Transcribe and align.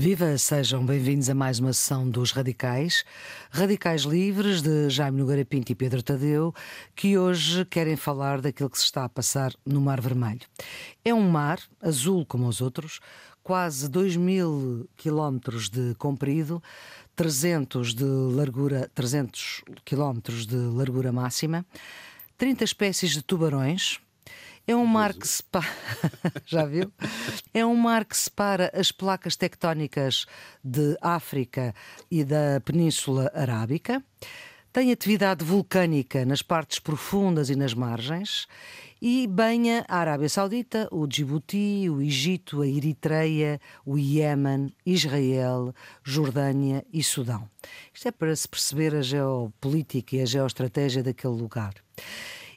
Viva, 0.00 0.38
sejam 0.38 0.86
bem-vindos 0.86 1.28
a 1.28 1.34
mais 1.34 1.58
uma 1.58 1.72
sessão 1.72 2.08
dos 2.08 2.30
Radicais, 2.30 3.04
Radicais 3.50 4.02
Livres 4.02 4.62
de 4.62 4.88
Jaime 4.88 5.18
Nogueira 5.18 5.44
Pinto 5.44 5.72
e 5.72 5.74
Pedro 5.74 6.04
Tadeu, 6.04 6.54
que 6.94 7.18
hoje 7.18 7.64
querem 7.64 7.96
falar 7.96 8.40
daquilo 8.40 8.70
que 8.70 8.78
se 8.78 8.84
está 8.84 9.04
a 9.04 9.08
passar 9.08 9.52
no 9.66 9.80
Mar 9.80 10.00
Vermelho. 10.00 10.46
É 11.04 11.12
um 11.12 11.28
mar, 11.28 11.58
azul 11.82 12.24
como 12.24 12.46
os 12.46 12.60
outros, 12.60 13.00
quase 13.42 13.88
2 13.88 14.16
mil 14.16 14.88
quilómetros 14.96 15.68
de 15.68 15.96
comprido, 15.96 16.62
300 17.16 17.92
de 17.92 18.04
largura, 18.04 18.88
300 18.94 19.64
quilómetros 19.84 20.46
de 20.46 20.54
largura 20.54 21.10
máxima, 21.10 21.66
30 22.36 22.62
espécies 22.62 23.10
de 23.10 23.20
tubarões, 23.20 23.98
é 24.68 24.76
um 24.76 24.84
mar 24.84 25.14
que 25.14 25.26
separa. 25.26 25.66
Já 26.44 26.66
viu? 26.66 26.92
É 27.54 27.64
um 27.64 27.74
mar 27.74 28.04
que 28.04 28.14
separa 28.14 28.70
as 28.74 28.92
placas 28.92 29.34
tectónicas 29.34 30.26
de 30.62 30.94
África 31.00 31.74
e 32.10 32.22
da 32.22 32.60
Península 32.62 33.32
Arábica. 33.34 34.04
Tem 34.70 34.92
atividade 34.92 35.42
vulcânica 35.42 36.26
nas 36.26 36.42
partes 36.42 36.78
profundas 36.78 37.48
e 37.48 37.56
nas 37.56 37.72
margens 37.72 38.46
e 39.00 39.26
banha 39.26 39.86
a 39.88 39.96
Arábia 39.96 40.28
Saudita, 40.28 40.86
o 40.92 41.06
Djibouti, 41.06 41.88
o 41.88 42.02
Egito, 42.02 42.60
a 42.60 42.68
Eritreia, 42.68 43.58
o 43.86 43.96
Iémen, 43.96 44.70
Israel, 44.84 45.74
Jordânia 46.04 46.84
e 46.92 47.02
Sudão. 47.02 47.48
Isto 47.94 48.08
é 48.08 48.10
para 48.10 48.36
se 48.36 48.46
perceber 48.46 48.94
a 48.94 49.00
geopolítica 49.00 50.16
e 50.16 50.20
a 50.20 50.26
geoestratégia 50.26 51.02
daquele 51.02 51.34
lugar. 51.34 51.72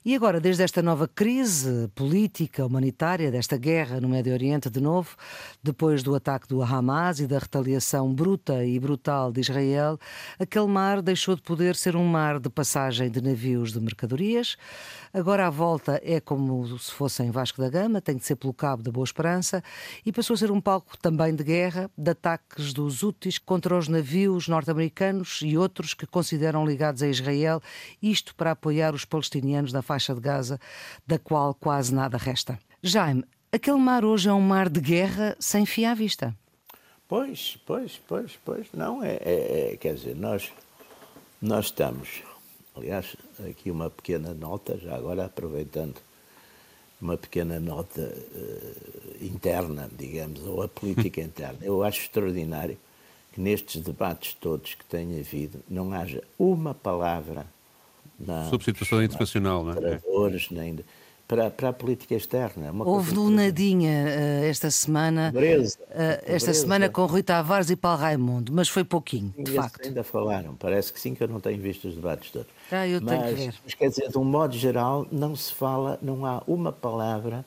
E 0.03 0.15
agora, 0.15 0.41
desde 0.41 0.63
esta 0.63 0.81
nova 0.81 1.07
crise 1.07 1.87
política, 1.93 2.65
humanitária, 2.65 3.29
desta 3.29 3.55
guerra 3.55 4.01
no 4.01 4.09
Médio 4.09 4.33
Oriente, 4.33 4.67
de 4.67 4.81
novo, 4.81 5.15
depois 5.61 6.01
do 6.01 6.15
ataque 6.15 6.47
do 6.47 6.63
Hamas 6.63 7.19
e 7.19 7.27
da 7.27 7.37
retaliação 7.37 8.11
bruta 8.11 8.65
e 8.65 8.79
brutal 8.79 9.31
de 9.31 9.41
Israel, 9.41 9.99
aquele 10.39 10.65
mar 10.65 11.03
deixou 11.03 11.35
de 11.35 11.43
poder 11.43 11.75
ser 11.75 11.95
um 11.95 12.03
mar 12.03 12.39
de 12.39 12.49
passagem 12.49 13.11
de 13.11 13.21
navios 13.21 13.73
de 13.73 13.79
mercadorias. 13.79 14.57
Agora 15.13 15.45
a 15.45 15.51
volta 15.51 16.01
é 16.03 16.19
como 16.19 16.79
se 16.79 16.91
fosse 16.91 17.21
em 17.21 17.29
Vasco 17.29 17.61
da 17.61 17.69
Gama, 17.69 18.01
tem 18.01 18.17
de 18.17 18.25
ser 18.25 18.37
pelo 18.37 18.55
Cabo 18.55 18.81
da 18.81 18.91
Boa 18.91 19.03
Esperança, 19.03 19.63
e 20.03 20.11
passou 20.11 20.33
a 20.33 20.37
ser 20.37 20.49
um 20.49 20.59
palco 20.59 20.97
também 20.97 21.35
de 21.35 21.43
guerra, 21.43 21.91
de 21.95 22.09
ataques 22.09 22.73
dos 22.73 23.03
úteis 23.03 23.37
contra 23.37 23.77
os 23.77 23.87
navios 23.87 24.47
norte-americanos 24.47 25.41
e 25.43 25.55
outros 25.55 25.93
que 25.93 26.07
consideram 26.07 26.65
ligados 26.65 27.03
a 27.03 27.07
Israel, 27.07 27.61
isto 28.01 28.33
para 28.33 28.49
apoiar 28.49 28.95
os 28.95 29.05
palestinianos 29.05 29.71
na 29.71 29.83
faixa 29.91 30.15
de 30.15 30.21
Gaza, 30.21 30.57
da 31.05 31.19
qual 31.19 31.53
quase 31.53 31.93
nada 31.93 32.17
resta. 32.17 32.57
Jaime, 32.81 33.25
aquele 33.51 33.77
mar 33.77 34.05
hoje 34.05 34.29
é 34.29 34.33
um 34.33 34.39
mar 34.39 34.69
de 34.69 34.79
guerra 34.79 35.35
sem 35.37 35.65
fim 35.65 35.83
à 35.83 35.93
vista. 35.93 36.33
Pois, 37.09 37.57
pois, 37.65 37.99
pois, 38.07 38.39
pois. 38.45 38.67
Não, 38.73 39.03
é, 39.03 39.17
é, 39.21 39.71
é 39.73 39.77
quer 39.77 39.95
dizer, 39.95 40.15
nós, 40.15 40.49
nós 41.41 41.65
estamos. 41.65 42.23
Aliás, 42.73 43.17
aqui 43.49 43.69
uma 43.69 43.89
pequena 43.89 44.33
nota, 44.33 44.77
já 44.77 44.95
agora 44.95 45.25
aproveitando 45.25 45.97
uma 47.01 47.17
pequena 47.17 47.59
nota 47.59 48.01
uh, 48.01 49.25
interna, 49.25 49.89
digamos, 49.91 50.39
ou 50.47 50.63
a 50.63 50.69
política 50.69 51.19
interna. 51.21 51.59
Eu 51.61 51.83
acho 51.83 51.99
extraordinário 51.99 52.77
que 53.33 53.41
nestes 53.41 53.81
debates 53.81 54.33
todos 54.35 54.73
que 54.73 54.85
têm 54.85 55.19
havido 55.19 55.59
não 55.69 55.91
haja 55.91 56.23
uma 56.39 56.73
palavra 56.73 57.45
na, 58.25 58.49
substituição 58.49 59.03
internacional, 59.03 59.63
não 59.63 59.73
é? 59.73 59.99
Nem, 60.51 60.83
para, 61.31 61.49
para 61.49 61.69
a 61.69 61.73
política 61.73 62.13
externa. 62.13 62.67
É 62.67 62.71
Houve 62.83 63.13
do 63.13 63.29
Nadinha 63.29 64.03
uh, 64.03 64.43
esta 64.43 64.69
semana, 64.69 65.31
pobreza, 65.31 65.79
uh, 65.79 65.93
esta 65.93 66.23
pobreza. 66.25 66.53
semana 66.53 66.89
com 66.89 67.05
Rui 67.05 67.23
Tavares 67.23 67.69
e 67.69 67.77
Paulo 67.77 67.99
Raimundo, 67.99 68.51
mas 68.51 68.67
foi 68.67 68.83
pouquinho, 68.83 69.33
sim, 69.37 69.43
de 69.43 69.53
facto. 69.53 69.85
Ainda 69.85 70.03
falaram, 70.03 70.55
parece 70.55 70.91
que 70.91 70.99
sim, 70.99 71.15
que 71.15 71.23
eu 71.23 71.29
não 71.29 71.39
tenho 71.39 71.61
visto 71.61 71.87
os 71.87 71.95
debates 71.95 72.31
todos. 72.31 72.49
Ah, 72.69 72.85
eu 72.85 72.99
mas, 73.01 73.11
tenho 73.11 73.29
que 73.29 73.45
ver. 73.45 73.53
Mas 73.63 73.73
quer 73.73 73.87
dizer, 73.87 74.09
de 74.09 74.17
um 74.17 74.25
modo 74.25 74.57
geral, 74.57 75.07
não 75.09 75.33
se 75.33 75.53
fala, 75.53 75.97
não 76.01 76.25
há 76.25 76.43
uma 76.45 76.73
palavra 76.73 77.45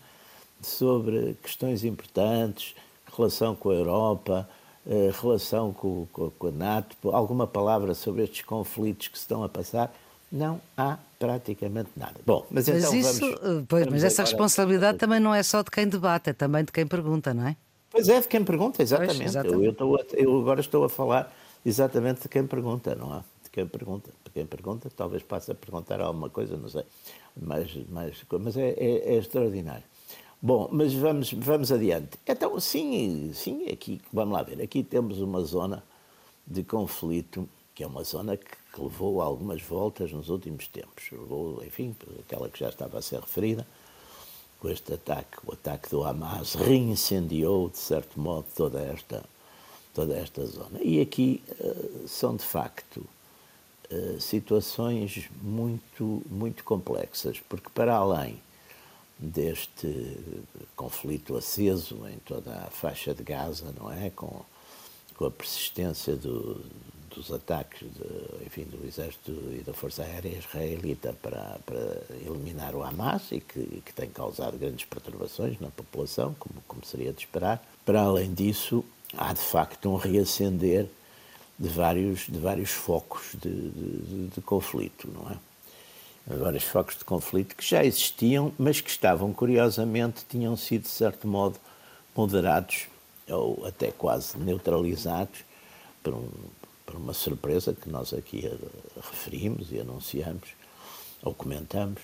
sobre 0.63 1.37
questões 1.43 1.85
importantes, 1.85 2.75
relação 3.15 3.55
com 3.55 3.69
a 3.69 3.75
Europa, 3.75 4.49
uh, 4.87 5.11
relação 5.21 5.75
com, 5.75 6.07
com, 6.11 6.31
com 6.31 6.47
a 6.47 6.51
NATO, 6.51 6.97
alguma 7.13 7.47
palavra 7.47 7.93
sobre 7.93 8.23
estes 8.23 8.41
conflitos 8.41 9.09
que 9.09 9.19
se 9.19 9.25
estão 9.25 9.45
a 9.45 9.49
passar 9.49 9.95
não 10.35 10.61
há 10.77 10.99
praticamente 11.19 11.91
nada. 11.97 12.21
Bom, 12.27 12.45
mas, 12.51 12.69
mas 12.69 12.85
então 12.85 12.95
isso, 12.95 13.21
vamos, 13.21 13.37
eh, 13.37 13.65
pois, 13.69 13.85
vamos 13.85 14.03
mas 14.03 14.05
essa 14.05 14.23
responsabilidade 14.23 14.99
também 14.99 15.21
não 15.21 15.33
é 15.33 15.43
só 15.43 15.63
de 15.63 15.71
quem 15.71 15.89
debate, 15.89 16.31
é 16.31 16.33
também 16.33 16.65
de 16.65 16.73
quem 16.73 16.87
pergunta, 16.87 17.33
não 17.33 17.47
é? 17.47 17.57
Pois 17.89 18.09
é, 18.09 18.21
de 18.21 18.27
quem 18.27 18.45
pergunta, 18.45 18.83
exatamente. 18.83 19.19
Pois, 19.19 19.29
exatamente. 19.31 19.57
Eu, 19.57 19.65
eu, 19.65 19.71
estou 19.71 20.01
eu, 20.15 20.41
agora 20.41 20.61
estou 20.61 20.85
a 20.85 20.89
falar 20.89 21.33
exatamente 21.65 22.23
de 22.23 22.29
quem 22.29 22.45
pergunta, 22.45 22.97
não 22.97 23.15
é? 23.15 23.19
De 23.45 23.51
quem 23.51 23.65
pergunta. 23.65 24.11
De 24.25 24.31
quem 24.33 24.45
pergunta, 24.45 24.91
talvez 24.95 25.23
passe 25.23 25.53
a 25.53 25.55
perguntar 25.55 26.01
alguma 26.01 26.29
coisa, 26.29 26.57
não 26.57 26.69
sei. 26.69 26.85
Mas, 27.41 27.71
mas, 27.89 28.17
mas 28.41 28.57
é, 28.57 28.71
é, 28.71 29.15
é 29.15 29.19
extraordinário. 29.19 29.85
Bom, 30.43 30.69
mas 30.73 30.93
vamos, 30.93 31.33
vamos 31.33 31.71
adiante. 31.71 32.19
Então, 32.27 32.59
sim, 32.59 33.31
sim, 33.33 33.69
aqui, 33.69 34.01
vamos 34.13 34.35
lá 34.35 34.43
ver, 34.43 34.61
aqui 34.61 34.83
temos 34.83 35.21
uma 35.21 35.41
zona 35.43 35.83
de 36.47 36.65
conflito, 36.65 37.49
que 37.75 37.83
é 37.83 37.87
uma 37.87 38.05
zona 38.05 38.37
que 38.37 38.65
que 38.75 38.83
levou 38.83 39.23
algumas 39.23 39.63
voltas 39.63 40.11
nos 40.11 40.29
últimos 40.29 40.67
tempos. 40.67 41.05
Levou, 41.13 41.65
enfim, 41.65 41.95
aquela 42.19 42.49
que 42.49 42.59
já 42.59 42.69
estava 42.69 42.99
a 42.99 43.03
ser 43.03 43.21
referida, 43.21 43.65
com 44.59 44.69
este 44.69 44.95
ataque, 44.95 45.39
o 45.47 45.53
ataque 45.53 45.89
do 45.91 46.03
Hamas 46.03 46.55
reincendiou, 46.55 47.69
de 47.69 47.79
certo 47.79 48.19
modo, 48.19 48.47
toda 48.57 48.81
esta, 48.81 49.23
toda 49.95 50.17
esta 50.17 50.45
zona. 50.45 50.81
E 50.83 51.01
aqui 51.01 51.41
uh, 51.61 52.09
são, 52.09 52.35
de 52.35 52.45
facto, 52.45 53.07
uh, 53.93 54.21
situações 54.21 55.31
muito, 55.41 56.23
muito 56.29 56.65
complexas, 56.65 57.39
porque 57.49 57.71
para 57.71 57.95
além 57.95 58.43
deste 59.17 60.19
conflito 60.75 61.37
aceso 61.37 62.09
em 62.09 62.19
toda 62.19 62.53
a 62.57 62.71
faixa 62.71 63.15
de 63.15 63.23
Gaza, 63.23 63.73
não 63.79 63.93
é? 63.93 64.11
Com, 64.11 64.43
com 65.17 65.27
a 65.27 65.31
persistência 65.31 66.17
do, 66.17 66.61
dos 67.15 67.33
ataques 67.33 67.81
de, 67.81 68.47
enfim, 68.47 68.65
do 68.65 68.85
Exército 68.87 69.31
e 69.53 69.63
da 69.65 69.73
Força 69.73 70.03
Aérea 70.03 70.37
Israelita 70.37 71.15
para, 71.23 71.59
para 71.65 72.03
eliminar 72.27 72.75
o 72.75 72.83
Hamas 72.83 73.31
e 73.33 73.41
que, 73.41 73.83
que 73.85 73.93
tem 73.93 74.09
causado 74.11 74.59
grandes 74.59 74.85
perturbações 74.85 75.59
na 75.61 75.69
população, 75.69 76.35
como, 76.39 76.61
como 76.67 76.85
seria 76.85 77.13
de 77.13 77.21
esperar. 77.21 77.65
Para 77.85 78.03
além 78.03 78.33
disso, 78.33 78.85
há 79.17 79.33
de 79.33 79.41
facto 79.41 79.89
um 79.89 79.97
reacender 79.97 80.87
de 81.59 81.69
vários, 81.69 82.27
de 82.27 82.39
vários 82.39 82.71
focos 82.71 83.33
de, 83.41 83.71
de, 83.71 84.27
de 84.29 84.41
conflito, 84.41 85.09
não 85.09 85.31
é? 85.31 85.37
Vários 86.27 86.65
focos 86.65 86.97
de 86.97 87.05
conflito 87.05 87.55
que 87.55 87.65
já 87.65 87.85
existiam, 87.85 88.51
mas 88.59 88.81
que 88.81 88.89
estavam, 88.89 89.31
curiosamente, 89.33 90.25
tinham 90.29 90.57
sido, 90.57 90.83
de 90.83 90.89
certo 90.89 91.29
modo, 91.29 91.59
moderados 92.17 92.87
ou 93.29 93.67
até 93.67 93.91
quase 93.91 94.39
neutralizados 94.39 95.45
por 96.03 96.15
um, 96.15 96.29
por 96.85 96.97
uma 96.97 97.15
surpresa 97.15 97.75
que 97.75 97.89
nós 97.89 98.13
aqui 98.13 98.51
referimos 98.97 99.73
e 99.73 99.81
anunciamos, 99.81 100.49
ou 101.23 101.35
comentamos, 101.35 102.03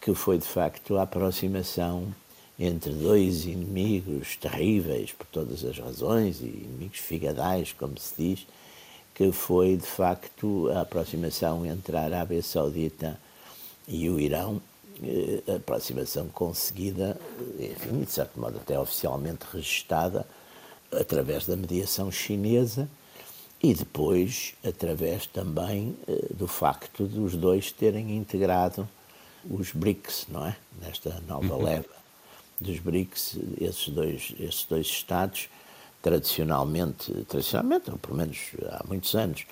que 0.00 0.14
foi 0.14 0.38
de 0.38 0.46
facto 0.46 0.96
a 0.96 1.02
aproximação 1.02 2.14
entre 2.58 2.92
dois 2.92 3.44
inimigos 3.44 4.36
terríveis 4.36 5.12
por 5.12 5.26
todas 5.26 5.64
as 5.64 5.78
razões, 5.78 6.40
e 6.40 6.44
inimigos 6.44 6.98
figadais, 6.98 7.72
como 7.72 7.98
se 7.98 8.14
diz, 8.16 8.46
que 9.14 9.30
foi 9.32 9.76
de 9.76 9.86
facto 9.86 10.68
a 10.70 10.80
aproximação 10.80 11.64
entre 11.64 11.96
a 11.96 12.02
Arábia 12.02 12.42
Saudita 12.42 13.18
e 13.86 14.08
o 14.08 14.18
Irão, 14.18 14.60
eh, 15.02 15.42
a 15.52 15.56
aproximação 15.56 16.28
conseguida, 16.28 17.18
enfim, 17.58 18.02
de 18.02 18.10
certo 18.10 18.38
modo 18.38 18.56
até 18.56 18.78
oficialmente 18.78 19.44
registada, 19.52 20.26
através 20.92 21.46
da 21.46 21.56
mediação 21.56 22.10
chinesa, 22.10 22.88
e 23.64 23.72
depois, 23.72 24.52
através 24.62 25.26
também 25.26 25.96
eh, 26.06 26.26
do 26.34 26.46
facto 26.46 27.06
dos 27.06 27.34
dois 27.34 27.72
terem 27.72 28.14
integrado 28.14 28.86
os 29.48 29.72
BRICS, 29.72 30.26
não 30.28 30.46
é? 30.46 30.54
Nesta 30.82 31.18
nova 31.26 31.54
uhum. 31.54 31.64
leva 31.64 31.88
dos 32.60 32.78
BRICS, 32.78 33.38
esses 33.58 33.88
dois, 33.88 34.34
esses 34.38 34.64
dois 34.64 34.86
Estados, 34.86 35.48
tradicionalmente, 36.02 37.10
tradicionalmente, 37.26 37.90
ou 37.90 37.96
pelo 37.96 38.18
menos 38.18 38.38
há 38.70 38.84
muitos 38.86 39.14
anos, 39.14 39.46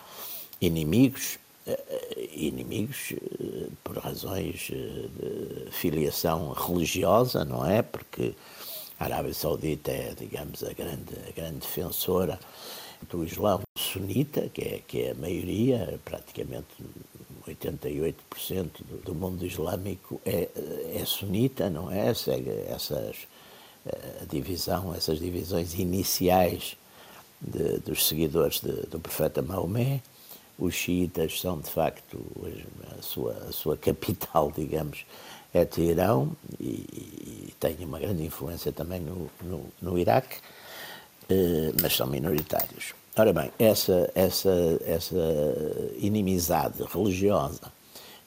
inimigos, 0.61 1.39
eh, 1.67 2.29
inimigos 2.35 3.15
eh, 3.15 3.69
por 3.83 3.97
razões 3.97 4.69
de 4.69 5.71
filiação 5.71 6.53
religiosa, 6.53 7.47
não 7.47 7.65
é? 7.65 7.81
Porque 7.81 8.35
a 9.01 9.05
Arábia 9.05 9.33
Saudita 9.33 9.91
é, 9.91 10.13
digamos, 10.15 10.63
a 10.63 10.75
grande, 10.75 11.15
a 11.27 11.33
grande 11.33 11.61
defensora 11.61 12.39
do 13.09 13.25
Islão 13.25 13.63
sunita, 13.93 14.49
que 14.49 14.63
é, 14.63 14.81
que 14.87 15.03
é 15.03 15.11
a 15.11 15.15
maioria, 15.15 16.01
praticamente 16.05 16.67
88% 17.47 18.69
do 19.05 19.15
mundo 19.15 19.45
islâmico 19.45 20.21
é, 20.25 20.49
é 20.95 21.05
sunita, 21.05 21.69
não 21.69 21.91
é? 21.91 22.15
Segue 22.15 22.51
essas 22.69 23.17
a 24.21 24.25
divisão, 24.27 24.95
essas 24.95 25.19
divisões 25.19 25.75
iniciais 25.75 26.77
de, 27.41 27.79
dos 27.79 28.07
seguidores 28.07 28.61
de, 28.61 28.73
do 28.87 29.01
profeta 29.01 29.43
Maomé. 29.43 30.01
Os 30.59 30.75
xiitas 30.75 31.41
são, 31.41 31.59
de 31.59 31.69
facto, 31.71 32.21
a 32.97 33.03
sua, 33.03 33.33
a 33.49 33.53
sua 33.53 33.77
capital, 33.77 34.53
digamos, 34.57 35.05
é 35.53 35.65
Teherão 35.65 36.35
e, 36.61 37.49
e 37.49 37.55
têm 37.59 37.85
uma 37.85 37.99
grande 37.99 38.25
influência 38.25 38.71
também 38.73 39.01
no, 39.01 39.31
no, 39.43 39.67
no 39.83 39.99
Iraque, 39.99 40.37
eh, 41.29 41.73
mas 41.81 41.95
são 41.95 42.07
minoritários. 42.07 42.95
Ora 43.15 43.31
bem, 43.31 43.53
essa, 43.59 44.11
essa, 44.15 44.81
essa 44.87 45.17
inimizade 45.99 46.83
religiosa, 46.83 47.71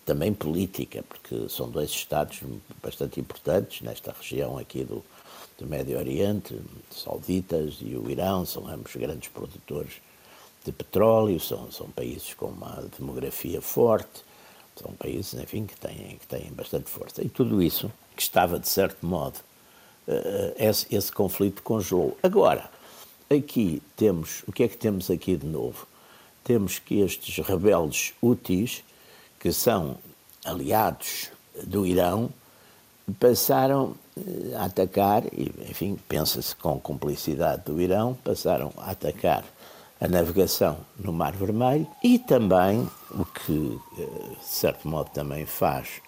também 0.06 0.32
política, 0.32 1.04
porque 1.10 1.50
são 1.50 1.68
dois 1.68 1.90
Estados 1.90 2.42
bastante 2.84 3.20
importantes 3.20 3.82
nesta 3.82 4.14
região 4.16 4.60
aqui 4.60 4.84
do, 4.84 5.04
do 5.58 5.66
Médio 5.66 5.98
Oriente, 5.98 6.56
sauditas 6.92 7.80
e 7.82 7.96
o 7.96 8.12
Irão, 8.12 8.46
são 8.46 8.68
ambos 8.68 8.96
grandes 8.96 9.28
produtores 9.30 9.94
de 10.64 10.72
petróleo, 10.72 11.40
são, 11.40 11.72
são 11.72 11.90
países 11.90 12.36
com 12.36 12.46
uma 12.46 12.88
demografia 12.96 13.62
forte, 13.62 14.24
são 14.76 14.94
países, 14.94 15.34
enfim, 15.34 15.66
que 15.66 15.76
têm, 15.76 16.20
que 16.20 16.28
têm 16.28 16.52
bastante 16.54 16.92
força. 16.92 17.24
E 17.24 17.30
tudo 17.30 17.60
isso, 17.60 17.92
que 18.16 18.22
estava, 18.22 18.60
de 18.60 18.68
certo 18.68 19.04
modo, 19.04 19.40
uh, 20.08 20.54
esse, 20.58 20.94
esse 20.96 21.12
conflito 21.12 21.64
congelou. 21.64 22.16
Agora, 22.22 22.70
aqui 23.30 23.82
temos, 23.96 24.44
o 24.48 24.52
que 24.52 24.64
é 24.64 24.68
que 24.68 24.78
temos 24.78 25.10
aqui 25.10 25.36
de 25.36 25.48
novo? 25.48 25.88
Temos 26.44 26.80
que 26.80 27.00
estes 27.00 27.46
rebeldes 27.46 28.14
úteis, 28.22 28.84
que 29.40 29.52
são 29.52 29.98
aliados 30.44 31.30
do 31.64 31.86
Irão, 31.86 32.30
passaram 33.20 33.96
eh, 34.18 34.56
a 34.56 34.66
atacar, 34.66 35.24
e, 35.26 35.52
enfim, 35.70 35.98
pensa-se 36.08 36.56
com 36.56 36.80
cumplicidade 36.80 37.64
do 37.66 37.82
Irão, 37.82 38.18
passaram 38.24 38.72
a 38.78 38.92
atacar 38.92 39.44
a 40.00 40.08
navegação 40.08 40.78
no 41.00 41.14
Mar 41.14 41.34
Vermelho 41.34 41.88
e 42.04 42.20
também 42.20 42.88
o 43.12 43.26
que, 43.26 43.80
eh, 43.98 44.36
de 44.40 44.46
certo 44.46 44.88
modo, 44.88 45.10
também 45.12 45.46
faz 45.46 46.02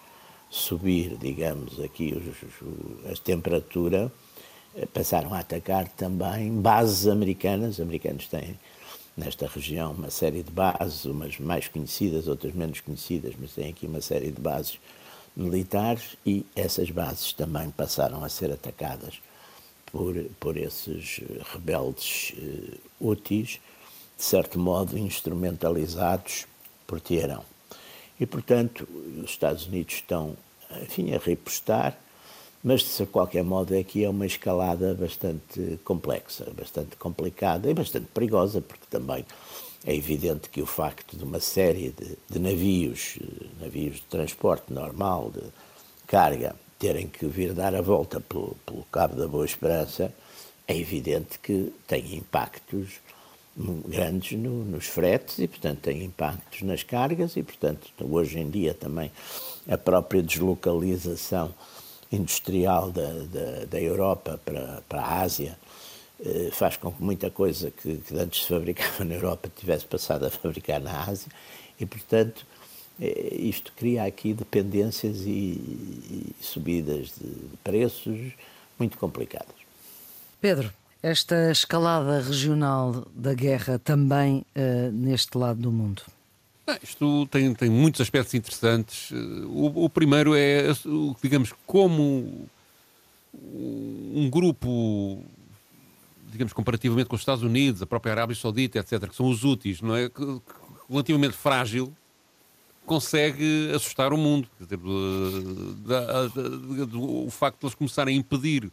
subir, 0.50 1.16
digamos, 1.16 1.80
aqui 1.80 2.14
os, 2.14 3.10
a 3.10 3.14
temperatura, 3.22 4.10
passaram 4.92 5.34
a 5.34 5.40
atacar 5.40 5.88
também 5.88 6.50
bases 6.60 7.06
americanas. 7.06 7.74
Os 7.74 7.80
americanos 7.80 8.26
têm 8.28 8.58
nesta 9.16 9.46
região 9.46 9.92
uma 9.92 10.10
série 10.10 10.42
de 10.42 10.50
bases, 10.50 11.04
umas 11.04 11.38
mais 11.38 11.68
conhecidas, 11.68 12.28
outras 12.28 12.54
menos 12.54 12.80
conhecidas, 12.80 13.34
mas 13.38 13.52
têm 13.52 13.70
aqui 13.70 13.86
uma 13.86 14.00
série 14.00 14.30
de 14.30 14.40
bases 14.40 14.78
militares 15.36 16.16
e 16.24 16.44
essas 16.54 16.90
bases 16.90 17.32
também 17.32 17.70
passaram 17.70 18.24
a 18.24 18.28
ser 18.28 18.52
atacadas 18.52 19.20
por, 19.86 20.14
por 20.40 20.56
esses 20.56 21.20
rebeldes 21.52 22.34
uh, 22.36 22.78
úteis 23.00 23.60
de 24.18 24.24
certo 24.24 24.58
modo, 24.58 24.98
instrumentalizados 24.98 26.44
por 26.86 27.00
Teherão. 27.00 27.44
E, 28.18 28.26
portanto, 28.26 28.86
os 29.22 29.30
Estados 29.30 29.66
Unidos 29.66 29.94
estão, 29.94 30.36
enfim, 30.82 31.14
a 31.14 31.18
repostar, 31.18 31.96
mas 32.62 32.82
de 32.82 33.06
qualquer 33.06 33.44
modo 33.44 33.74
é 33.74 33.84
é 34.02 34.08
uma 34.08 34.26
escalada 34.26 34.94
bastante 34.94 35.78
complexa, 35.84 36.50
bastante 36.56 36.96
complicada 36.96 37.70
e 37.70 37.74
bastante 37.74 38.06
perigosa, 38.06 38.60
porque 38.60 38.84
também 38.90 39.24
é 39.86 39.94
evidente 39.94 40.48
que 40.48 40.60
o 40.60 40.66
facto 40.66 41.16
de 41.16 41.24
uma 41.24 41.40
série 41.40 41.90
de, 41.90 42.18
de 42.28 42.38
navios, 42.38 43.18
navios 43.60 43.96
de 43.96 44.02
transporte 44.02 44.72
normal, 44.72 45.30
de 45.30 45.42
carga, 46.06 46.56
terem 46.78 47.06
que 47.06 47.26
vir 47.26 47.52
dar 47.52 47.74
a 47.74 47.82
volta 47.82 48.20
pelo, 48.20 48.56
pelo 48.66 48.84
Cabo 48.84 49.16
da 49.16 49.26
Boa 49.26 49.44
Esperança, 49.44 50.12
é 50.66 50.76
evidente 50.76 51.38
que 51.38 51.72
tem 51.86 52.16
impactos 52.16 53.00
grandes 53.56 54.38
no, 54.38 54.64
nos 54.64 54.86
fretes 54.86 55.38
e, 55.38 55.48
portanto, 55.48 55.80
tem 55.80 56.04
impactos 56.04 56.62
nas 56.62 56.82
cargas 56.82 57.36
e, 57.36 57.42
portanto, 57.42 57.88
hoje 57.98 58.38
em 58.38 58.48
dia 58.48 58.72
também 58.72 59.10
a 59.68 59.76
própria 59.76 60.22
deslocalização 60.22 61.52
industrial 62.10 62.90
da, 62.90 63.08
da, 63.32 63.64
da 63.70 63.80
Europa 63.80 64.40
para, 64.44 64.82
para 64.88 65.00
a 65.02 65.20
Ásia 65.20 65.56
eh, 66.24 66.50
faz 66.52 66.76
com 66.76 66.90
que 66.90 67.02
muita 67.02 67.30
coisa 67.30 67.70
que, 67.70 67.98
que, 67.98 68.18
antes 68.18 68.42
se 68.42 68.48
fabricava 68.48 69.04
na 69.04 69.14
Europa 69.14 69.50
tivesse 69.56 69.84
passado 69.84 70.26
a 70.26 70.30
fabricar 70.30 70.80
na 70.80 71.04
Ásia 71.04 71.30
e, 71.78 71.86
portanto, 71.86 72.44
eh, 73.00 73.34
isto 73.34 73.72
cria 73.76 74.04
aqui 74.04 74.34
dependências 74.34 75.20
e, 75.20 75.30
e 75.30 76.34
subidas 76.40 77.12
de 77.16 77.56
preços 77.62 78.32
muito 78.78 78.98
complicadas. 78.98 79.54
Pedro, 80.40 80.72
esta 81.02 81.50
escalada 81.50 82.20
regional 82.20 83.06
da 83.14 83.34
guerra 83.34 83.78
também 83.78 84.44
uh, 84.56 84.90
neste 84.92 85.38
lado 85.38 85.60
do 85.60 85.70
mundo? 85.70 86.02
Isto 86.82 87.26
tem, 87.26 87.54
tem 87.54 87.70
muitos 87.70 88.00
aspectos 88.00 88.34
interessantes. 88.34 89.10
O, 89.46 89.84
o, 89.84 89.90
primeiro 89.90 90.34
é, 90.34 90.64
digamos, 91.22 91.52
como 91.66 92.48
um 93.34 94.28
grupo, 94.30 95.22
digamos, 96.30 96.52
comparativamente 96.52 97.08
com 97.08 97.16
os 97.16 97.22
Estados 97.22 97.42
Unidos, 97.42 97.80
a 97.82 97.86
própria 97.86 98.12
Arábia 98.12 98.36
Saudita, 98.36 98.78
etc., 98.78 99.08
que 99.08 99.14
são 99.16 99.28
os 99.28 99.44
úteis, 99.44 99.80
não 99.80 99.96
é? 99.96 100.10
Relativamente 100.88 101.36
frágil, 101.36 101.92
consegue 102.86 103.70
assustar 103.74 104.12
o 104.12 104.18
mundo. 104.18 104.48
Quer 104.58 104.64
dizer, 104.64 104.78
o 106.94 107.30
facto 107.30 107.60
de 107.60 107.66
eles 107.66 107.74
começarem 107.74 108.16
a 108.16 108.18
impedir 108.18 108.70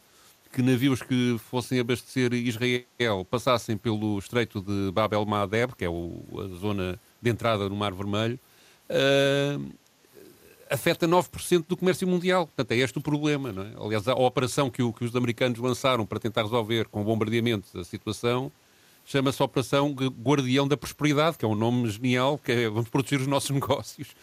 que 0.52 0.62
navios 0.62 1.02
que 1.02 1.38
fossem 1.50 1.80
abastecer 1.82 2.34
Israel 2.34 3.26
passassem 3.30 3.76
pelo 3.76 4.18
estreito 4.18 4.62
de 4.62 4.90
Bab 4.94 5.14
el-Mandeb, 5.14 5.76
que 5.76 5.84
é 5.84 5.90
o, 5.90 6.24
a 6.40 6.48
zona 6.60 7.00
de 7.26 7.32
entrada 7.32 7.68
no 7.68 7.76
Mar 7.76 7.92
Vermelho, 7.92 8.40
uh, 8.90 9.74
afeta 10.70 11.08
9% 11.08 11.66
do 11.68 11.76
comércio 11.76 12.08
mundial. 12.08 12.46
Portanto, 12.46 12.72
é 12.72 12.78
este 12.78 12.98
o 13.00 13.02
problema. 13.02 13.52
Não 13.52 13.64
é? 13.64 13.72
Aliás, 13.84 14.08
a 14.08 14.14
operação 14.14 14.70
que, 14.70 14.84
o, 14.84 14.94
que 14.94 15.04
os 15.04 15.16
americanos 15.16 15.60
lançaram 15.60 16.06
para 16.06 16.20
tentar 16.20 16.44
resolver 16.44 16.88
com 16.88 17.04
bombardeamento 17.04 17.78
a 17.78 17.84
situação 17.84 18.52
chama-se 19.08 19.42
Operação 19.42 19.94
Guardião 19.94 20.68
da 20.68 20.76
Prosperidade, 20.76 21.38
que 21.38 21.46
é 21.46 21.48
um 21.48 21.54
nome 21.54 21.88
genial, 21.90 22.40
que 22.40 22.52
é 22.52 22.68
vamos 22.68 22.90
proteger 22.90 23.22
os 23.22 23.28
nossos 23.28 23.52
negócios 23.54 24.16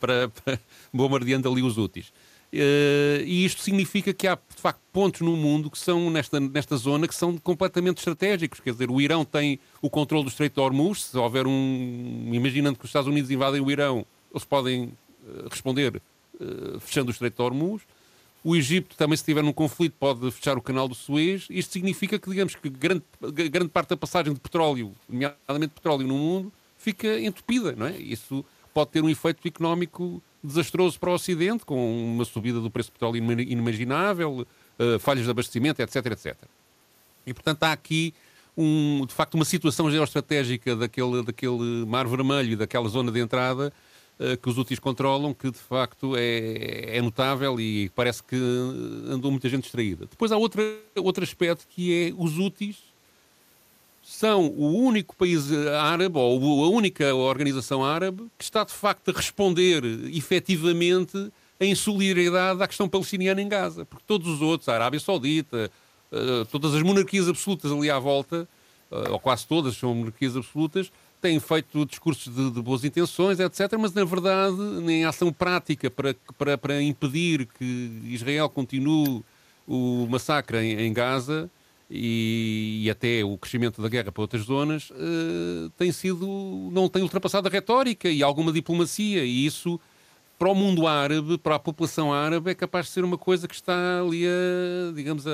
para, 0.00 0.28
para 0.28 0.58
bombardeando 0.92 1.48
ali 1.48 1.62
os 1.62 1.78
úteis. 1.78 2.12
Uh, 2.54 3.24
e 3.24 3.44
isto 3.44 3.60
significa 3.62 4.14
que 4.14 4.28
há, 4.28 4.36
de 4.36 4.60
facto, 4.60 4.80
pontos 4.92 5.22
no 5.22 5.36
mundo 5.36 5.68
que 5.68 5.76
são, 5.76 6.08
nesta, 6.08 6.38
nesta 6.38 6.76
zona, 6.76 7.08
que 7.08 7.14
são 7.14 7.36
completamente 7.36 7.98
estratégicos. 7.98 8.60
Quer 8.60 8.70
dizer, 8.70 8.90
o 8.92 9.00
Irão 9.00 9.24
tem 9.24 9.58
o 9.82 9.90
controle 9.90 10.22
do 10.22 10.30
Estreito 10.30 10.54
de 10.54 10.60
Hormuz. 10.60 11.02
Se 11.02 11.18
houver 11.18 11.48
um. 11.48 12.30
Imaginando 12.32 12.78
que 12.78 12.84
os 12.84 12.90
Estados 12.90 13.08
Unidos 13.08 13.28
invadem 13.28 13.60
o 13.60 13.68
Irão, 13.68 14.06
eles 14.30 14.44
podem 14.44 14.84
uh, 14.84 15.48
responder 15.50 16.00
uh, 16.40 16.78
fechando 16.78 17.08
o 17.08 17.10
Estreito 17.10 17.36
de 17.36 17.42
Hormuz. 17.42 17.82
O 18.44 18.54
Egito 18.54 18.94
também, 18.96 19.16
se 19.16 19.22
estiver 19.22 19.42
num 19.42 19.52
conflito, 19.52 19.96
pode 19.98 20.30
fechar 20.30 20.56
o 20.56 20.62
canal 20.62 20.86
do 20.86 20.94
Suez. 20.94 21.46
Isto 21.50 21.72
significa 21.72 22.18
que, 22.20 22.30
digamos, 22.30 22.54
que 22.54 22.68
grande, 22.68 23.02
grande 23.50 23.70
parte 23.70 23.88
da 23.88 23.96
passagem 23.96 24.32
de 24.32 24.38
petróleo, 24.38 24.92
nomeadamente 25.08 25.72
petróleo 25.74 26.06
no 26.06 26.14
mundo, 26.14 26.52
fica 26.76 27.18
entupida, 27.20 27.72
não 27.72 27.86
é? 27.86 27.96
Isso 27.96 28.44
pode 28.72 28.90
ter 28.90 29.02
um 29.02 29.08
efeito 29.08 29.48
económico 29.48 30.22
desastroso 30.44 31.00
para 31.00 31.10
o 31.10 31.14
Ocidente, 31.14 31.64
com 31.64 32.14
uma 32.14 32.24
subida 32.24 32.60
do 32.60 32.70
preço 32.70 32.90
do 32.90 32.92
petróleo 32.92 33.16
inimaginável, 33.40 34.46
uh, 34.78 34.98
falhas 34.98 35.24
de 35.24 35.30
abastecimento, 35.30 35.80
etc, 35.80 36.06
etc. 36.06 36.36
E, 37.26 37.32
portanto, 37.32 37.62
há 37.62 37.72
aqui, 37.72 38.12
um, 38.56 39.06
de 39.06 39.14
facto, 39.14 39.34
uma 39.34 39.44
situação 39.44 39.90
geoestratégica 39.90 40.76
daquele, 40.76 41.22
daquele 41.22 41.86
Mar 41.86 42.06
Vermelho 42.06 42.52
e 42.52 42.56
daquela 42.56 42.88
zona 42.88 43.10
de 43.10 43.20
entrada 43.20 43.72
uh, 44.20 44.36
que 44.36 44.48
os 44.48 44.58
úteis 44.58 44.78
controlam, 44.78 45.32
que, 45.32 45.50
de 45.50 45.58
facto, 45.58 46.14
é, 46.14 46.98
é 46.98 47.00
notável 47.00 47.58
e 47.58 47.88
parece 47.90 48.22
que 48.22 48.36
andou 48.36 49.30
muita 49.30 49.48
gente 49.48 49.62
distraída. 49.62 50.06
Depois 50.06 50.30
há 50.30 50.36
outra, 50.36 50.62
outro 50.96 51.24
aspecto 51.24 51.66
que 51.68 52.10
é 52.10 52.14
os 52.16 52.38
úteis 52.38 52.93
são 54.04 54.48
o 54.48 54.70
único 54.76 55.16
país 55.16 55.50
árabe, 55.80 56.18
ou 56.18 56.64
a 56.64 56.68
única 56.68 57.14
organização 57.14 57.82
árabe, 57.82 58.26
que 58.36 58.44
está 58.44 58.62
de 58.62 58.72
facto 58.72 59.10
a 59.10 59.14
responder 59.14 59.82
efetivamente 60.12 61.32
em 61.58 61.74
solidariedade 61.74 62.62
à 62.62 62.68
questão 62.68 62.86
palestiniana 62.86 63.40
em 63.40 63.48
Gaza. 63.48 63.86
Porque 63.86 64.04
todos 64.06 64.28
os 64.28 64.42
outros, 64.42 64.68
a 64.68 64.74
Arábia 64.74 65.00
Saudita, 65.00 65.70
eh, 66.12 66.44
todas 66.50 66.74
as 66.74 66.82
monarquias 66.82 67.28
absolutas 67.28 67.72
ali 67.72 67.90
à 67.90 67.98
volta, 67.98 68.46
eh, 68.90 69.08
ou 69.08 69.18
quase 69.18 69.46
todas 69.46 69.74
são 69.74 69.94
monarquias 69.94 70.36
absolutas, 70.36 70.92
têm 71.22 71.40
feito 71.40 71.86
discursos 71.86 72.34
de, 72.34 72.50
de 72.50 72.60
boas 72.60 72.84
intenções, 72.84 73.40
etc., 73.40 73.72
mas 73.78 73.94
na 73.94 74.04
verdade, 74.04 74.56
nem 74.82 75.06
ação 75.06 75.32
prática 75.32 75.90
para, 75.90 76.14
para, 76.36 76.58
para 76.58 76.82
impedir 76.82 77.48
que 77.58 78.02
Israel 78.04 78.50
continue 78.50 79.24
o 79.66 80.06
massacre 80.10 80.58
em, 80.58 80.80
em 80.82 80.92
Gaza 80.92 81.50
e, 81.90 82.82
e, 82.84 82.90
até 82.90 83.24
o 83.24 83.36
crescimento 83.36 83.82
da 83.82 83.88
guerra 83.88 84.10
para 84.10 84.22
outras 84.22 84.42
zonas 84.42 84.90
uh, 84.90 85.70
tem 85.76 85.92
sido 85.92 86.26
não 86.72 86.88
tem 86.88 87.02
ultrapassado 87.02 87.46
a 87.46 87.50
retórica 87.50 88.08
e 88.08 88.22
alguma 88.22 88.52
diplomacia 88.52 89.24
e 89.24 89.44
isso 89.44 89.78
para 90.38 90.48
o 90.48 90.54
mundo 90.54 90.86
árabe, 90.86 91.38
para 91.38 91.56
a 91.56 91.58
população 91.58 92.12
árabe 92.12 92.50
é 92.50 92.54
capaz 92.54 92.86
de 92.86 92.92
ser 92.92 93.04
uma 93.04 93.16
coisa 93.16 93.46
que 93.46 93.54
está 93.54 94.00
ali 94.00 94.26
a, 94.26 94.92
digamos, 94.92 95.26
a, 95.26 95.30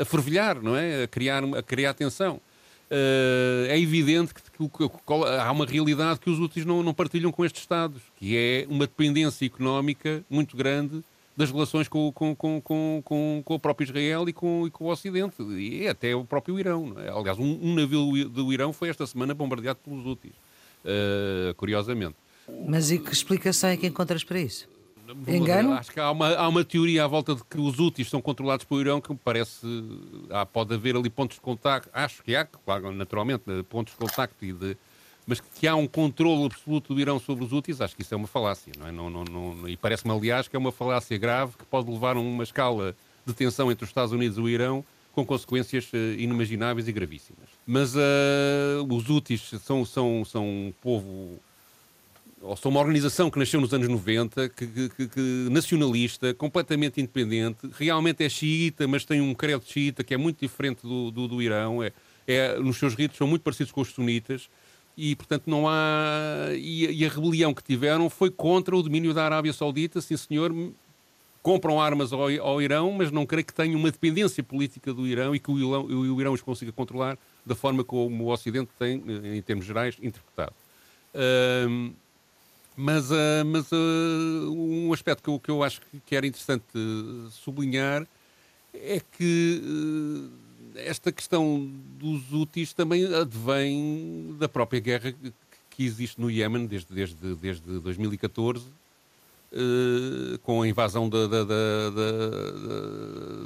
a 0.00 0.04
fervilhar, 0.04 0.62
não 0.62 0.76
é? 0.76 1.02
A 1.02 1.08
criar, 1.08 1.42
a 1.42 1.62
criar 1.62 1.92
tensão. 1.94 2.40
Uh, 2.90 3.66
é 3.68 3.78
evidente 3.78 4.32
que, 4.32 4.42
que, 4.42 4.88
que, 4.88 5.12
há 5.40 5.50
uma 5.50 5.66
realidade 5.66 6.20
que 6.20 6.30
os 6.30 6.38
úteis 6.38 6.64
não, 6.64 6.82
não, 6.82 6.94
partilham 6.94 7.32
com 7.32 7.44
estes 7.44 7.62
Estados, 7.62 8.02
que 8.16 8.36
é 8.36 8.66
uma 8.68 8.86
dependência 8.86 9.44
económica 9.44 10.22
muito 10.30 10.56
grande 10.56 11.02
das 11.36 11.50
relações 11.50 11.88
com, 11.88 12.12
com, 12.12 12.34
com, 12.34 12.60
com, 12.62 13.42
com 13.44 13.54
o 13.54 13.58
próprio 13.58 13.84
Israel 13.84 14.28
e 14.28 14.32
com, 14.32 14.66
e 14.66 14.70
com 14.70 14.84
o 14.84 14.88
Ocidente, 14.88 15.42
e 15.42 15.88
até 15.88 16.14
o 16.14 16.24
próprio 16.24 16.58
Irão. 16.58 16.94
É? 16.98 17.10
Aliás, 17.10 17.38
um, 17.38 17.58
um, 17.62 17.74
navio 17.74 18.28
do 18.28 18.52
Irão 18.52 18.72
foi 18.72 18.88
esta 18.88 19.06
semana 19.06 19.34
bombardeado 19.34 19.80
pelos 19.82 20.06
úteis, 20.06 20.34
uh, 20.84 21.54
curiosamente. 21.56 22.16
Mas 22.68 22.90
e 22.90 22.98
que 22.98 23.12
explicação 23.12 23.70
é 23.70 23.76
que 23.76 23.86
encontras 23.86 24.22
para 24.22 24.38
isso? 24.38 24.68
Engano? 25.28 25.74
Acho 25.74 25.92
que 25.92 26.00
há 26.00 26.10
uma, 26.10 26.34
há 26.34 26.48
uma 26.48 26.64
teoria 26.64 27.04
à 27.04 27.06
volta 27.06 27.34
de 27.34 27.44
que 27.44 27.60
os 27.60 27.78
úteis 27.78 28.08
são 28.08 28.22
controlados 28.22 28.64
pelo 28.64 28.80
Irão 28.80 29.00
que 29.00 29.12
me 29.12 29.18
parece. 29.22 29.66
Há, 30.30 30.46
pode 30.46 30.72
haver 30.74 30.96
ali 30.96 31.10
pontos 31.10 31.36
de 31.36 31.42
contacto. 31.42 31.90
Acho 31.92 32.22
que 32.22 32.34
há, 32.34 32.44
claro, 32.44 32.90
naturalmente, 32.92 33.44
pontos 33.68 33.92
de 33.92 33.98
contacto 33.98 34.44
e 34.44 34.52
de. 34.52 34.76
Mas 35.26 35.40
que 35.40 35.66
há 35.66 35.74
um 35.74 35.86
controle 35.86 36.44
absoluto 36.44 36.94
do 36.94 37.00
Irão 37.00 37.18
sobre 37.18 37.44
os 37.44 37.52
úteis, 37.52 37.80
acho 37.80 37.96
que 37.96 38.02
isso 38.02 38.12
é 38.12 38.16
uma 38.16 38.26
falácia, 38.26 38.72
não 38.78 38.86
é? 38.86 38.92
Não, 38.92 39.08
não, 39.08 39.24
não, 39.24 39.68
e 39.68 39.76
parece-me, 39.76 40.12
aliás, 40.12 40.48
que 40.48 40.54
é 40.54 40.58
uma 40.58 40.72
falácia 40.72 41.16
grave 41.16 41.52
que 41.58 41.64
pode 41.64 41.90
levar 41.90 42.16
a 42.16 42.20
uma 42.20 42.44
escala 42.44 42.94
de 43.24 43.32
tensão 43.32 43.72
entre 43.72 43.84
os 43.84 43.90
Estados 43.90 44.12
Unidos 44.12 44.36
e 44.36 44.40
o 44.40 44.48
Irão 44.48 44.84
com 45.12 45.24
consequências 45.24 45.86
uh, 45.92 45.96
inimagináveis 46.18 46.88
e 46.88 46.92
gravíssimas. 46.92 47.48
Mas 47.64 47.94
uh, 47.94 48.84
os 48.90 49.08
úteis 49.08 49.48
são, 49.62 49.84
são, 49.84 50.24
são 50.24 50.44
um 50.44 50.72
povo 50.82 51.38
ou 52.44 52.56
são 52.56 52.70
uma 52.70 52.80
organização 52.80 53.30
que 53.30 53.38
nasceu 53.38 53.58
nos 53.58 53.72
anos 53.72 53.88
90, 53.88 54.50
que, 54.50 54.66
que, 54.66 55.08
que, 55.08 55.48
nacionalista, 55.50 56.34
completamente 56.34 57.00
independente, 57.00 57.70
realmente 57.72 58.22
é 58.22 58.28
xiita, 58.28 58.86
mas 58.86 59.04
tem 59.04 59.20
um 59.20 59.34
credo 59.34 59.64
xiita 59.64 60.04
que 60.04 60.12
é 60.12 60.16
muito 60.18 60.40
diferente 60.40 60.82
do, 60.82 61.10
do, 61.10 61.26
do 61.26 61.42
Irão, 61.42 61.82
é, 61.82 61.90
é, 62.26 62.58
nos 62.58 62.76
seus 62.76 62.94
ritos 62.94 63.16
são 63.16 63.26
muito 63.26 63.40
parecidos 63.40 63.72
com 63.72 63.80
os 63.80 63.88
sunitas, 63.88 64.50
e 64.96 65.14
portanto 65.16 65.44
não 65.46 65.68
há. 65.68 66.48
E, 66.52 66.86
e, 66.86 67.04
a 67.04 67.08
rebelião 67.08 67.52
que 67.52 67.62
tiveram 67.62 68.08
foi 68.08 68.30
contra 68.30 68.76
o 68.76 68.82
domínio 68.82 69.12
da 69.12 69.24
Arábia 69.24 69.52
Saudita, 69.52 70.00
sim 70.00 70.16
senhor. 70.16 70.54
Compram 71.42 71.78
armas 71.78 72.12
ao, 72.12 72.22
ao 72.40 72.62
Irão, 72.62 72.90
mas 72.92 73.10
não 73.10 73.26
creio 73.26 73.44
que 73.44 73.52
tenham 73.52 73.78
uma 73.78 73.90
dependência 73.90 74.42
política 74.42 74.94
do 74.94 75.06
Irão 75.06 75.34
e 75.34 75.38
que 75.38 75.50
o 75.50 75.58
Irão, 75.58 75.84
o 75.84 76.20
Irão 76.20 76.32
os 76.32 76.40
consiga 76.40 76.72
controlar 76.72 77.18
da 77.44 77.54
forma 77.54 77.84
como 77.84 78.24
o 78.24 78.32
Ocidente 78.32 78.70
tem, 78.78 79.02
em 79.36 79.42
termos 79.42 79.66
gerais, 79.66 79.96
interpretado. 80.00 80.54
Mas, 82.76 83.10
uh, 83.10 83.44
mas 83.46 83.70
uh, 83.70 84.52
um 84.52 84.92
aspecto 84.92 85.22
que 85.22 85.30
eu, 85.30 85.38
que 85.38 85.50
eu 85.50 85.62
acho 85.62 85.80
que 86.04 86.16
era 86.16 86.26
interessante 86.26 86.64
sublinhar 87.30 88.06
é 88.72 89.00
que 89.16 89.62
uh, 89.62 90.43
esta 90.74 91.12
questão 91.12 91.70
dos 91.98 92.32
úteis 92.32 92.72
também 92.72 93.04
advém 93.14 94.36
da 94.38 94.48
própria 94.48 94.80
guerra 94.80 95.14
que 95.70 95.84
existe 95.84 96.20
no 96.20 96.30
Iémen 96.30 96.66
desde, 96.66 96.92
desde, 96.94 97.34
desde 97.36 97.80
2014, 97.80 98.64
com 100.42 100.62
a 100.62 100.68
invasão 100.68 101.08
da, 101.08 101.26
da, 101.26 101.44
da, 101.44 101.90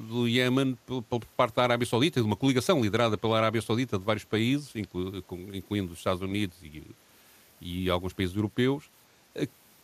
do 0.08 0.26
Iémen 0.28 0.76
por, 0.86 1.02
por, 1.02 1.24
parte 1.36 1.56
da 1.56 1.62
Arábia 1.62 1.86
Saudita, 1.86 2.20
de 2.20 2.26
uma 2.26 2.36
coligação 2.36 2.80
liderada 2.80 3.16
pela 3.16 3.36
Arábia 3.36 3.60
Saudita 3.62 3.98
de 3.98 4.04
vários 4.04 4.24
países, 4.24 4.74
inclu, 4.74 5.22
incluindo 5.52 5.92
os 5.92 5.98
Estados 5.98 6.22
Unidos 6.22 6.56
e, 6.62 6.82
e 7.60 7.90
alguns 7.90 8.12
países 8.12 8.34
europeus 8.34 8.84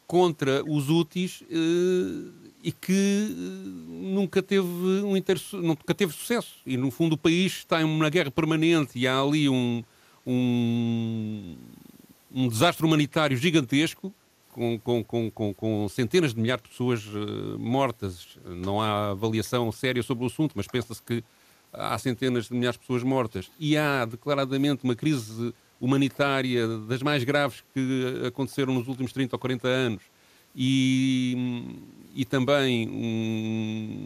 contra 0.07 0.63
os 0.65 0.89
úteis 0.91 1.43
eh, 1.51 2.44
e 2.65 2.73
que 2.73 3.29
eh, 3.31 4.15
nunca 4.15 4.43
teve, 4.43 4.67
um 4.67 5.15
inter... 5.15 5.39
nunca 5.53 5.95
teve 5.95 6.15
sucesso. 6.15 6.57
E, 6.65 6.79
no 6.79 6.91
fundo, 6.91 7.13
o 7.13 7.19
país 7.19 7.59
está 7.59 7.83
em 7.83 7.85
uma 7.85 8.09
guerra 8.09 8.31
permanente 8.31 8.99
e 8.99 9.07
há 9.07 9.21
ali 9.21 9.51
um, 9.51 9.85
um, 10.27 11.57
um 12.35 12.49
desastre 12.49 12.87
humanitário 12.87 13.37
gigantesco, 13.37 14.13
com, 14.51 14.79
com, 14.79 15.31
com, 15.31 15.53
com, 15.53 15.89
centenas 15.91 16.33
de 16.33 16.41
milhares 16.41 16.63
de 16.63 16.71
pessoas 16.71 17.05
uh, 17.05 17.59
mortas. 17.59 18.39
Não 18.47 18.81
há 18.81 19.11
avaliação 19.11 19.71
séria 19.71 20.03
sobre 20.03 20.25
o 20.25 20.29
assunto, 20.29 20.53
mas 20.57 20.67
pensa-se 20.67 21.03
que 21.03 21.23
há 21.71 21.99
centenas 21.99 22.47
de 22.47 22.55
milhares 22.55 22.77
de 22.77 22.81
pessoas 22.81 23.03
mortas. 23.03 23.51
E 23.61 23.77
há 23.77 24.07
declaradamente 24.07 24.85
uma 24.85 24.95
crise 24.95 25.53
humanitária 25.79 26.67
das 26.79 27.03
mais 27.03 27.25
graves 27.25 27.63
que 27.75 28.23
aconteceram 28.27 28.73
nos 28.73 28.89
últimos 28.89 29.13
30 29.13 29.37
ou 29.37 29.41
40 29.41 29.69
anos 29.69 30.03
e, 30.55 31.37
e 32.15 32.25
também 32.25 32.89
um, 32.89 33.99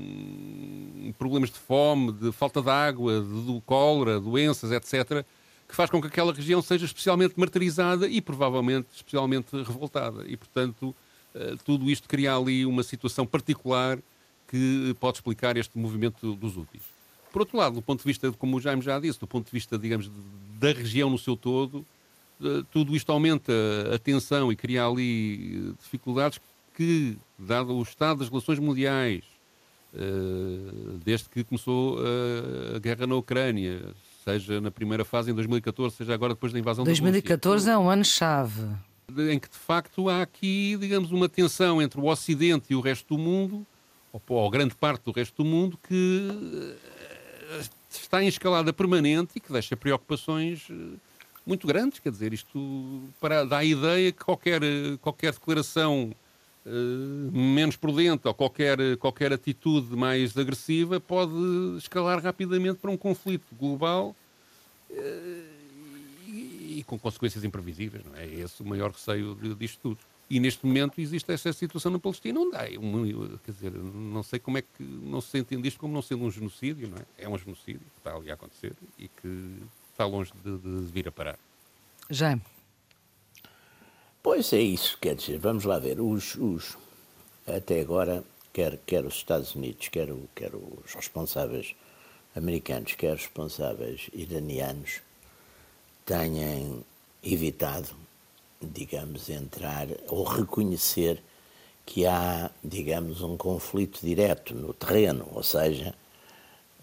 problemas 1.18 1.50
de 1.50 1.58
fome, 1.58 2.12
de 2.12 2.32
falta 2.32 2.62
de 2.62 2.70
água, 2.70 3.20
de, 3.20 3.52
de 3.52 3.60
cólera, 3.66 4.18
doenças, 4.18 4.72
etc., 4.72 5.22
que 5.68 5.74
faz 5.74 5.90
com 5.90 6.00
que 6.00 6.06
aquela 6.06 6.32
região 6.32 6.62
seja 6.62 6.86
especialmente 6.86 7.34
martirizada 7.36 8.08
e 8.08 8.22
provavelmente 8.22 8.86
especialmente 8.94 9.54
revoltada. 9.54 10.24
E, 10.26 10.34
portanto, 10.34 10.96
eh, 11.34 11.56
tudo 11.62 11.90
isto 11.90 12.08
cria 12.08 12.34
ali 12.34 12.64
uma 12.64 12.82
situação 12.82 13.26
particular 13.26 13.98
que 14.48 14.96
pode 14.98 15.18
explicar 15.18 15.58
este 15.58 15.76
movimento 15.76 16.34
dos 16.36 16.56
úteis. 16.56 16.84
Por 17.30 17.42
outro 17.42 17.58
lado, 17.58 17.74
do 17.74 17.82
ponto 17.82 17.98
de 17.98 18.06
vista, 18.06 18.32
como 18.32 18.56
o 18.56 18.60
Jaime 18.60 18.80
já 18.80 18.98
disse, 18.98 19.20
do 19.20 19.26
ponto 19.26 19.44
de 19.44 19.52
vista, 19.52 19.78
digamos, 19.78 20.10
da 20.58 20.72
região 20.72 21.10
no 21.10 21.18
seu 21.18 21.36
todo, 21.36 21.84
eh, 22.42 22.62
tudo 22.72 22.96
isto 22.96 23.12
aumenta 23.12 23.52
a 23.94 23.98
tensão 23.98 24.50
e 24.50 24.56
cria 24.56 24.86
ali 24.86 25.68
eh, 25.68 25.72
dificuldades 25.82 26.40
que, 26.78 27.18
dado 27.36 27.74
o 27.74 27.82
estado 27.82 28.20
das 28.20 28.28
relações 28.28 28.60
mundiais, 28.60 29.24
eh, 29.92 29.98
desde 31.04 31.28
que 31.28 31.42
começou 31.42 31.98
a 32.72 32.78
guerra 32.78 33.04
na 33.04 33.16
Ucrânia, 33.16 33.82
seja 34.24 34.60
na 34.60 34.70
primeira 34.70 35.04
fase 35.04 35.32
em 35.32 35.34
2014, 35.34 35.96
seja 35.96 36.14
agora 36.14 36.34
depois 36.34 36.52
da 36.52 36.58
invasão 36.60 36.84
2014 36.84 37.66
da 37.66 37.72
Rússia, 37.72 37.82
é 37.82 37.84
um 37.84 37.90
ano-chave. 37.90 38.62
Em 39.10 39.40
que, 39.40 39.48
de 39.48 39.56
facto, 39.56 40.08
há 40.08 40.22
aqui, 40.22 40.76
digamos, 40.78 41.10
uma 41.10 41.28
tensão 41.28 41.82
entre 41.82 42.00
o 42.00 42.04
Ocidente 42.04 42.66
e 42.70 42.76
o 42.76 42.80
resto 42.80 43.16
do 43.16 43.20
mundo, 43.20 43.66
ou, 44.12 44.22
ou 44.28 44.48
grande 44.48 44.76
parte 44.76 45.02
do 45.02 45.10
resto 45.10 45.42
do 45.42 45.44
mundo, 45.44 45.76
que 45.82 46.76
está 47.90 48.22
em 48.22 48.28
escalada 48.28 48.72
permanente 48.72 49.32
e 49.34 49.40
que 49.40 49.52
deixa 49.52 49.76
preocupações 49.76 50.68
eh, 50.70 50.74
muito 51.44 51.66
grandes. 51.66 51.98
Quer 51.98 52.12
dizer, 52.12 52.32
isto 52.32 53.02
para, 53.20 53.44
dá 53.44 53.58
a 53.58 53.64
ideia 53.64 54.12
que 54.12 54.24
qualquer, 54.24 54.60
qualquer 55.00 55.32
declaração 55.32 56.14
menos 57.32 57.76
prudente 57.76 58.26
ou 58.26 58.34
qualquer, 58.34 58.96
qualquer 58.98 59.32
atitude 59.32 59.94
mais 59.96 60.36
agressiva 60.36 61.00
pode 61.00 61.32
escalar 61.78 62.22
rapidamente 62.22 62.78
para 62.78 62.90
um 62.90 62.96
conflito 62.96 63.46
global. 63.58 64.14
Uh, 64.90 65.58
e, 66.26 66.78
e, 66.78 66.84
com 66.86 66.98
consequências 66.98 67.44
imprevisíveis, 67.44 68.04
não 68.04 68.14
é? 68.14 68.24
é 68.24 68.40
esse 68.40 68.62
o 68.62 68.66
maior 68.66 68.90
receio 68.90 69.34
disto 69.58 69.78
tudo. 69.82 69.98
E 70.30 70.38
neste 70.38 70.66
momento 70.66 71.00
existe 71.00 71.32
essa 71.32 71.52
situação 71.54 71.90
na 71.90 71.98
Palestina, 71.98 72.38
dá. 72.50 72.66
É 72.66 72.72
quer 73.44 73.52
dizer, 73.52 73.72
não 73.72 74.22
sei 74.22 74.38
como 74.38 74.58
é 74.58 74.62
que 74.62 74.82
não 74.82 75.22
se 75.22 75.38
entende 75.38 75.68
isto 75.68 75.80
como 75.80 75.94
não 75.94 76.02
sendo 76.02 76.24
um 76.24 76.30
genocídio, 76.30 76.88
não 76.88 76.98
é? 76.98 77.24
É 77.24 77.28
um 77.28 77.38
genocídio 77.38 77.80
que 77.80 77.98
está 77.98 78.14
ali 78.14 78.30
a 78.30 78.34
acontecer 78.34 78.74
e 78.98 79.08
que 79.08 79.56
está 79.90 80.04
longe 80.04 80.30
de, 80.44 80.58
de 80.58 80.92
vir 80.92 81.08
a 81.08 81.12
parar. 81.12 81.38
Já. 82.10 82.38
Pois 84.22 84.52
é 84.52 84.60
isso, 84.60 84.98
quer 85.00 85.14
dizer, 85.14 85.38
vamos 85.38 85.64
lá 85.64 85.78
ver. 85.78 86.00
Os, 86.00 86.34
os, 86.34 86.76
até 87.46 87.80
agora, 87.80 88.24
quer, 88.52 88.78
quer 88.86 89.04
os 89.04 89.14
Estados 89.14 89.54
Unidos, 89.54 89.88
quer, 89.88 90.08
quer 90.34 90.54
os 90.54 90.94
responsáveis 90.94 91.74
americanos, 92.34 92.94
quer 92.94 93.14
os 93.14 93.22
responsáveis 93.22 94.10
iranianos, 94.12 95.00
têm 96.04 96.84
evitado 97.22 97.88
digamos, 98.60 99.28
entrar 99.28 99.86
ou 100.08 100.24
reconhecer 100.24 101.22
que 101.86 102.06
há, 102.06 102.50
digamos, 102.62 103.22
um 103.22 103.36
conflito 103.36 104.00
direto 104.00 104.54
no 104.54 104.74
terreno, 104.74 105.26
ou 105.32 105.42
seja, 105.42 105.94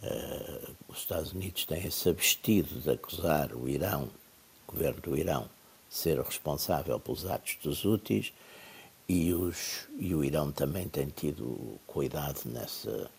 uh, 0.01 0.75
os 0.87 0.99
Estados 0.99 1.33
Unidos 1.33 1.65
têm-se 1.65 2.09
abstido 2.09 2.79
de 2.79 2.89
acusar 2.89 3.53
o 3.53 3.69
Irão, 3.69 4.09
o 4.67 4.71
governo 4.71 5.01
do 5.01 5.17
Irão, 5.17 5.47
ser 5.89 6.19
responsável 6.19 6.99
pelos 6.99 7.25
atos 7.25 7.57
dos 7.63 7.85
úteis 7.85 8.33
e, 9.07 9.33
os, 9.33 9.87
e 9.97 10.13
o 10.15 10.23
Irão 10.23 10.51
também 10.51 10.87
tem 10.87 11.07
tido 11.07 11.79
cuidado 11.85 12.41
nessa, 12.45 13.09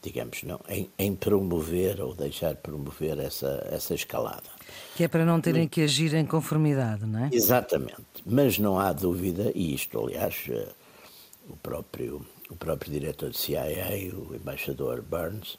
digamos, 0.00 0.42
não, 0.44 0.60
em, 0.68 0.88
em, 0.98 1.14
promover 1.14 2.00
ou 2.00 2.14
deixar 2.14 2.54
promover 2.56 3.18
essa, 3.18 3.66
essa 3.70 3.94
escalada. 3.94 4.48
Que 4.96 5.04
é 5.04 5.08
para 5.08 5.24
não 5.24 5.40
terem 5.40 5.66
que 5.66 5.82
agir 5.82 6.14
em 6.14 6.24
conformidade, 6.24 7.04
não 7.04 7.24
é? 7.24 7.30
Exatamente. 7.32 7.96
Mas 8.24 8.58
não 8.58 8.78
há 8.78 8.92
dúvida, 8.92 9.50
e 9.54 9.74
isto, 9.74 9.98
aliás, 9.98 10.44
eh, 10.48 10.68
o 11.48 11.56
próprio, 11.56 12.24
o 12.48 12.56
próprio 12.56 12.92
diretor 12.92 13.30
do 13.30 13.36
CIA, 13.36 14.12
o 14.14 14.34
embaixador 14.34 15.02
Burns, 15.02 15.58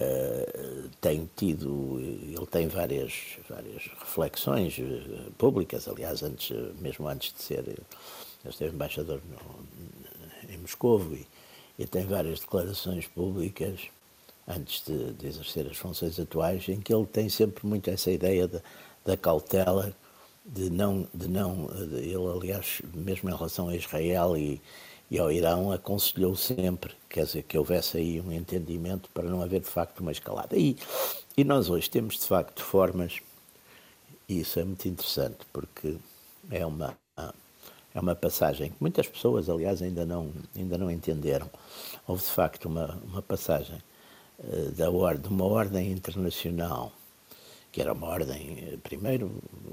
uh, 0.00 0.88
tem 1.00 1.28
tido, 1.36 1.98
ele 2.00 2.46
tem 2.46 2.68
várias, 2.68 3.12
várias 3.48 3.82
reflexões 3.98 4.78
eh, 4.78 5.30
públicas, 5.38 5.88
aliás, 5.88 6.22
antes, 6.22 6.56
mesmo 6.80 7.08
antes 7.08 7.32
de 7.32 7.42
ser, 7.42 7.60
ele 7.66 7.82
esteve 8.48 8.74
embaixador 8.74 9.20
no, 9.28 10.52
em 10.52 10.58
Moscou 10.58 11.00
e, 11.12 11.26
e 11.78 11.86
tem 11.86 12.06
várias 12.06 12.40
declarações 12.40 13.06
públicas 13.06 13.80
antes 14.46 14.82
de, 14.84 15.12
de, 15.14 15.26
exercer 15.26 15.66
as 15.66 15.76
funções 15.76 16.18
atuais, 16.20 16.68
em 16.68 16.80
que 16.80 16.94
ele 16.94 17.06
tem 17.06 17.28
sempre 17.28 17.66
muito 17.66 17.90
essa 17.90 18.10
ideia 18.10 18.46
de, 18.46 18.60
da 19.04 19.16
cautela, 19.16 19.94
de 20.44 20.70
não, 20.70 21.08
de 21.12 21.28
não 21.28 21.66
de, 21.66 21.96
ele 21.96 22.30
aliás, 22.32 22.80
mesmo 22.94 23.28
em 23.28 23.34
relação 23.34 23.68
a 23.68 23.76
Israel 23.76 24.36
e, 24.36 24.60
e 25.10 25.18
ao 25.18 25.30
Irão, 25.30 25.72
aconselhou 25.72 26.34
sempre, 26.34 26.92
quer 27.08 27.24
dizer, 27.24 27.42
que 27.44 27.56
houvesse 27.56 27.96
aí 27.96 28.20
um 28.20 28.32
entendimento 28.32 29.08
para 29.14 29.28
não 29.28 29.40
haver 29.40 29.60
de 29.60 29.68
facto 29.68 30.00
uma 30.00 30.12
escalada. 30.12 30.56
E, 30.56 30.76
e 31.36 31.44
nós 31.44 31.70
hoje 31.70 31.88
temos 31.88 32.18
de 32.18 32.26
facto 32.26 32.62
formas, 32.62 33.20
e 34.28 34.40
isso 34.40 34.58
é 34.58 34.64
muito 34.64 34.86
interessante, 34.88 35.38
porque 35.52 35.96
é 36.50 36.66
uma, 36.66 36.96
é 37.96 38.00
uma 38.00 38.14
passagem 38.14 38.70
que 38.70 38.76
muitas 38.78 39.08
pessoas, 39.08 39.48
aliás, 39.48 39.80
ainda 39.80 40.04
não, 40.04 40.30
ainda 40.54 40.76
não 40.76 40.90
entenderam. 40.90 41.48
Houve 42.06 42.22
de 42.22 42.28
facto 42.28 42.66
uma, 42.66 43.00
uma 43.04 43.22
passagem 43.22 43.78
uh, 44.38 44.70
da 44.72 45.14
de 45.14 45.28
uma 45.28 45.46
ordem 45.46 45.92
internacional, 45.92 46.92
que 47.72 47.80
era 47.80 47.94
uma 47.94 48.06
ordem, 48.06 48.58
eh, 48.72 48.78
primeiro, 48.82 49.30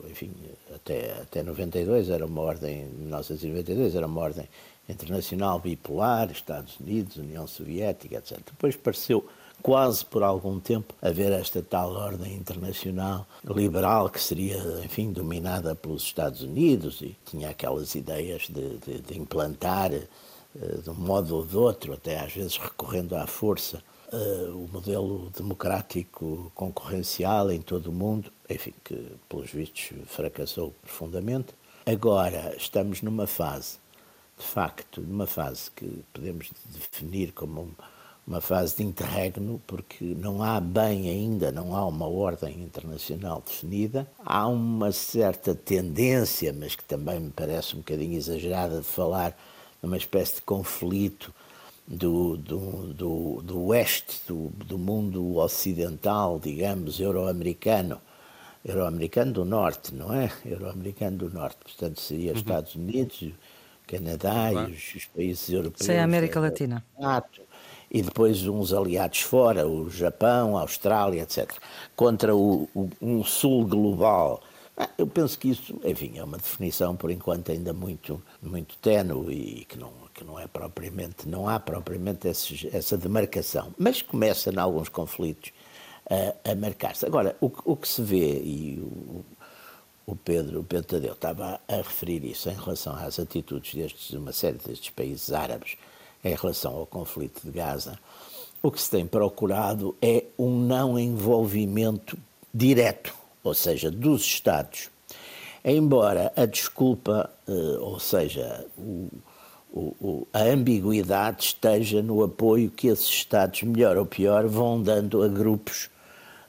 enfim, 0.10 0.34
até, 0.76 1.22
até 1.22 1.42
92 1.44 2.10
era 2.10 2.26
uma 2.26 2.42
ordem, 2.42 2.86
1992 2.86 3.96
era 3.96 4.08
uma 4.08 4.22
ordem 4.22 4.48
internacional 4.88 5.60
bipolar, 5.60 6.32
Estados 6.32 6.80
Unidos, 6.80 7.18
União 7.18 7.48
Soviética, 7.48 8.18
etc. 8.18 8.40
Depois 8.46 8.76
pareceu 8.76 9.26
quase 9.62 10.04
por 10.04 10.24
algum 10.24 10.60
tempo 10.60 10.94
haver 11.02 11.32
esta 11.32 11.62
tal 11.62 11.94
ordem 11.94 12.36
internacional 12.36 13.26
liberal 13.46 14.10
que 14.10 14.22
seria, 14.22 14.58
enfim, 14.84 15.12
dominada 15.12 15.74
pelos 15.74 16.04
Estados 16.04 16.42
Unidos 16.42 17.02
e 17.02 17.16
tinha 17.26 17.50
aquelas 17.50 17.96
ideias 17.96 18.50
de, 18.50 18.78
de, 18.80 19.00
de 19.00 19.18
implantar 19.18 19.92
eh, 19.94 20.08
de 20.84 20.90
um 20.90 20.94
modo 20.94 21.36
ou 21.38 21.46
de 21.46 21.58
outro, 21.58 21.94
até 21.94 22.20
às 22.20 22.34
vezes 22.34 22.58
recorrendo 22.58 23.16
à 23.16 23.26
força, 23.26 23.82
uh, 24.12 24.56
o 24.56 24.70
modelo 24.72 25.32
democrático 25.36 26.52
concorrencial 26.54 27.52
em 27.52 27.60
todo 27.60 27.88
o 27.88 27.92
mundo, 27.92 28.32
enfim, 28.50 28.74
que 28.84 29.16
pelos 29.28 29.50
vistos 29.50 29.92
fracassou 30.06 30.74
profundamente. 30.82 31.54
Agora 31.86 32.56
estamos 32.56 33.02
numa 33.02 33.26
fase, 33.26 33.78
de 34.38 34.46
facto, 34.46 35.02
numa 35.02 35.28
fase 35.28 35.70
que 35.72 36.04
podemos 36.14 36.50
definir 36.66 37.32
como 37.32 37.76
uma 38.26 38.40
fase 38.40 38.78
de 38.78 38.84
interregno, 38.84 39.62
porque 39.68 40.04
não 40.04 40.42
há 40.42 40.60
bem 40.60 41.10
ainda, 41.10 41.52
não 41.52 41.76
há 41.76 41.86
uma 41.86 42.08
ordem 42.08 42.62
internacional 42.62 43.44
definida. 43.46 44.08
Há 44.26 44.48
uma 44.48 44.92
certa 44.92 45.54
tendência, 45.54 46.54
mas 46.54 46.76
que 46.76 46.84
também 46.86 47.20
me 47.20 47.32
parece 47.32 47.76
um 47.76 47.80
bocadinho 47.80 48.16
exagerada, 48.16 48.80
de 48.80 48.86
falar 48.86 49.38
numa 49.82 49.98
espécie 49.98 50.36
de 50.36 50.42
conflito 50.44 51.34
do, 51.86 52.38
do, 52.38 52.94
do, 52.94 53.42
do 53.42 53.62
oeste, 53.66 54.22
do, 54.26 54.50
do 54.66 54.78
mundo 54.78 55.38
ocidental, 55.38 56.40
digamos, 56.40 57.00
euro-americano. 57.00 58.00
Euro-americano 58.64 59.34
do 59.34 59.44
norte, 59.44 59.94
não 59.94 60.14
é? 60.14 60.32
Euro-americano 60.46 61.18
do 61.18 61.30
norte. 61.30 61.58
Portanto, 61.62 62.00
seria 62.00 62.32
uhum. 62.32 62.38
Estados 62.38 62.76
Unidos, 62.76 63.34
Canadá 63.88 64.52
e 64.52 64.72
os, 64.72 64.96
os, 64.96 65.06
países 65.06 65.50
europeus. 65.50 65.86
Sem 65.86 66.00
a 66.00 66.04
América 66.04 66.40
Latina. 66.40 66.84
NATO 67.00 67.42
e 67.94 68.02
depois 68.02 68.48
uns 68.48 68.74
aliados 68.74 69.22
fora, 69.22 69.68
o 69.68 69.88
Japão, 69.88 70.58
a 70.58 70.62
Austrália, 70.62 71.22
etc., 71.22 71.52
contra 71.96 72.36
o, 72.36 72.68
o, 72.74 72.90
um 73.00 73.24
sul 73.24 73.68
global. 73.68 74.42
Ah, 74.76 74.90
eu 74.98 75.06
penso 75.06 75.38
que 75.38 75.52
isso, 75.52 75.80
enfim, 75.86 76.18
é 76.18 76.24
uma 76.24 76.38
definição 76.38 76.96
por 76.96 77.12
enquanto 77.12 77.52
ainda 77.52 77.72
muito, 77.72 78.20
muito 78.42 78.76
tenue 78.78 79.60
e 79.60 79.66
que 79.66 79.78
não, 79.78 79.92
que 80.12 80.24
não 80.24 80.40
é 80.40 80.48
propriamente, 80.48 81.30
não 81.30 81.48
há 81.48 81.60
propriamente 81.60 82.28
esse, 82.28 82.68
essa 82.74 82.98
demarcação, 82.98 83.72
mas 83.78 84.02
começa 84.02 84.50
em 84.50 84.58
alguns 84.58 84.90
conflitos 84.90 85.52
a, 86.10 86.52
a 86.52 86.56
marcar-se. 86.56 87.06
Agora, 87.06 87.36
o, 87.40 87.52
o 87.66 87.76
que 87.76 87.88
se 87.88 88.02
vê, 88.02 88.42
e 88.42 88.80
o, 88.82 89.24
o 90.06 90.16
Pedro, 90.16 90.60
o 90.60 90.64
Pedro 90.64 90.88
Tadeu 90.88 91.14
estava 91.14 91.60
a 91.68 91.76
referir 91.76 92.24
isso 92.26 92.50
em 92.50 92.56
relação 92.56 92.96
às 92.96 93.20
atitudes 93.20 93.74
destes, 93.74 94.12
uma 94.12 94.34
série 94.34 94.58
destes 94.58 94.90
países 94.90 95.32
árabes, 95.32 95.78
em 96.24 96.36
relação 96.36 96.76
ao 96.76 96.86
conflito 96.86 97.42
de 97.44 97.52
Gaza, 97.52 97.98
o 98.62 98.72
que 98.72 98.82
se 98.82 98.90
tem 98.90 99.06
procurado 99.06 99.96
é 100.02 100.24
um 100.40 100.58
não 100.58 100.98
envolvimento 100.98 102.18
direto, 102.54 103.14
ou 103.44 103.54
seja, 103.54 103.92
dos 103.92 104.24
Estados. 104.24 104.90
Embora 105.66 106.32
a 106.36 106.46
desculpa, 106.46 107.30
eh, 107.48 107.78
ou 107.80 108.00
seja, 108.00 108.66
o, 108.78 109.10
o, 109.74 110.28
a 110.32 110.44
ambiguidade 110.44 111.44
esteja 111.44 112.02
no 112.02 112.24
apoio 112.24 112.72
que 112.72 112.88
esses 112.88 113.10
Estados, 113.10 113.64
melhor 113.64 113.98
ou 113.98 114.06
pior, 114.06 114.48
vão 114.48 114.82
dando 114.82 115.24
a 115.24 115.28
grupos, 115.28 115.90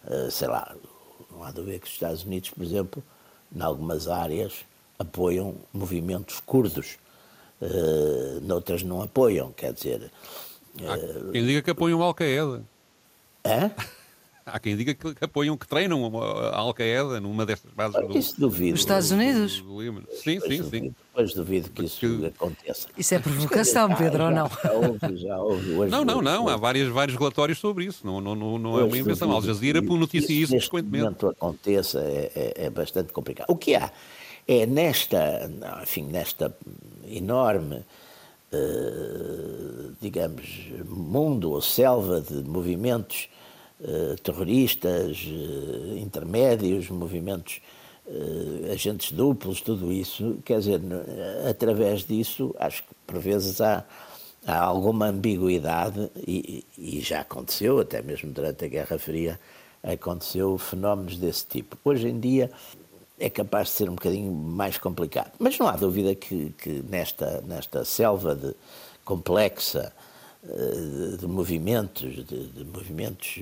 eh, 0.06 0.28
sei 0.30 0.46
lá, 0.46 0.72
não 1.32 1.42
há 1.42 1.50
dúvida 1.50 1.80
que 1.80 1.86
os 1.86 1.92
Estados 1.92 2.22
Unidos, 2.22 2.50
por 2.50 2.62
exemplo, 2.62 3.02
em 3.54 3.62
algumas 3.62 4.08
áreas, 4.08 4.64
apoiam 4.98 5.54
movimentos 5.72 6.40
curdos 6.40 6.98
uh, 7.60 8.40
noutras 8.42 8.82
não 8.82 9.02
apoiam, 9.02 9.52
quer 9.52 9.72
dizer. 9.72 10.10
Uh, 10.76 11.32
quem 11.32 11.46
diga 11.46 11.62
que 11.62 11.70
apoiam 11.70 12.02
Al-Qaeda. 12.02 12.62
É? 13.44 13.70
Há 14.46 14.58
quem 14.58 14.76
diga 14.76 14.92
que 14.92 15.24
apoiam, 15.24 15.56
que 15.56 15.66
treinam 15.66 16.04
a 16.52 16.58
Al-Qaeda 16.58 17.18
numa 17.18 17.46
destas 17.46 17.72
bases 17.72 17.98
do, 18.06 18.18
isso 18.18 18.38
duvido. 18.38 18.72
Dos 18.72 18.80
Estados 18.80 19.10
Unidos? 19.10 19.62
Do, 19.62 19.92
do 19.92 20.06
sim, 20.12 20.38
sim, 20.38 20.38
duvido, 20.38 20.68
sim. 20.68 20.94
Depois 21.08 21.34
duvido 21.34 21.70
que 21.70 21.84
isso 21.84 22.00
Porque... 22.00 22.26
aconteça. 22.26 22.88
Isso 22.98 23.14
é 23.14 23.18
provocação, 23.18 23.94
Pedro, 23.94 24.24
ou 24.24 24.30
não? 24.30 24.50
Já 24.62 24.72
houve, 24.72 25.16
já 25.16 25.38
houve. 25.38 25.72
Hoje, 25.72 25.90
não, 25.90 26.04
não, 26.04 26.20
não. 26.20 26.48
Há 26.48 26.56
vários, 26.58 26.90
vários 26.90 27.16
relatórios 27.16 27.58
sobre 27.58 27.86
isso. 27.86 28.06
Não, 28.06 28.20
não, 28.20 28.34
não, 28.34 28.58
não 28.58 28.78
é 28.78 28.84
uma 28.84 28.98
invenção. 28.98 29.32
Al 29.32 29.40
Jazeera 29.40 29.80
noticia 29.80 30.42
isso, 30.42 30.54
isso 30.54 30.68
frequentemente. 30.68 31.24
aconteça 31.24 32.00
é, 32.00 32.30
é, 32.34 32.66
é 32.66 32.70
bastante 32.70 33.12
complicado. 33.14 33.46
O 33.48 33.56
que 33.56 33.74
há 33.74 33.90
é 34.46 34.66
nesta, 34.66 35.50
enfim, 35.82 36.04
nesta 36.04 36.54
enorme, 37.06 37.76
uh, 38.52 39.94
digamos, 40.02 40.68
mundo 40.86 41.52
ou 41.52 41.62
selva 41.62 42.20
de 42.20 42.42
movimentos 42.42 43.28
uh, 43.30 43.43
terroristas, 44.22 45.24
uh, 45.26 45.98
intermédios, 45.98 46.88
movimentos 46.88 47.60
agentes 48.70 49.12
duplos, 49.12 49.62
tudo 49.62 49.90
isso, 49.90 50.36
quer 50.44 50.58
dizer, 50.58 50.78
através 51.48 52.04
disso, 52.04 52.54
acho 52.58 52.82
que 52.82 52.94
por 53.06 53.18
vezes 53.18 53.62
há, 53.62 53.82
há 54.46 54.60
alguma 54.60 55.06
ambiguidade 55.06 56.10
e, 56.16 56.66
e 56.76 57.00
já 57.00 57.20
aconteceu, 57.20 57.80
até 57.80 58.02
mesmo 58.02 58.30
durante 58.30 58.62
a 58.62 58.68
Guerra 58.68 58.98
Fria, 58.98 59.40
aconteceu 59.82 60.58
fenómenos 60.58 61.16
desse 61.16 61.46
tipo. 61.46 61.78
Hoje 61.82 62.08
em 62.08 62.20
dia 62.20 62.50
é 63.18 63.30
capaz 63.30 63.68
de 63.68 63.74
ser 63.74 63.88
um 63.88 63.94
bocadinho 63.94 64.32
mais 64.32 64.76
complicado. 64.76 65.32
Mas 65.38 65.58
não 65.58 65.66
há 65.66 65.72
dúvida 65.72 66.14
que, 66.14 66.52
que 66.58 66.84
nesta, 66.86 67.40
nesta 67.46 67.86
selva 67.86 68.34
de, 68.34 68.54
complexa 69.04 69.92
eh, 69.92 70.03
de, 70.44 71.16
de 71.18 71.26
movimentos, 71.26 72.14
de, 72.26 72.46
de, 72.48 72.64
movimentos 72.64 73.40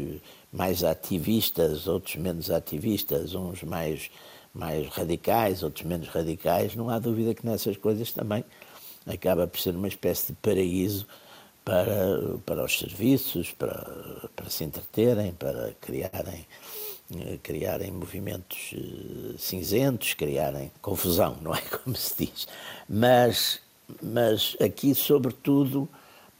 mais 0.53 0.85
ativistas, 0.85 1.87
outros 1.87 2.17
menos 2.17 2.51
ativistas, 2.51 3.35
uns 3.35 3.62
mais, 3.62 4.11
mais 4.55 4.88
radicais, 4.88 5.62
outros 5.62 5.85
menos 5.85 6.09
radicais, 6.09 6.77
não 6.77 6.88
há 6.88 6.99
dúvida 6.99 7.35
que 7.35 7.45
nessas 7.45 7.77
coisas 7.77 8.12
também 8.12 8.45
acaba 9.07 9.47
por 9.47 9.61
ser 9.61 9.75
uma 9.75 9.88
espécie 9.88 10.29
de 10.29 10.38
paraíso 10.41 11.07
para, 11.65 12.38
para 12.47 12.65
os 12.65 12.79
serviços, 12.79 13.51
para, 13.53 14.29
para 14.35 14.51
se 14.51 14.65
entreterem, 14.65 15.33
para 15.33 15.73
criarem 15.81 16.47
eh, 17.15 17.38
criarem 17.43 17.91
movimentos 17.91 18.73
eh, 18.75 19.35
cinzentos, 19.38 20.15
criarem 20.15 20.71
confusão, 20.81 21.37
não 21.43 21.55
é 21.55 21.61
como 21.83 21.95
se 21.97 22.27
diz. 22.27 22.49
Mas, 22.88 23.61
mas 24.03 24.57
aqui, 24.61 24.95
sobretudo, 24.95 25.88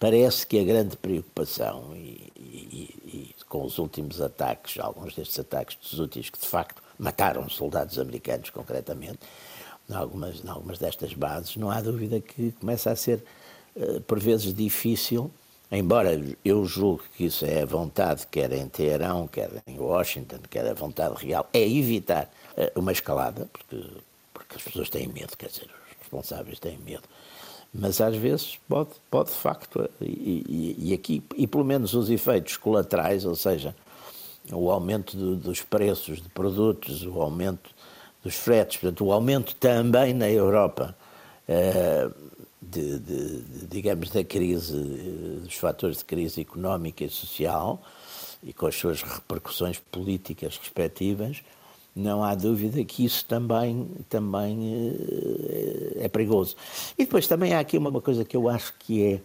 parece 0.03 0.45
que 0.45 0.59
a 0.59 0.65
grande 0.65 0.97
preocupação, 0.97 1.95
e, 1.95 2.33
e, 2.37 2.95
e, 3.07 3.35
com 3.49 3.65
os 3.65 3.79
últimos 3.79 4.21
ataques, 4.21 4.77
alguns 4.81 5.15
destes 5.15 5.39
ataques 5.39 5.77
dos 5.77 6.01
úteis 6.01 6.29
que 6.29 6.41
de 6.41 6.49
facto 6.49 6.83
mataram 6.99 7.49
soldados 7.49 8.01
americanos 8.01 8.51
concretamente, 8.51 9.21
em 9.89 9.95
algumas, 9.95 10.45
em 10.45 10.49
algumas 10.49 10.77
destas 10.81 11.15
bases, 11.15 11.55
não 11.55 11.71
há 11.71 11.81
dúvida 11.81 12.21
que 12.21 12.51
começa 12.51 12.91
a 12.91 12.97
ser, 12.97 13.23
eh, 13.77 14.01
por 14.05 14.19
vezes, 14.19 14.53
difícil 14.53 15.31
Embora 15.75 16.21
eu 16.45 16.67
julgue 16.67 17.05
que 17.17 17.25
isso 17.25 17.47
é 17.47 17.63
a 17.63 17.65
vontade, 17.65 18.27
quer 18.31 18.53
em 18.53 18.69
Teherão, 18.69 19.27
quer 19.27 19.51
em 19.67 19.79
Washington, 19.79 20.41
quer 20.51 20.69
a 20.69 20.75
vontade 20.75 21.15
real, 21.25 21.49
é 21.51 21.67
evitar 21.67 22.31
eh, 22.59 22.71
uma 22.77 22.93
escalada, 22.93 23.49
porque, 23.51 23.89
porque 24.35 24.57
as 24.57 24.63
pessoas 24.63 24.91
têm 24.91 25.09
medo, 25.09 25.35
quer 25.35 25.47
dizer, 25.47 25.65
os 25.65 25.99
responsáveis 25.99 26.59
têm 26.59 26.77
medo. 26.77 27.05
Mas 27.75 28.01
às 28.01 28.15
vezes 28.17 28.59
pode, 28.69 28.91
pode 29.11 29.31
de 29.31 29.37
facto, 29.37 29.89
e, 30.01 30.45
e, 30.47 30.91
e 30.91 30.95
aqui, 30.95 31.23
e 31.37 31.47
pelo 31.47 31.65
menos 31.65 31.95
os 31.95 32.11
efeitos 32.11 32.57
colaterais, 32.57 33.25
ou 33.25 33.35
seja, 33.35 33.75
o 34.53 34.71
aumento 34.71 35.17
do, 35.17 35.37
dos 35.37 35.63
preços 35.63 36.21
de 36.21 36.29
produtos, 36.29 37.07
o 37.07 37.21
aumento 37.21 37.71
dos 38.23 38.35
fretes, 38.35 38.77
portanto, 38.77 39.05
o 39.05 39.13
aumento 39.13 39.55
também 39.57 40.13
na 40.13 40.31
Europa. 40.31 40.97
Eh, 41.49 42.11
de, 42.63 42.99
de, 43.01 43.67
digamos, 43.69 44.11
da 44.11 44.23
crise, 44.23 44.79
dos 45.43 45.55
fatores 45.55 45.99
de 45.99 46.05
crise 46.05 46.41
económica 46.41 47.05
e 47.05 47.09
social, 47.09 47.83
e 48.43 48.53
com 48.53 48.67
as 48.67 48.75
suas 48.75 49.03
repercussões 49.03 49.79
políticas 49.79 50.57
respectivas, 50.57 51.43
não 51.95 52.25
há 52.25 52.35
dúvida 52.35 52.83
que 52.85 53.05
isso 53.05 53.25
também, 53.27 53.89
também 54.09 54.97
é 55.97 56.09
perigoso. 56.09 56.57
E 56.99 57.05
depois 57.05 57.27
também 57.27 57.53
há 57.53 57.61
aqui 57.61 57.77
uma 57.77 58.01
coisa 58.01 58.25
que 58.25 58.37
eu 58.37 58.49
acho 58.49 58.73
que 58.79 59.05
é, 59.05 59.21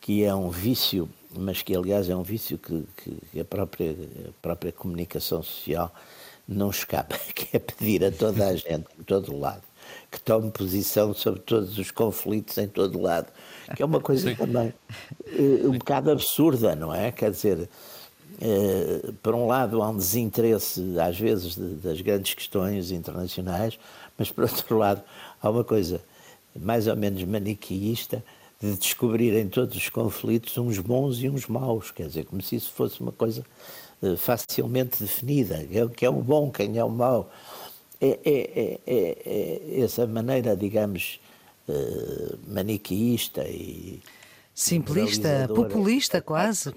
que 0.00 0.24
é 0.24 0.34
um 0.34 0.50
vício, 0.50 1.08
mas 1.36 1.62
que 1.62 1.74
aliás 1.74 2.08
é 2.08 2.16
um 2.16 2.22
vício 2.22 2.58
que, 2.58 2.84
que 3.32 3.40
a, 3.40 3.44
própria, 3.44 3.92
a 3.92 4.32
própria 4.42 4.72
comunicação 4.72 5.42
social 5.42 5.94
não 6.46 6.70
escapa, 6.70 7.16
que 7.34 7.56
é 7.56 7.60
pedir 7.60 8.04
a 8.04 8.10
toda 8.10 8.48
a 8.48 8.56
gente, 8.56 8.86
em 8.98 9.02
todo 9.04 9.38
lado, 9.38 9.62
que 10.10 10.20
tome 10.20 10.50
posição 10.50 11.14
sobre 11.14 11.40
todos 11.40 11.78
os 11.78 11.92
conflitos 11.92 12.58
em 12.58 12.66
todo 12.66 13.00
lado, 13.00 13.28
que 13.76 13.82
é 13.82 13.86
uma 13.86 14.00
coisa 14.00 14.34
também 14.34 14.74
uh, 15.38 15.68
um 15.68 15.78
bocado 15.78 16.10
absurda, 16.10 16.74
não 16.74 16.92
é? 16.92 17.12
Quer 17.12 17.30
dizer, 17.30 17.68
uh, 18.40 19.12
por 19.22 19.34
um 19.34 19.46
lado 19.46 19.82
há 19.82 19.88
um 19.88 19.96
desinteresse, 19.96 20.98
às 20.98 21.18
vezes, 21.18 21.54
de, 21.54 21.74
das 21.76 22.00
grandes 22.00 22.34
questões 22.34 22.90
internacionais, 22.90 23.78
mas 24.18 24.30
por 24.30 24.44
outro 24.44 24.76
lado 24.76 25.02
há 25.42 25.50
uma 25.50 25.64
coisa 25.64 26.00
mais 26.54 26.86
ou 26.86 26.96
menos 26.96 27.22
maniqueísta 27.24 28.24
de 28.60 28.76
descobrir 28.76 29.34
em 29.34 29.48
todos 29.48 29.76
os 29.76 29.88
conflitos 29.88 30.58
uns 30.58 30.78
bons 30.78 31.18
e 31.22 31.28
uns 31.28 31.46
maus, 31.46 31.90
quer 31.90 32.08
dizer, 32.08 32.26
como 32.26 32.42
se 32.42 32.56
isso 32.56 32.70
fosse 32.72 33.00
uma 33.00 33.12
coisa 33.12 33.44
uh, 34.02 34.16
facilmente 34.16 35.02
definida, 35.02 35.64
que 35.96 36.04
é 36.04 36.10
o 36.10 36.20
bom, 36.20 36.50
quem 36.50 36.76
é 36.76 36.84
o 36.84 36.90
mau. 36.90 37.30
É, 38.02 38.18
é, 38.24 38.80
é, 38.86 39.18
é 39.76 39.80
essa 39.82 40.06
maneira, 40.06 40.56
digamos, 40.56 41.20
uh, 41.68 42.38
maniqueísta 42.48 43.44
e. 43.46 44.00
Simplista, 44.54 45.48
populista 45.54 46.20
quase. 46.20 46.74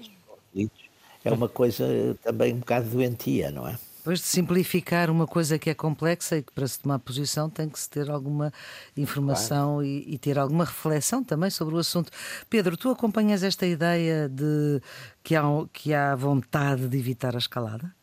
É 1.24 1.32
uma 1.32 1.48
coisa 1.48 1.86
também 2.22 2.52
um 2.52 2.58
bocado 2.58 2.90
doentia, 2.90 3.50
não 3.50 3.66
é? 3.66 3.78
Depois 4.04 4.20
de 4.20 4.26
simplificar 4.26 5.10
uma 5.10 5.26
coisa 5.26 5.58
que 5.58 5.70
é 5.70 5.74
complexa 5.74 6.36
e 6.36 6.42
que 6.42 6.52
para 6.52 6.68
se 6.68 6.78
tomar 6.78 6.98
posição 6.98 7.48
tem 7.48 7.70
que 7.70 7.80
se 7.80 7.88
ter 7.88 8.10
alguma 8.10 8.52
informação 8.94 9.76
claro. 9.76 9.86
e, 9.86 10.14
e, 10.14 10.18
ter 10.18 10.38
alguma 10.38 10.66
reflexão 10.66 11.24
também 11.24 11.48
sobre 11.48 11.74
o 11.74 11.78
assunto. 11.78 12.12
Pedro, 12.50 12.76
tu 12.76 12.90
acompanhas 12.90 13.42
esta 13.42 13.66
ideia 13.66 14.28
de 14.28 14.82
que 15.22 15.34
há, 15.34 15.42
que 15.72 15.94
há 15.94 16.14
vontade 16.14 16.86
de 16.86 16.98
evitar 16.98 17.34
a 17.34 17.38
escalada? 17.38 17.94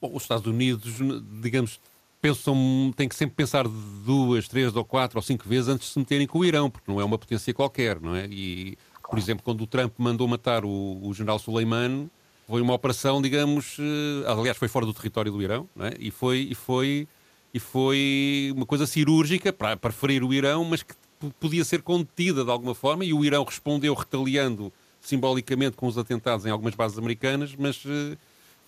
Bom, 0.00 0.10
os 0.12 0.22
Estados 0.24 0.46
Unidos, 0.48 0.96
digamos, 1.40 1.78
pensam, 2.20 2.92
têm 2.96 3.08
que 3.08 3.14
sempre 3.14 3.36
pensar 3.36 3.64
duas, 3.68 4.48
três 4.48 4.74
ou 4.74 4.84
quatro 4.84 5.18
ou 5.18 5.22
cinco 5.22 5.48
vezes 5.48 5.68
antes 5.68 5.86
de 5.86 5.92
se 5.92 5.98
meterem 6.00 6.26
com 6.26 6.40
o 6.40 6.44
Irão, 6.44 6.68
porque 6.68 6.90
não 6.90 7.00
é 7.00 7.04
uma 7.04 7.16
potência 7.16 7.54
qualquer, 7.54 8.00
não 8.00 8.16
é? 8.16 8.26
E, 8.26 8.76
por 9.08 9.18
exemplo, 9.18 9.42
quando 9.44 9.62
o 9.62 9.66
Trump 9.66 9.92
mandou 9.98 10.28
matar 10.28 10.64
o, 10.64 11.00
o 11.02 11.12
general 11.14 11.38
Soleimani, 11.38 12.10
foi 12.46 12.62
uma 12.62 12.74
operação, 12.74 13.20
digamos, 13.20 13.76
eh, 13.78 14.30
aliás, 14.30 14.56
foi 14.56 14.68
fora 14.68 14.86
do 14.86 14.94
território 14.94 15.30
do 15.30 15.42
Irão, 15.42 15.68
é? 15.80 15.94
E 15.98 16.10
foi, 16.10 16.48
e 16.50 16.54
foi, 16.54 17.06
e 17.52 17.60
foi 17.60 18.52
uma 18.56 18.64
coisa 18.64 18.86
cirúrgica 18.86 19.52
para, 19.52 19.76
para 19.76 19.92
ferir 19.92 20.24
o 20.24 20.32
Irão, 20.32 20.64
mas 20.64 20.82
que 20.82 20.94
podia 21.38 21.64
ser 21.64 21.82
contida 21.82 22.44
de 22.44 22.50
alguma 22.50 22.74
forma, 22.74 23.04
e 23.04 23.12
o 23.12 23.24
Irão 23.24 23.44
respondeu 23.44 23.92
retaliando 23.94 24.72
simbolicamente 25.00 25.76
com 25.76 25.86
os 25.86 25.98
atentados 25.98 26.46
em 26.46 26.50
algumas 26.50 26.74
bases 26.74 26.98
americanas, 26.98 27.54
mas 27.56 27.82
eh, 27.86 28.16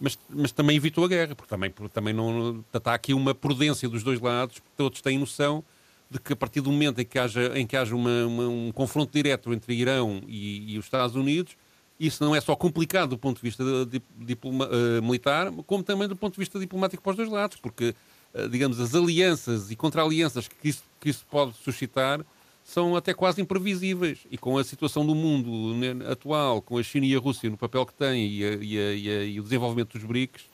mas, 0.01 0.19
mas 0.31 0.51
também 0.51 0.77
evitou 0.77 1.05
a 1.05 1.09
guerra, 1.09 1.35
porque 1.35 1.51
também, 1.51 1.71
porque 1.71 1.93
também 1.93 2.15
não, 2.15 2.65
está 2.75 2.95
aqui 2.95 3.13
uma 3.13 3.35
prudência 3.35 3.87
dos 3.87 4.03
dois 4.03 4.19
lados, 4.19 4.59
porque 4.59 4.75
todos 4.75 5.03
têm 5.03 5.19
noção 5.19 5.63
de 6.11 6.19
que 6.19 6.33
a 6.33 6.37
partir 6.37 6.61
do 6.61 6.73
momento 6.73 7.01
em 7.01 7.05
que 7.05 7.19
haja, 7.19 7.57
em 7.57 7.67
que 7.67 7.77
haja 7.77 7.95
uma, 7.95 8.27
uma, 8.27 8.49
um 8.49 8.73
confronto 8.73 9.13
direto 9.13 9.53
entre 9.53 9.75
Irão 9.75 10.21
e, 10.27 10.75
e, 10.75 10.79
os 10.79 10.85
Estados 10.87 11.15
Unidos, 11.15 11.57
isso 12.01 12.25
não 12.25 12.35
é 12.35 12.41
só 12.41 12.57
complicado 12.57 13.11
do 13.11 13.19
ponto 13.19 13.37
de 13.37 13.43
vista 13.43 13.63
de, 13.87 14.03
de, 14.19 14.35
uh, 14.35 15.03
militar, 15.03 15.53
como 15.67 15.85
também 15.85 16.09
do 16.09 16.17
ponto 16.17 16.35
de 16.35 16.41
vista 16.41 16.59
diplomático 16.59 17.03
para 17.03 17.11
os 17.11 17.17
dois 17.17 17.29
lados, 17.29 17.59
porque, 17.59 17.95
uh, 18.35 18.49
digamos, 18.49 18.81
as 18.81 18.95
alianças 18.95 19.71
e 19.71 19.77
contra-alianças 19.77 20.49
que 20.49 20.69
isso, 20.69 20.83
que 20.99 21.11
isso 21.11 21.25
pode 21.31 21.55
suscitar 21.63 22.25
são 22.65 22.97
até 22.97 23.15
quase 23.15 23.41
imprevisíveis. 23.41 24.21
E 24.31 24.37
com 24.37 24.59
a 24.59 24.65
situação 24.65 25.07
do 25.07 25.15
mundo 25.15 25.75
né, 25.75 26.11
atual, 26.11 26.61
com 26.61 26.79
a 26.79 26.83
China 26.83 27.07
e 27.07 27.15
a 27.15 27.19
Rússia 27.19 27.51
no 27.51 27.57
papel 27.57 27.87
que 27.87 27.95
têm 27.95 28.29
e, 28.29 28.45
a, 28.45 28.53
e, 28.55 28.79
a, 28.79 29.25
e 29.25 29.41
o 29.41 29.43
desenvolvimento 29.43 29.97
dos 29.97 30.07
BRICS, 30.07 30.45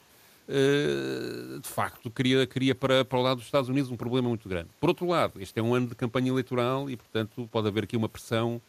de 0.47 1.67
facto, 1.67 2.09
cria, 2.09 2.47
cria 2.47 2.73
para, 2.73 3.03
para 3.03 3.19
o 3.19 3.21
lado 3.21 3.37
dos 3.37 3.45
Estados 3.45 3.69
Unidos 3.69 3.91
um 3.91 3.97
problema 3.97 4.29
muito 4.29 4.47
grande. 4.47 4.69
Por 4.79 4.89
outro 4.89 5.05
lado, 5.07 5.41
este 5.41 5.59
é 5.59 5.63
um 5.63 5.73
ano 5.75 5.87
de 5.87 5.95
campanha 5.95 6.29
eleitoral 6.29 6.89
e, 6.89 6.95
portanto, 6.95 7.47
pode 7.51 7.67
haver 7.67 7.83
aqui 7.83 7.97
uma 7.97 8.07
pressão 8.07 8.61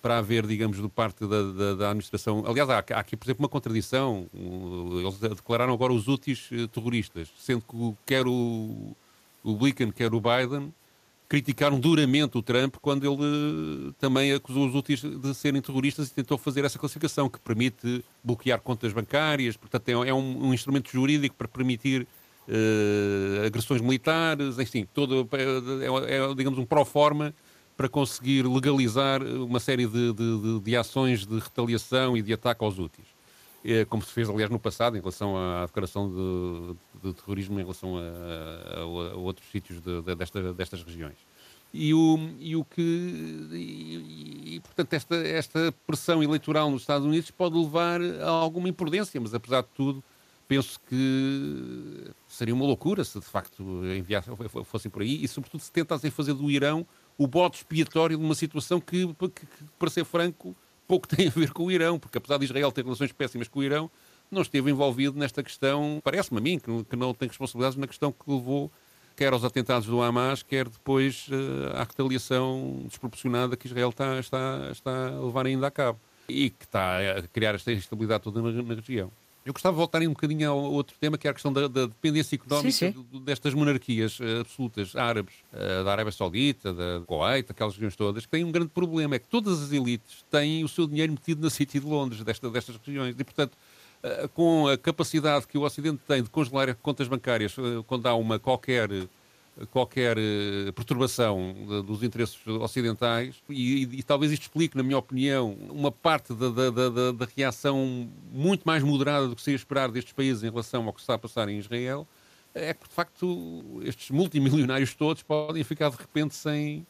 para 0.00 0.18
haver, 0.18 0.46
digamos, 0.46 0.78
do 0.78 0.88
parte 0.88 1.26
da, 1.26 1.42
da, 1.52 1.74
da 1.74 1.88
administração. 1.88 2.44
Aliás, 2.46 2.70
há, 2.70 2.78
há, 2.78 3.00
aqui, 3.00 3.16
por 3.16 3.26
exemplo, 3.26 3.42
uma 3.42 3.48
contradição. 3.48 4.26
Eles 4.32 5.18
declararam 5.18 5.74
agora 5.74 5.92
os 5.92 6.08
úteis 6.08 6.48
eh, 6.52 6.66
terroristas, 6.68 7.28
sendo 7.38 7.62
que 7.62 7.96
quer 8.06 8.26
o, 8.26 8.96
o 9.42 9.54
Blinken, 9.56 9.90
quer 9.90 10.14
o 10.14 10.20
Biden 10.20 10.72
criticaram 11.30 11.78
duramente 11.78 12.36
o 12.36 12.42
Trump 12.42 12.74
quando 12.82 13.06
ele 13.06 13.92
também 14.00 14.32
acusou 14.32 14.66
os 14.66 14.74
úteis 14.74 15.00
de 15.00 15.32
serem 15.32 15.62
terroristas 15.62 16.08
e 16.08 16.12
tentou 16.12 16.36
fazer 16.36 16.64
essa 16.64 16.76
classificação 16.76 17.28
que 17.30 17.38
permite 17.38 18.04
bloquear 18.22 18.60
contas 18.60 18.92
bancárias, 18.92 19.56
portanto 19.56 19.88
é, 19.88 20.08
é 20.08 20.12
um, 20.12 20.48
um 20.48 20.52
instrumento 20.52 20.90
jurídico 20.90 21.36
para 21.36 21.46
permitir 21.46 22.02
uh, 22.48 23.46
agressões 23.46 23.80
militares, 23.80 24.58
enfim, 24.58 24.84
todo, 24.92 25.28
é, 25.30 26.16
é, 26.16 26.34
digamos 26.34 26.58
um 26.58 26.66
pró-forma 26.66 27.32
para 27.76 27.88
conseguir 27.88 28.44
legalizar 28.44 29.22
uma 29.22 29.60
série 29.60 29.86
de, 29.86 30.12
de, 30.12 30.60
de, 30.60 30.76
ações 30.76 31.24
de 31.24 31.38
retaliação 31.38 32.16
e 32.16 32.22
de 32.22 32.32
ataque 32.32 32.64
aos 32.64 32.76
úteis. 32.76 33.06
É, 33.62 33.84
como 33.84 34.02
se 34.02 34.10
fez, 34.10 34.28
aliás, 34.28 34.50
no 34.50 34.58
passado, 34.58 34.96
em 34.96 35.00
relação 35.00 35.36
à 35.36 35.66
declaração 35.66 36.08
de, 36.08 37.08
de 37.08 37.14
terrorismo 37.14 37.60
em 37.60 37.62
relação 37.62 37.96
a, 37.98 38.00
a, 38.00 38.80
a 38.80 39.16
outros 39.16 39.50
sítios 39.50 39.80
de, 39.82 40.00
desta, 40.14 40.54
destas 40.54 40.82
regiões. 40.82 41.16
E 41.72 41.94
o, 41.94 42.18
e 42.38 42.56
o 42.56 42.64
que. 42.64 42.80
E, 43.52 44.54
e, 44.56 44.60
portanto, 44.60 44.92
esta, 44.94 45.14
esta 45.16 45.74
pressão 45.86 46.22
eleitoral 46.22 46.70
nos 46.70 46.82
Estados 46.82 47.06
Unidos 47.06 47.30
pode 47.30 47.56
levar 47.56 48.00
a 48.00 48.28
alguma 48.28 48.68
imprudência, 48.68 49.20
mas 49.20 49.34
apesar 49.34 49.62
de 49.62 49.68
tudo, 49.74 50.02
penso 50.48 50.80
que 50.88 52.10
seria 52.26 52.52
uma 52.52 52.64
loucura 52.64 53.04
se 53.04 53.20
de 53.20 53.24
facto 53.24 53.64
fossem 54.64 54.90
por 54.90 55.02
aí 55.02 55.22
e, 55.22 55.28
sobretudo, 55.28 55.60
se 55.60 55.70
tentassem 55.70 56.10
fazer 56.10 56.34
do 56.34 56.50
Irão 56.50 56.84
o 57.16 57.26
bote 57.26 57.58
expiatório 57.58 58.18
de 58.18 58.24
uma 58.24 58.34
situação 58.34 58.80
que, 58.80 59.06
que, 59.14 59.28
que 59.28 59.46
para 59.78 59.90
ser 59.90 60.04
franco, 60.04 60.56
pouco 60.90 61.06
tem 61.14 61.28
a 61.28 61.30
ver 61.30 61.52
com 61.52 61.66
o 61.66 61.70
Irão, 61.70 62.00
porque 62.00 62.18
apesar 62.18 62.36
de 62.38 62.46
Israel 62.46 62.72
ter 62.72 62.82
relações 62.82 63.12
péssimas 63.12 63.46
com 63.46 63.60
o 63.60 63.62
Irão, 63.62 63.88
não 64.28 64.42
esteve 64.42 64.70
envolvido 64.72 65.16
nesta 65.16 65.40
questão, 65.40 66.00
parece-me 66.02 66.38
a 66.38 66.42
mim, 66.42 66.58
que, 66.58 66.84
que 66.84 66.96
não 66.96 67.14
tem 67.14 67.28
responsabilidades 67.28 67.78
na 67.78 67.86
questão 67.86 68.10
que 68.10 68.28
levou 68.28 68.70
quer 69.16 69.32
aos 69.32 69.44
atentados 69.44 69.86
do 69.86 70.00
Hamas, 70.00 70.42
quer 70.42 70.68
depois 70.68 71.28
uh, 71.28 71.76
à 71.76 71.80
retaliação 71.80 72.84
desproporcionada 72.86 73.56
que 73.56 73.66
Israel 73.66 73.90
está, 73.90 74.18
está, 74.18 74.68
está 74.72 75.08
a 75.08 75.20
levar 75.20 75.46
ainda 75.46 75.66
a 75.66 75.70
cabo 75.70 76.00
e 76.26 76.48
que 76.48 76.64
está 76.64 76.98
a 76.98 77.22
criar 77.28 77.54
esta 77.54 77.70
instabilidade 77.72 78.24
toda 78.24 78.40
na, 78.40 78.50
na 78.62 78.74
região. 78.74 79.12
Eu 79.50 79.52
gostava 79.52 79.74
de 79.74 79.78
voltar 79.78 80.00
um 80.02 80.10
bocadinho 80.10 80.48
ao 80.48 80.58
outro 80.58 80.96
tema, 81.00 81.18
que 81.18 81.26
é 81.26 81.30
a 81.30 81.34
questão 81.34 81.52
da, 81.52 81.66
da 81.66 81.86
dependência 81.86 82.36
económica 82.36 82.70
sim, 82.70 82.92
sim. 82.92 83.24
destas 83.24 83.52
monarquias 83.52 84.20
uh, 84.20 84.42
absolutas 84.42 84.94
árabes, 84.94 85.34
uh, 85.52 85.84
da 85.84 85.90
Arábia 85.90 86.12
Saudita, 86.12 86.72
da 86.72 87.02
Kuwait, 87.04 87.50
aquelas 87.50 87.74
regiões 87.74 87.96
todas, 87.96 88.24
que 88.24 88.30
têm 88.30 88.44
um 88.44 88.52
grande 88.52 88.68
problema, 88.68 89.16
é 89.16 89.18
que 89.18 89.26
todas 89.26 89.60
as 89.60 89.72
elites 89.72 90.24
têm 90.30 90.62
o 90.62 90.68
seu 90.68 90.86
dinheiro 90.86 91.12
metido 91.12 91.42
na 91.42 91.50
City 91.50 91.80
de 91.80 91.86
Londres, 91.86 92.22
desta, 92.22 92.48
destas 92.48 92.76
regiões, 92.76 93.16
e 93.18 93.24
portanto, 93.24 93.54
uh, 94.04 94.28
com 94.28 94.68
a 94.68 94.78
capacidade 94.78 95.48
que 95.48 95.58
o 95.58 95.62
Ocidente 95.62 96.00
tem 96.06 96.22
de 96.22 96.30
congelar 96.30 96.72
contas 96.76 97.08
bancárias 97.08 97.56
quando 97.88 98.06
há 98.06 98.14
uma 98.14 98.38
qualquer 98.38 98.88
qualquer 99.66 100.16
uh, 100.18 100.72
perturbação 100.72 101.54
de, 101.54 101.82
dos 101.82 102.02
interesses 102.02 102.38
ocidentais 102.46 103.36
e, 103.48 103.84
e, 103.84 103.98
e, 103.98 104.02
talvez 104.02 104.32
isto 104.32 104.42
explique, 104.42 104.76
na 104.76 104.82
minha 104.82 104.98
opinião, 104.98 105.56
uma 105.70 105.92
parte 105.92 106.32
da, 106.34 106.48
da, 106.48 106.70
da, 106.70 107.12
da, 107.12 107.28
reação 107.36 108.08
muito 108.32 108.62
mais 108.64 108.82
moderada 108.82 109.28
do 109.28 109.36
que 109.36 109.42
se 109.42 109.50
ia 109.50 109.56
esperar 109.56 109.90
destes 109.90 110.12
países 110.12 110.42
em 110.42 110.50
relação 110.50 110.86
ao 110.86 110.92
que 110.92 111.00
está 111.00 111.14
a 111.14 111.18
passar 111.18 111.48
em 111.48 111.58
Israel, 111.58 112.06
é 112.54 112.74
que 112.74 112.88
de 112.88 112.94
facto 112.94 113.80
estes 113.82 114.10
multimilionários 114.10 114.94
todos 114.94 115.22
podem 115.22 115.62
ficar 115.62 115.90
de 115.90 115.96
repente 115.96 116.34
sem, 116.34 116.86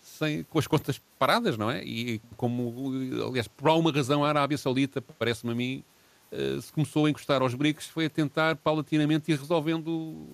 sem, 0.00 0.44
com 0.44 0.58
as 0.58 0.66
contas 0.66 1.00
paradas, 1.18 1.56
não 1.56 1.70
é? 1.70 1.82
E 1.84 2.20
como, 2.36 2.92
aliás, 3.26 3.48
por 3.48 3.68
alguma 3.68 3.92
razão 3.92 4.24
a 4.24 4.28
Arábia 4.28 4.56
Saudita, 4.56 5.02
parece-me 5.02 5.52
a 5.52 5.54
mim, 5.54 5.84
uh, 6.32 6.60
se 6.60 6.72
começou 6.72 7.06
a 7.06 7.10
encostar 7.10 7.42
aos 7.42 7.54
BRICS 7.54 7.86
foi 7.86 8.06
a 8.06 8.10
tentar 8.10 8.56
paulatinamente 8.56 9.30
ir 9.30 9.38
resolvendo 9.38 10.26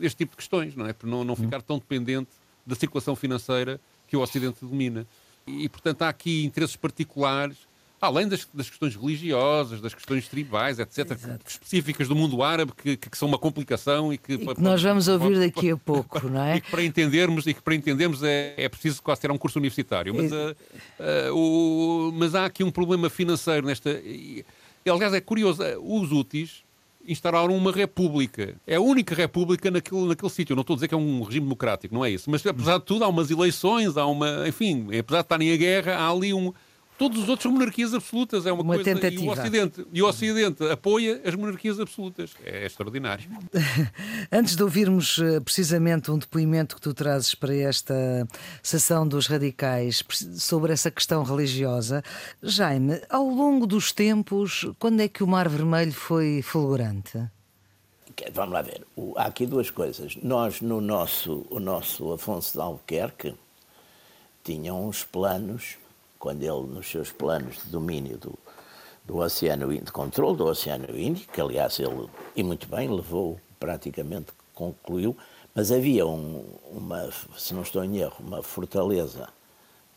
este 0.00 0.18
tipo 0.18 0.32
de 0.32 0.36
questões, 0.36 0.74
não 0.76 0.86
é? 0.86 0.92
Para 0.92 1.08
não, 1.08 1.24
não 1.24 1.36
ficar 1.36 1.62
tão 1.62 1.78
dependente 1.78 2.30
da 2.66 2.74
circulação 2.74 3.16
financeira 3.16 3.80
que 4.06 4.16
o 4.16 4.20
Ocidente 4.20 4.64
domina. 4.64 5.06
E, 5.46 5.68
portanto, 5.68 6.02
há 6.02 6.08
aqui 6.08 6.44
interesses 6.44 6.76
particulares, 6.76 7.56
além 8.00 8.28
das, 8.28 8.48
das 8.52 8.68
questões 8.68 8.94
religiosas, 8.94 9.80
das 9.80 9.94
questões 9.94 10.28
tribais, 10.28 10.78
etc., 10.78 11.12
Exato. 11.12 11.40
específicas 11.46 12.08
do 12.08 12.14
mundo 12.14 12.42
árabe, 12.42 12.72
que, 12.76 12.96
que, 12.96 13.16
são 13.18 13.28
uma 13.28 13.38
complicação 13.38 14.12
e 14.12 14.18
que, 14.18 14.34
e 14.34 14.38
que 14.38 14.60
nós 14.60 14.82
vamos 14.82 15.08
ouvir 15.08 15.38
daqui 15.38 15.70
a 15.70 15.76
pouco, 15.76 16.26
não 16.28 16.42
é? 16.42 16.56
E 16.56 16.60
que 16.60 16.70
para 16.70 16.84
entendermos, 16.84 17.46
e 17.46 17.54
que 17.54 17.62
para 17.62 17.74
entendermos 17.74 18.22
é, 18.22 18.54
é 18.56 18.68
preciso 18.68 19.02
quase 19.02 19.20
ter 19.20 19.30
um 19.30 19.38
curso 19.38 19.58
universitário. 19.58 20.14
Mas, 20.14 20.30
uh, 20.30 20.56
uh, 21.30 21.36
o, 21.36 22.12
mas 22.12 22.34
há 22.34 22.44
aqui 22.44 22.62
um 22.62 22.70
problema 22.70 23.08
financeiro 23.10 23.66
nesta. 23.66 23.90
Aliás, 24.90 25.14
é 25.14 25.20
curioso, 25.20 25.62
os 25.80 26.12
úteis 26.12 26.64
instauraram 27.06 27.56
uma 27.56 27.72
república. 27.72 28.54
É 28.66 28.76
a 28.76 28.80
única 28.80 29.14
república 29.14 29.70
naquele, 29.70 30.06
naquele 30.06 30.30
sítio. 30.30 30.54
Não 30.54 30.60
estou 30.62 30.74
a 30.74 30.76
dizer 30.76 30.88
que 30.88 30.94
é 30.94 30.96
um 30.96 31.22
regime 31.22 31.46
democrático, 31.46 31.94
não 31.94 32.04
é 32.04 32.10
isso. 32.10 32.30
Mas 32.30 32.46
apesar 32.46 32.78
de 32.78 32.84
tudo, 32.84 33.04
há 33.04 33.08
umas 33.08 33.30
eleições, 33.30 33.96
há 33.96 34.06
uma. 34.06 34.46
Enfim, 34.46 34.86
apesar 34.98 35.18
de 35.18 35.24
estarem 35.24 35.50
em 35.50 35.58
guerra, 35.58 35.96
há 35.96 36.10
ali 36.10 36.32
um 36.32 36.52
Todos 36.98 37.22
os 37.22 37.28
outros 37.28 37.42
são 37.42 37.52
monarquias 37.52 37.94
absolutas. 37.94 38.46
É 38.46 38.52
uma, 38.52 38.62
uma 38.62 38.74
coisa, 38.74 38.94
tentativa. 38.94 39.22
E 39.22 39.26
o, 39.26 39.32
Ocidente, 39.32 39.86
e 39.92 40.02
o 40.02 40.06
Ocidente 40.06 40.64
apoia 40.70 41.20
as 41.24 41.34
monarquias 41.34 41.80
absolutas. 41.80 42.30
É, 42.44 42.62
é 42.62 42.66
extraordinário. 42.66 43.28
Antes 44.30 44.54
de 44.54 44.62
ouvirmos 44.62 45.18
eh, 45.18 45.40
precisamente 45.40 46.10
um 46.10 46.18
depoimento 46.18 46.76
que 46.76 46.80
tu 46.80 46.94
trazes 46.94 47.34
para 47.34 47.54
esta 47.54 48.26
sessão 48.62 49.06
dos 49.06 49.26
radicais 49.26 50.04
sobre 50.36 50.72
essa 50.72 50.90
questão 50.90 51.22
religiosa, 51.22 52.02
Jaime, 52.42 53.00
ao 53.08 53.26
longo 53.26 53.66
dos 53.66 53.92
tempos, 53.92 54.66
quando 54.78 55.00
é 55.00 55.08
que 55.08 55.24
o 55.24 55.26
Mar 55.26 55.48
Vermelho 55.48 55.92
foi 55.92 56.40
fulgurante? 56.42 57.18
Vamos 58.32 58.52
lá 58.52 58.62
ver. 58.62 58.86
Há 59.16 59.24
aqui 59.24 59.46
duas 59.46 59.70
coisas. 59.70 60.16
Nós, 60.22 60.60
no 60.60 60.80
nosso, 60.80 61.46
o 61.50 61.58
nosso 61.58 62.12
Afonso 62.12 62.52
de 62.52 62.60
Albuquerque, 62.60 63.34
tinha 64.44 64.74
uns 64.74 65.04
planos 65.04 65.76
quando 66.22 66.40
ele, 66.44 66.72
nos 66.72 66.88
seus 66.88 67.10
planos 67.10 67.64
de 67.64 67.68
domínio 67.68 68.16
do, 68.16 68.38
do 69.04 69.16
Oceano 69.16 69.72
Índico, 69.72 69.86
de 69.86 69.90
controle 69.90 70.36
do 70.36 70.46
Oceano 70.46 70.96
Índico, 70.96 71.32
que 71.32 71.40
aliás 71.40 71.80
ele, 71.80 72.08
e 72.36 72.44
muito 72.44 72.68
bem, 72.68 72.88
levou, 72.88 73.40
praticamente 73.58 74.28
concluiu, 74.54 75.16
mas 75.52 75.72
havia 75.72 76.06
um, 76.06 76.44
uma, 76.70 77.10
se 77.36 77.52
não 77.52 77.62
estou 77.62 77.82
em 77.82 77.96
erro, 77.96 78.14
uma 78.20 78.40
fortaleza 78.40 79.28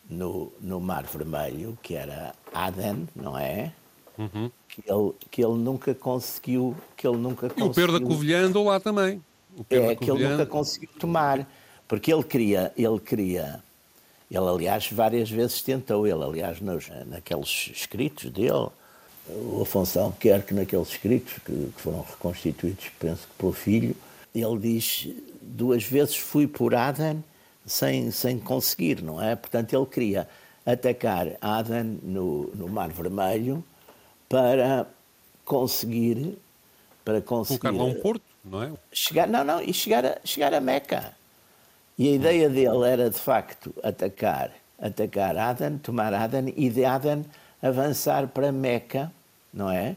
no, 0.09 0.51
no 0.59 0.79
Mar 0.79 1.03
Vermelho, 1.03 1.77
que 1.83 1.93
era 1.93 2.33
Aden, 2.51 3.07
não 3.15 3.37
é? 3.37 3.71
Uhum. 4.17 4.49
Que, 4.67 4.81
ele, 4.87 5.13
que 5.29 5.45
ele 5.45 5.57
nunca 5.57 5.93
conseguiu. 5.93 6.75
Que 6.97 7.07
ele 7.07 7.17
nunca 7.17 7.49
conseguiu, 7.49 7.67
e 7.67 7.69
o 7.69 7.73
Pedro 7.73 7.99
da 7.99 8.03
Covilhã 8.03 8.45
andou 8.47 8.65
lá 8.65 8.79
também. 8.79 9.23
é, 9.69 9.95
que 9.95 10.09
ele 10.09 10.27
nunca 10.27 10.45
conseguiu 10.47 10.89
tomar, 10.99 11.47
porque 11.87 12.11
ele 12.11 12.23
queria, 12.23 12.73
ele 12.75 12.99
queria 12.99 13.63
ele, 14.29 14.47
aliás, 14.47 14.89
várias 14.91 15.29
vezes 15.29 15.61
tentou, 15.61 16.07
ele, 16.07 16.23
aliás, 16.23 16.59
nos, 16.59 16.89
naqueles 17.07 17.71
escritos 17.73 18.31
dele, 18.31 18.69
o 19.27 19.61
Afonso 19.61 19.99
Albuquerque, 19.99 20.53
naqueles 20.53 20.89
escritos 20.89 21.33
que, 21.45 21.51
que, 21.51 21.81
foram 21.81 22.01
reconstituídos, 22.01 22.85
penso 22.99 23.27
que 23.27 23.33
pelo 23.37 23.53
filho, 23.53 23.95
ele 24.33 24.57
diz 24.59 25.07
duas 25.41 25.83
vezes 25.83 26.15
fui 26.15 26.47
por 26.47 26.75
Aden 26.75 27.23
sem, 27.65 28.11
sem 28.11 28.39
conseguir, 28.39 29.01
não 29.01 29.21
é? 29.21 29.35
Portanto, 29.35 29.75
ele 29.75 29.85
queria 29.85 30.27
atacar 30.65 31.37
Aden 31.41 31.99
no, 32.03 32.51
no 32.55 32.67
Mar 32.67 32.89
Vermelho 32.89 33.63
para 34.27 34.87
conseguir 35.43 36.37
para 37.03 37.21
conseguir 37.21 37.59
colocar 37.59 37.77
lá 37.77 37.83
um 37.83 38.01
porto, 38.01 38.23
não 38.43 38.63
é? 38.63 38.71
Chegar, 38.91 39.27
não, 39.27 39.43
não, 39.43 39.61
e 39.61 39.71
chegar 39.71 40.03
a, 40.03 40.17
chegar 40.25 40.53
a 40.53 40.59
Meca. 40.59 41.15
E 41.97 42.09
a 42.09 42.11
ideia 42.11 42.49
dele 42.49 42.87
era, 42.87 43.09
de 43.09 43.17
facto, 43.17 43.73
atacar, 43.81 44.51
atacar 44.79 45.37
Aden, 45.37 45.77
tomar 45.77 46.13
Aden 46.13 46.53
e 46.57 46.69
de 46.69 46.83
Aden 46.83 47.23
avançar 47.61 48.27
para 48.27 48.51
Meca, 48.51 49.11
não 49.53 49.71
é? 49.71 49.95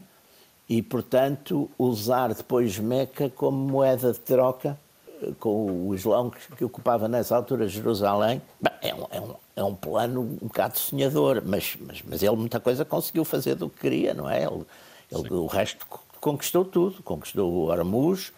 E, 0.69 0.81
portanto, 0.81 1.69
usar 1.77 2.33
depois 2.33 2.79
Meca 2.79 3.29
como 3.29 3.57
moeda 3.57 4.13
de 4.13 4.19
troca 4.19 4.77
eh, 5.21 5.31
com 5.39 5.87
o 5.87 5.93
Islão 5.93 6.31
que 6.57 6.63
ocupava 6.63 7.07
nessa 7.07 7.35
altura 7.35 7.67
Jerusalém. 7.67 8.41
Bem, 8.61 8.73
é, 8.81 8.95
um, 8.95 9.05
é, 9.11 9.19
um, 9.19 9.35
é 9.57 9.63
um 9.63 9.75
plano 9.75 10.21
um 10.21 10.47
bocado 10.47 10.79
sonhador, 10.79 11.41
mas, 11.45 11.75
mas, 11.81 12.01
mas 12.07 12.23
ele 12.23 12.35
muita 12.37 12.59
coisa 12.61 12.85
conseguiu 12.85 13.25
fazer 13.25 13.55
do 13.55 13.69
que 13.69 13.81
queria, 13.81 14.13
não 14.13 14.29
é? 14.29 14.43
Ele, 14.43 14.63
ele 15.11 15.33
o 15.33 15.47
resto 15.47 15.85
conquistou 16.21 16.63
tudo. 16.63 17.03
Conquistou 17.03 17.51
o 17.51 17.65
Hormuz, 17.65 18.31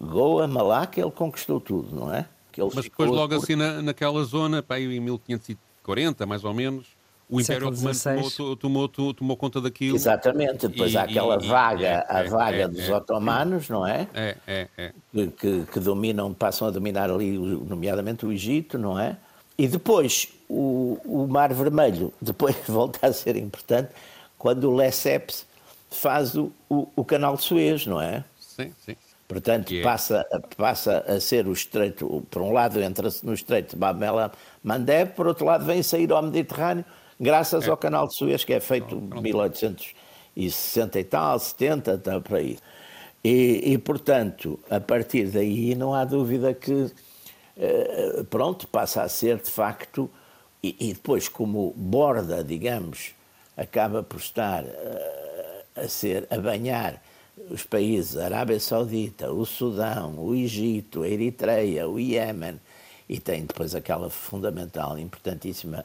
Goa, 0.00 0.48
Malaca, 0.48 1.00
ele 1.00 1.12
conquistou 1.12 1.60
tudo, 1.60 1.94
não 1.94 2.12
é? 2.12 2.26
Mas 2.74 2.84
depois, 2.84 3.10
logo 3.10 3.34
por... 3.34 3.42
assim, 3.42 3.56
na, 3.56 3.82
naquela 3.82 4.22
zona, 4.24 4.62
pá, 4.62 4.78
em 4.78 5.00
1540, 5.00 6.26
mais 6.26 6.44
ou 6.44 6.54
menos, 6.54 6.86
o 7.30 7.40
Império 7.40 7.68
Otomano 7.68 7.94
tomou, 7.94 8.56
tomou, 8.56 8.88
tomou, 8.88 9.14
tomou, 9.14 9.36
conta 9.36 9.60
daquilo. 9.60 9.94
Exatamente, 9.94 10.66
depois 10.66 10.92
e, 10.92 10.96
há 10.96 11.02
aquela 11.02 11.38
e, 11.42 11.46
vaga, 11.46 11.86
é, 11.86 12.06
a 12.08 12.18
é, 12.20 12.28
vaga 12.28 12.62
é, 12.62 12.68
dos 12.68 12.88
é, 12.88 12.94
otomanos, 12.94 13.68
não 13.68 13.86
é? 13.86 14.08
É, 14.14 14.36
é, 14.46 14.68
é. 14.78 14.92
Que, 15.12 15.26
que, 15.28 15.66
que, 15.70 15.80
dominam, 15.80 16.32
passam 16.32 16.66
a 16.66 16.70
dominar 16.70 17.10
ali, 17.10 17.36
nomeadamente 17.36 18.24
o 18.24 18.32
Egito, 18.32 18.78
não 18.78 18.98
é? 18.98 19.16
E 19.58 19.68
depois 19.68 20.28
o, 20.48 20.98
o 21.04 21.26
Mar 21.28 21.52
Vermelho, 21.52 22.12
depois 22.20 22.56
volta 22.66 23.06
a 23.06 23.12
ser 23.12 23.36
importante, 23.36 23.90
quando 24.38 24.64
o 24.70 24.74
Lesseps 24.74 25.46
faz 25.90 26.34
o, 26.34 26.50
o, 26.68 26.88
o 26.96 27.04
canal 27.04 27.36
de 27.36 27.42
Suez, 27.42 27.86
não 27.86 28.00
é? 28.00 28.24
Sim, 28.40 28.72
sim. 28.84 28.96
Portanto, 29.28 29.74
é. 29.74 29.82
passa, 29.82 30.26
passa 30.56 31.04
a 31.06 31.20
ser 31.20 31.46
o 31.46 31.52
estreito, 31.52 32.26
por 32.30 32.40
um 32.40 32.50
lado 32.50 32.80
entra-se 32.80 33.24
no 33.26 33.34
estreito 33.34 33.74
de 33.74 33.76
Bab 33.76 34.00
Mandeb, 34.64 35.12
por 35.14 35.26
outro 35.26 35.44
lado 35.44 35.66
vem 35.66 35.82
sair 35.82 36.10
ao 36.10 36.22
Mediterrâneo, 36.22 36.82
graças 37.20 37.68
é. 37.68 37.70
ao 37.70 37.76
canal 37.76 38.08
de 38.08 38.16
Suez, 38.16 38.42
que 38.42 38.54
é 38.54 38.60
feito 38.60 38.94
em 38.94 39.20
1860 39.20 40.98
e 40.98 41.04
tal, 41.04 41.38
70, 41.38 41.92
está 41.92 42.20
por 42.22 42.38
aí. 42.38 42.58
E, 43.22 43.72
e, 43.72 43.78
portanto, 43.78 44.58
a 44.70 44.80
partir 44.80 45.26
daí 45.26 45.74
não 45.74 45.92
há 45.92 46.06
dúvida 46.06 46.54
que, 46.54 46.90
eh, 47.58 48.24
pronto, 48.30 48.66
passa 48.66 49.02
a 49.02 49.08
ser 49.08 49.36
de 49.38 49.50
facto, 49.50 50.10
e, 50.62 50.74
e 50.80 50.94
depois 50.94 51.28
como 51.28 51.74
borda, 51.76 52.42
digamos, 52.42 53.10
acaba 53.56 54.02
por 54.02 54.20
estar 54.20 54.64
eh, 54.64 55.64
a 55.76 55.88
ser, 55.88 56.26
a 56.30 56.38
banhar 56.38 57.02
os 57.50 57.64
países, 57.64 58.16
a 58.16 58.26
Arábia 58.26 58.60
Saudita, 58.60 59.30
o 59.32 59.44
Sudão, 59.44 60.18
o 60.18 60.34
Egito, 60.34 61.02
a 61.02 61.08
Eritreia, 61.08 61.88
o 61.88 61.98
Iémen, 61.98 62.60
e 63.08 63.18
tem 63.18 63.44
depois 63.44 63.74
aquela 63.74 64.10
fundamental, 64.10 64.98
importantíssima 64.98 65.84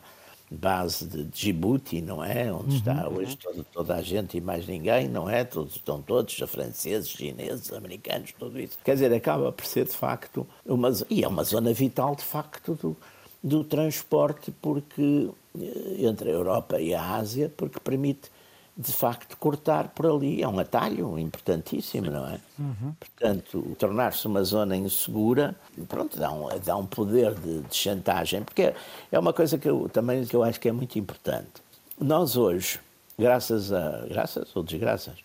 base 0.54 1.06
de 1.06 1.23
Djibouti, 1.23 2.02
não 2.02 2.23
é? 2.23 2.52
Onde 2.52 2.71
uhum. 2.71 2.78
está 2.78 3.10
hoje 3.10 3.36
toda, 3.38 3.63
toda, 3.71 3.95
a 3.95 4.02
gente 4.02 4.38
e 4.38 4.41
mais 4.41 4.67
ninguém, 4.67 5.08
não 5.08 5.30
é? 5.30 5.43
Todos, 5.43 5.76
estão 5.76 6.02
todos, 6.02 6.36
franceses, 6.47 7.10
chineses, 7.10 7.71
americanos, 7.73 8.34
tudo 8.38 8.60
isso. 8.60 8.78
Quer 8.84 8.93
dizer, 8.93 9.13
acaba 9.13 9.52
por 9.52 9.65
ser 9.65 9.86
de 9.86 9.95
facto 9.95 10.45
uma, 10.65 10.91
e 11.10 11.23
é 11.23 11.28
uma 11.28 11.43
zona 11.43 11.73
vital 11.73 12.15
de 12.15 12.23
facto 12.23 12.76
do, 12.76 12.95
do 13.41 13.63
transporte 13.63 14.52
porque 14.62 15.30
eh, 15.60 16.06
entre 16.06 16.30
a 16.30 16.34
Europa 16.34 16.80
e 16.80 16.93
a 16.93 17.15
Ásia, 17.15 17.52
porque 17.56 17.80
permite 17.80 18.30
de 18.76 18.92
facto 18.92 19.38
cortar 19.38 19.90
por 19.90 20.06
ali. 20.08 20.42
É 20.42 20.48
um 20.48 20.60
atalho 20.60 21.18
importantíssimo, 21.20 22.10
não 22.10 22.28
é? 22.28 22.40
Uhum. 22.58 22.94
Portanto, 23.00 23.76
tornar-se 23.78 24.26
uma 24.28 24.44
zona 24.44 24.76
insegura, 24.76 25.56
pronto, 25.88 26.18
dá 26.18 26.32
um, 26.32 26.48
dá 26.60 26.76
um 26.76 26.86
poder 26.86 27.36
de, 27.36 27.62
de, 27.62 27.76
chantagem, 27.76 28.44
porque 28.44 28.74
é 29.12 29.20
uma 29.20 29.34
coisa 29.34 29.58
que 29.58 29.70
eu 29.70 29.90
também 29.90 30.26
que 30.26 30.36
eu 30.36 30.44
acho 30.44 30.60
que 30.60 30.68
é 30.68 30.72
muito 30.72 30.98
importante. 30.98 31.62
Nós 32.00 32.36
hoje, 32.36 32.80
graças 33.18 33.72
a 33.72 34.06
graças 34.08 34.56
ou 34.56 34.64
desgraças 34.64 35.16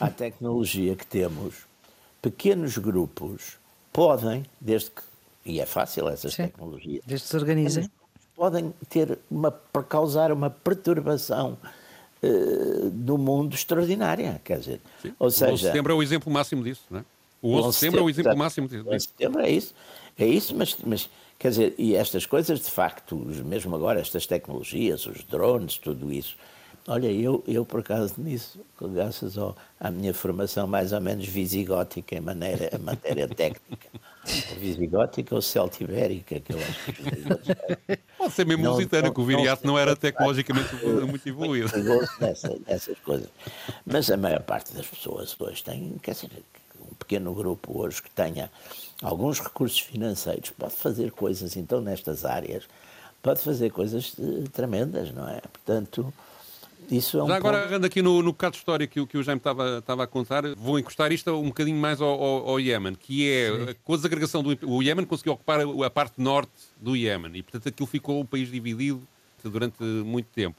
à 0.00 0.08
tecnologia 0.08 0.96
que 0.96 1.06
temos, 1.06 1.66
pequenos 2.22 2.78
grupos 2.78 3.58
podem, 3.92 4.44
desde 4.60 4.90
que 4.90 5.02
e 5.44 5.60
é 5.60 5.66
fácil 5.66 6.08
essas 6.08 6.32
Sim, 6.32 6.44
tecnologias, 6.44 7.02
desde 7.06 7.24
que 7.24 7.30
se 7.30 7.36
organizem, 7.36 7.90
podem 8.34 8.72
ter 8.88 9.18
uma 9.30 9.50
causar 9.86 10.32
uma 10.32 10.48
perturbação 10.48 11.58
uh, 12.24 12.90
do 12.90 13.18
mundo 13.18 13.54
extraordinária, 13.54 14.40
quer 14.44 14.58
dizer. 14.58 14.80
Sim. 15.02 15.12
Ou 15.18 15.30
seja, 15.30 15.50
o 15.50 15.54
11 15.54 15.62
de 15.62 15.66
setembro 15.68 15.92
é 15.92 15.96
o 15.96 16.02
exemplo 16.02 16.32
máximo 16.32 16.62
disso, 16.64 16.82
não 16.90 17.00
é? 17.00 17.04
O 17.42 17.56
11 17.56 17.68
de 17.68 17.74
setembro 17.74 18.00
é 18.00 18.02
o 18.02 18.10
exemplo 18.10 18.36
máximo 18.36 18.68
disso. 18.68 18.84
O 18.84 18.88
11 18.88 18.96
de 18.96 19.02
setembro 19.02 19.42
é 19.42 19.50
isso, 19.50 19.74
é 20.18 20.26
isso, 20.26 20.54
mas, 20.54 20.76
mas 20.84 21.10
quer 21.38 21.50
dizer, 21.50 21.74
e 21.76 21.94
estas 21.94 22.24
coisas 22.24 22.60
de 22.60 22.70
facto, 22.70 23.16
mesmo 23.16 23.74
agora, 23.76 24.00
estas 24.00 24.26
tecnologias, 24.26 25.06
os 25.06 25.22
drones, 25.24 25.76
tudo 25.76 26.12
isso. 26.12 26.36
Olha, 26.86 27.10
eu, 27.10 27.42
eu 27.46 27.64
por 27.64 27.80
acaso 27.80 28.14
nisso, 28.18 28.60
graças 28.80 29.38
ao, 29.38 29.56
à 29.80 29.90
minha 29.90 30.12
formação 30.12 30.66
mais 30.66 30.92
ou 30.92 31.00
menos 31.00 31.26
visigótica 31.26 32.14
em 32.14 32.20
maneira, 32.20 32.70
matéria 32.78 33.26
técnica, 33.28 33.88
visigótica 34.58 35.34
ou 35.34 35.42
celtibérica, 35.42 36.40
que 36.40 36.52
eu 36.52 36.58
acho 36.58 36.92
que... 36.92 37.96
Pode 38.16 38.32
ser 38.32 38.46
mesmo 38.46 38.68
lusitana, 38.68 39.12
que 39.12 39.20
o 39.20 39.24
Viriato 39.24 39.66
não, 39.66 39.78
era 39.78 39.94
tecnologicamente 39.94 40.74
muito 41.06 41.28
evoluído. 41.28 41.70
Nessa, 42.20 42.56
nessas 42.66 42.98
coisas. 43.00 43.28
Mas 43.84 44.10
a 44.10 44.16
maior 44.16 44.42
parte 44.42 44.72
das 44.74 44.86
pessoas 44.86 45.36
hoje 45.38 45.62
tem, 45.62 45.96
quer 46.02 46.12
dizer, 46.12 46.30
um 46.80 46.94
pequeno 46.94 47.34
grupo 47.34 47.78
hoje 47.80 48.02
que 48.02 48.10
tenha 48.10 48.50
alguns 49.02 49.40
recursos 49.40 49.80
financeiros 49.80 50.50
pode 50.50 50.74
fazer 50.74 51.10
coisas, 51.10 51.56
então, 51.56 51.80
nestas 51.80 52.24
áreas, 52.24 52.64
pode 53.22 53.40
fazer 53.40 53.70
coisas 53.70 54.14
eh, 54.18 54.48
tremendas, 54.52 55.12
não 55.12 55.28
é? 55.28 55.40
Portanto 55.40 56.12
isso 56.90 57.18
é 57.18 57.22
um 57.24 57.26
Já 57.26 57.36
agora, 57.36 57.58
agarrando 57.58 57.86
aqui 57.86 58.02
no, 58.02 58.22
no 58.22 58.32
bocado 58.32 58.52
de 58.52 58.58
história 58.58 58.86
que, 58.86 59.04
que 59.06 59.18
o 59.18 59.22
Jaime 59.22 59.38
estava, 59.38 59.78
estava 59.78 60.04
a 60.04 60.06
contar, 60.06 60.42
vou 60.54 60.78
encostar 60.78 61.12
isto 61.12 61.30
um 61.32 61.48
bocadinho 61.48 61.78
mais 61.78 62.00
ao, 62.00 62.08
ao, 62.08 62.48
ao 62.50 62.60
Iémen, 62.60 62.94
que 62.94 63.28
é 63.28 63.50
Sim. 63.50 63.74
com 63.84 63.94
a 63.94 63.96
desagregação 63.96 64.42
do 64.42 64.56
o 64.62 64.82
Iémen 64.82 65.04
conseguiu 65.06 65.32
ocupar 65.32 65.60
a, 65.60 65.86
a 65.86 65.90
parte 65.90 66.20
norte 66.20 66.52
do 66.80 66.96
Iémen 66.96 67.32
e, 67.34 67.42
portanto, 67.42 67.68
aquilo 67.68 67.86
ficou 67.86 68.20
um 68.20 68.26
país 68.26 68.50
dividido 68.50 69.02
durante 69.42 69.82
muito 69.82 70.26
tempo. 70.26 70.56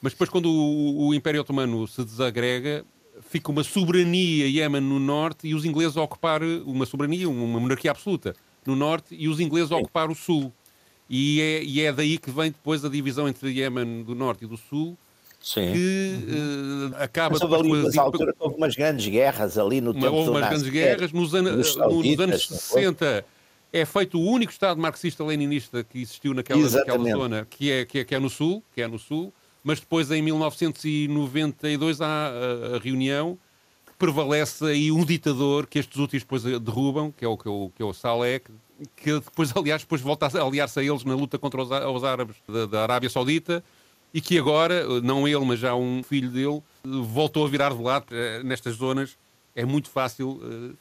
Mas 0.00 0.12
depois, 0.12 0.28
quando 0.28 0.50
o, 0.50 1.08
o 1.08 1.14
Império 1.14 1.40
Otomano 1.40 1.86
se 1.88 2.04
desagrega, 2.04 2.84
fica 3.22 3.50
uma 3.50 3.64
soberania 3.64 4.46
Iémen 4.46 4.80
no 4.80 4.98
norte 4.98 5.48
e 5.48 5.54
os 5.54 5.64
ingleses 5.64 5.96
a 5.96 6.02
ocupar 6.02 6.42
uma 6.42 6.86
soberania, 6.86 7.28
uma 7.28 7.60
monarquia 7.60 7.90
absoluta 7.90 8.34
no 8.66 8.74
norte 8.74 9.14
e 9.14 9.28
os 9.28 9.40
ingleses 9.40 9.72
a 9.72 9.76
ocupar 9.76 10.10
o 10.10 10.14
sul. 10.14 10.52
E 11.08 11.40
é, 11.40 11.62
e 11.62 11.80
é 11.80 11.92
daí 11.92 12.18
que 12.18 12.30
vem 12.30 12.50
depois 12.50 12.84
a 12.84 12.88
divisão 12.88 13.28
entre 13.28 13.50
Iémen 13.50 14.02
do 14.02 14.14
norte 14.14 14.44
e 14.44 14.48
do 14.48 14.56
sul, 14.56 14.96
Sim. 15.44 15.72
que 15.74 16.16
uh, 16.26 17.02
acaba... 17.02 17.34
Mas 17.34 17.42
houve 17.42 17.54
ali, 17.54 17.82
mas, 17.82 17.98
altura, 17.98 18.34
houve 18.38 18.56
umas 18.56 18.74
grandes 18.74 19.06
guerras 19.06 19.58
ali 19.58 19.78
no 19.78 19.92
tempo 19.92 20.06
Houve 20.06 20.30
umas 20.30 20.48
grandes 20.48 20.68
guerras. 20.70 21.12
Nos, 21.12 21.34
an 21.34 21.42
nos, 21.42 21.76
nos 21.76 22.18
anos 22.18 22.48
60 22.48 23.26
é 23.70 23.84
feito 23.84 24.18
o 24.18 24.22
único 24.22 24.50
Estado 24.50 24.80
marxista-leninista 24.80 25.84
que 25.84 26.00
existiu 26.00 26.32
naquela, 26.32 26.62
naquela 26.62 27.10
zona, 27.10 27.46
que 27.50 27.70
é, 27.70 27.84
que, 27.84 27.98
é, 27.98 28.04
que 28.04 28.14
é 28.14 28.18
no 28.18 28.30
sul, 28.30 28.64
que 28.74 28.80
é 28.80 28.88
no 28.88 28.98
sul, 28.98 29.34
mas 29.62 29.80
depois 29.80 30.10
em 30.10 30.22
1992 30.22 32.00
há 32.00 32.06
a, 32.06 32.76
a 32.76 32.78
reunião 32.78 33.38
prevalece 33.98 34.64
aí 34.64 34.90
um 34.90 35.04
ditador 35.04 35.66
que 35.66 35.78
estes 35.78 35.98
úteis 35.98 36.22
depois 36.22 36.42
derrubam, 36.42 37.12
que 37.12 37.22
é 37.22 37.28
o, 37.28 37.36
que 37.36 37.46
é 37.46 37.50
o, 37.50 37.70
que 37.76 37.82
é 37.82 37.84
o 37.84 37.92
Saleh, 37.92 38.40
que 38.96 39.12
depois, 39.12 39.52
aliás, 39.56 39.82
depois 39.82 40.00
volta 40.00 40.26
a 40.26 40.42
aliar-se 40.42 40.80
a 40.80 40.82
eles 40.82 41.04
na 41.04 41.14
luta 41.14 41.38
contra 41.38 41.60
os, 41.60 41.70
os 41.70 42.04
árabes 42.04 42.36
da, 42.48 42.64
da, 42.64 42.82
Arábia 42.82 43.10
Saudita 43.10 43.62
e 44.14 44.20
que 44.20 44.38
agora, 44.38 45.00
não 45.00 45.26
ele, 45.26 45.44
mas 45.44 45.58
já 45.58 45.74
um 45.74 46.00
filho 46.04 46.30
dele, 46.30 46.62
voltou 46.84 47.44
a 47.44 47.48
virar 47.48 47.74
de 47.74 47.82
lado 47.82 48.06
eh, 48.12 48.42
nestas 48.44 48.76
zonas. 48.76 49.16
É 49.56 49.64
muito 49.64 49.90
fácil 49.90 50.40
uh, 50.40 50.76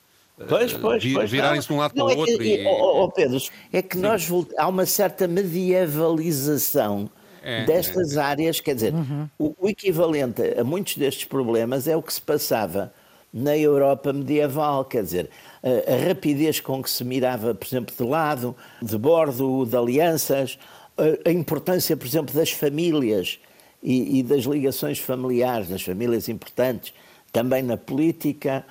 Pois, 0.48 0.74
pois, 0.74 1.14
pois 1.14 1.32
virarem-se 1.32 1.68
de 1.68 1.74
um 1.74 1.78
lado 1.78 1.94
não, 1.96 2.06
para 2.06 2.16
o 2.16 2.20
outro. 2.20 2.44
E, 2.44 2.62
e, 2.62 2.68
oh, 2.68 3.04
oh, 3.04 3.12
Pedro, 3.12 3.40
é 3.72 3.82
que 3.82 3.98
nós 3.98 4.28
há 4.58 4.68
uma 4.68 4.86
certa 4.86 5.28
medievalização 5.28 7.10
é, 7.44 7.66
destas 7.66 8.18
é. 8.18 8.22
áreas, 8.22 8.60
quer 8.60 8.76
dizer, 8.76 8.94
uhum. 8.94 9.30
o, 9.38 9.56
o, 9.60 9.70
equivalente 9.70 10.42
a 10.58 10.64
muitos 10.64 10.98
destes 10.98 11.26
problemas 11.26 11.88
é 11.88 11.96
o 11.96 12.02
que 12.02 12.14
se 12.14 12.22
passava 12.22 12.94
na 13.32 13.58
Europa 13.58 14.14
medieval, 14.14 14.86
quer 14.86 15.04
dizer, 15.04 15.30
a, 15.62 15.94
a 15.94 16.08
rapidez 16.08 16.60
com 16.60 16.82
que 16.82 16.90
se 16.90 17.04
mirava, 17.04 17.54
por 17.54 17.68
exemplo, 17.68 17.96
de 17.96 18.04
lado, 18.04 18.56
de 18.82 18.98
bordo, 18.98 19.66
de 19.66 19.76
alianças, 19.76 20.58
a, 20.98 21.32
importância, 21.32 21.96
por 21.98 22.06
exemplo, 22.06 22.34
das 22.34 22.52
famílias 22.52 23.40
e, 23.82 24.20
e 24.20 24.24
das 24.24 24.44
ligações 24.44 25.00
familiares, 25.00 25.70
das 25.70 25.82
famílias 25.82 26.30
importantes, 26.30 26.94
também 27.32 27.64
na 27.64 27.78
política. 27.78 28.66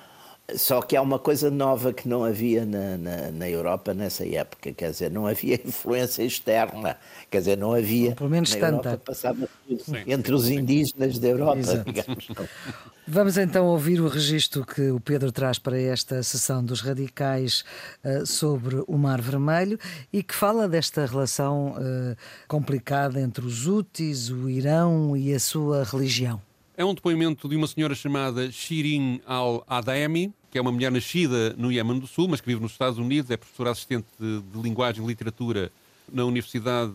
Só 0.55 0.83
que 0.83 0.97
há 0.97 1.01
uma 1.01 1.19
coisa 1.19 1.51
nova 1.51 1.93
que 1.93 2.09
não 2.09 2.25
havia 2.25 2.67
na, 2.67 2.99
na, 2.99 3.31
na, 3.31 3.49
Europa 3.49 3.95
nessa 3.95 4.27
época, 4.27 4.73
quer 4.73 4.91
dizer, 4.91 5.11
não 5.11 5.27
havia 5.27 5.55
influência 5.65 6.23
externa, 6.23 6.99
quer 7.31 7.39
dizer, 7.39 7.57
não 7.57 7.73
havia. 7.73 8.15
Pelo 8.15 8.29
menos 8.29 8.55
na 8.55 8.61
tanta. 8.61 8.89
Europa 8.89 9.03
passava 9.07 9.49
tudo 9.67 9.83
sim, 9.83 10.03
entre 10.07 10.35
os 10.35 10.51
indígenas 10.51 11.19
da 11.19 11.29
Europa, 11.29 11.85
digamos. 11.87 12.29
Vamos 13.07 13.37
então 13.37 13.67
ouvir 13.67 14.01
o 14.01 14.07
registro 14.07 14.65
que 14.65 14.93
o 14.93 15.01
Pedro 15.01 15.33
traz 15.33 15.59
para 15.59 15.77
esta 15.77 16.23
sessão 16.23 16.65
dos 16.65 16.81
radicais 16.81 17.65
uh, 18.05 18.25
sobre 18.25 18.85
o 18.87 18.97
Mar 18.97 19.21
Vermelho 19.21 19.77
e 20.13 20.23
que 20.23 20.33
fala 20.33 20.69
desta 20.69 21.05
relação 21.05 21.73
uh, 21.73 22.17
complicada 22.47 23.21
entre 23.21 23.45
os 23.45 23.67
Houthis, 23.67 24.31
o 24.31 24.49
Irão 24.49 25.17
e 25.17 25.35
a 25.35 25.41
sua 25.41 25.83
religião. 25.83 26.41
É 26.77 26.85
um 26.85 26.95
depoimento 26.95 27.49
de 27.49 27.57
uma 27.57 27.67
senhora 27.67 27.93
chamada 27.97 28.53
Shirin 28.53 29.21
Al-Adami, 29.27 30.33
que 30.49 30.57
é 30.57 30.61
uma 30.61 30.71
mulher 30.71 30.93
nascida 30.93 31.55
no 31.59 31.73
Iémen 31.73 31.99
do 31.99 32.07
Sul, 32.07 32.29
mas 32.29 32.41
que 32.41 32.47
vive 32.47 32.63
nos 32.63 32.71
Estados 32.71 33.01
Unidos, 33.01 33.33
é 33.33 33.37
professora 33.37 33.73
assistente 33.73 34.07
de, 34.19 34.43
de 34.43 34.63
linguagem 34.63 35.05
e 35.05 35.07
literatura 35.09 35.73
na 36.11 36.25
Universidade 36.25 36.93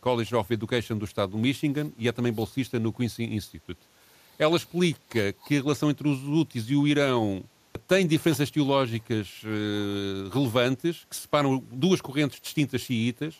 College 0.00 0.34
of 0.34 0.52
Education 0.52 0.96
do 0.96 1.04
estado 1.04 1.32
do 1.32 1.38
Michigan 1.38 1.90
e 1.98 2.08
é 2.08 2.12
também 2.12 2.32
bolsista 2.32 2.78
no 2.78 2.90
Quincy 2.90 3.24
Institute. 3.24 3.78
Ela 4.40 4.56
explica 4.56 5.34
que 5.46 5.58
a 5.58 5.60
relação 5.60 5.90
entre 5.90 6.08
os 6.08 6.26
Houthis 6.26 6.70
e 6.70 6.74
o 6.74 6.88
Irão 6.88 7.44
tem 7.86 8.06
diferenças 8.06 8.50
teológicas 8.50 9.42
uh, 9.44 10.30
relevantes, 10.30 11.06
que 11.10 11.14
separam 11.14 11.62
duas 11.70 12.00
correntes 12.00 12.40
distintas 12.40 12.80
xiitas, 12.80 13.34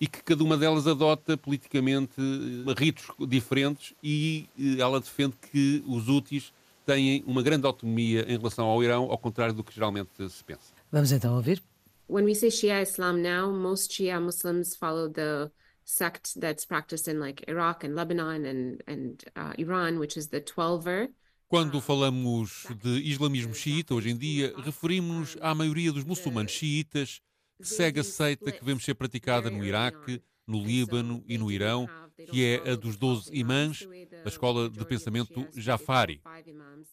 e 0.00 0.06
que 0.06 0.22
cada 0.22 0.42
uma 0.42 0.56
delas 0.56 0.86
adota 0.86 1.36
politicamente 1.36 2.14
eh, 2.18 2.74
ritos 2.74 3.04
diferentes 3.28 3.92
e 4.02 4.48
eh, 4.58 4.80
ela 4.80 4.98
defende 4.98 5.34
que 5.52 5.84
os 5.86 6.08
úteis 6.08 6.54
têm 6.86 7.22
uma 7.26 7.42
grande 7.42 7.66
autonomia 7.66 8.24
em 8.26 8.38
relação 8.38 8.64
ao 8.64 8.82
Irão, 8.82 9.10
ao 9.10 9.18
contrário 9.18 9.52
do 9.52 9.62
que 9.62 9.74
geralmente 9.74 10.08
se 10.30 10.42
pensa. 10.42 10.72
Vamos 10.90 11.12
então 11.12 11.36
ouvir. 11.36 11.62
When 12.08 12.24
we 12.24 12.34
say 12.34 12.50
Shia 12.50 12.80
Islam 12.80 13.18
now, 13.18 13.52
most 13.52 13.92
Shia 13.92 14.18
Muslims 14.18 14.74
follow 14.74 15.10
the 15.10 15.50
sect 15.90 16.40
that's 16.40 16.64
practiced 16.64 17.08
in 17.08 17.18
like 17.18 17.44
Iraq 17.48 17.84
and 17.84 17.94
Lebanon 17.94 18.44
and, 18.44 18.82
and 18.86 19.24
uh, 19.34 19.52
Iran, 19.58 19.98
which 19.98 20.16
is 20.16 20.28
the 20.28 20.40
Twelver. 20.40 21.08
Quando 21.48 21.80
falamos 21.80 22.66
de 22.80 23.00
islamismo 23.00 23.52
xiita 23.52 23.92
hoje 23.92 24.10
em 24.10 24.16
dia, 24.16 24.54
referimos-nos 24.58 25.36
à 25.40 25.52
maioria 25.52 25.92
dos 25.92 26.04
muçulmanos 26.04 26.52
xiitas 26.52 27.20
que 27.58 27.66
segue 27.66 27.98
a 27.98 28.04
seita 28.04 28.52
que 28.52 28.64
vemos 28.64 28.84
ser 28.84 28.94
praticada 28.94 29.50
no 29.50 29.64
Iraque, 29.64 30.22
no 30.46 30.62
Líbano 30.62 31.24
e 31.26 31.36
no 31.36 31.50
Irão, 31.50 31.88
que 32.28 32.44
é 32.44 32.70
a 32.70 32.76
dos 32.76 32.96
12 32.96 33.30
imãs 33.32 33.86
da 34.22 34.28
escola 34.28 34.68
de 34.68 34.84
pensamento 34.84 35.46
Jafari. 35.54 36.20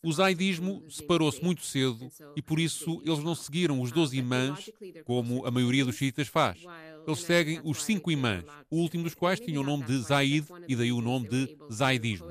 O 0.03 0.11
zaidismo 0.11 0.83
separou-se 0.89 1.43
muito 1.43 1.61
cedo 1.65 2.09
e 2.35 2.41
por 2.41 2.59
isso 2.59 3.01
eles 3.05 3.23
não 3.23 3.35
seguiram 3.35 3.81
os 3.81 3.91
12 3.91 4.17
imãs 4.17 4.69
como 5.05 5.45
a 5.45 5.51
maioria 5.51 5.85
dos 5.85 5.95
xiitas 5.95 6.27
faz. 6.27 6.63
Eles 7.05 7.19
seguem 7.21 7.61
os 7.63 7.83
cinco 7.83 8.11
imãs, 8.11 8.43
o 8.69 8.77
último 8.77 9.03
dos 9.03 9.15
quais 9.15 9.39
tinha 9.39 9.59
o 9.59 9.63
nome 9.63 9.85
de 9.85 9.97
Zaid 9.99 10.45
e 10.67 10.75
daí 10.75 10.91
o 10.91 11.01
nome 11.01 11.29
de 11.29 11.57
Zaidismo. 11.71 12.27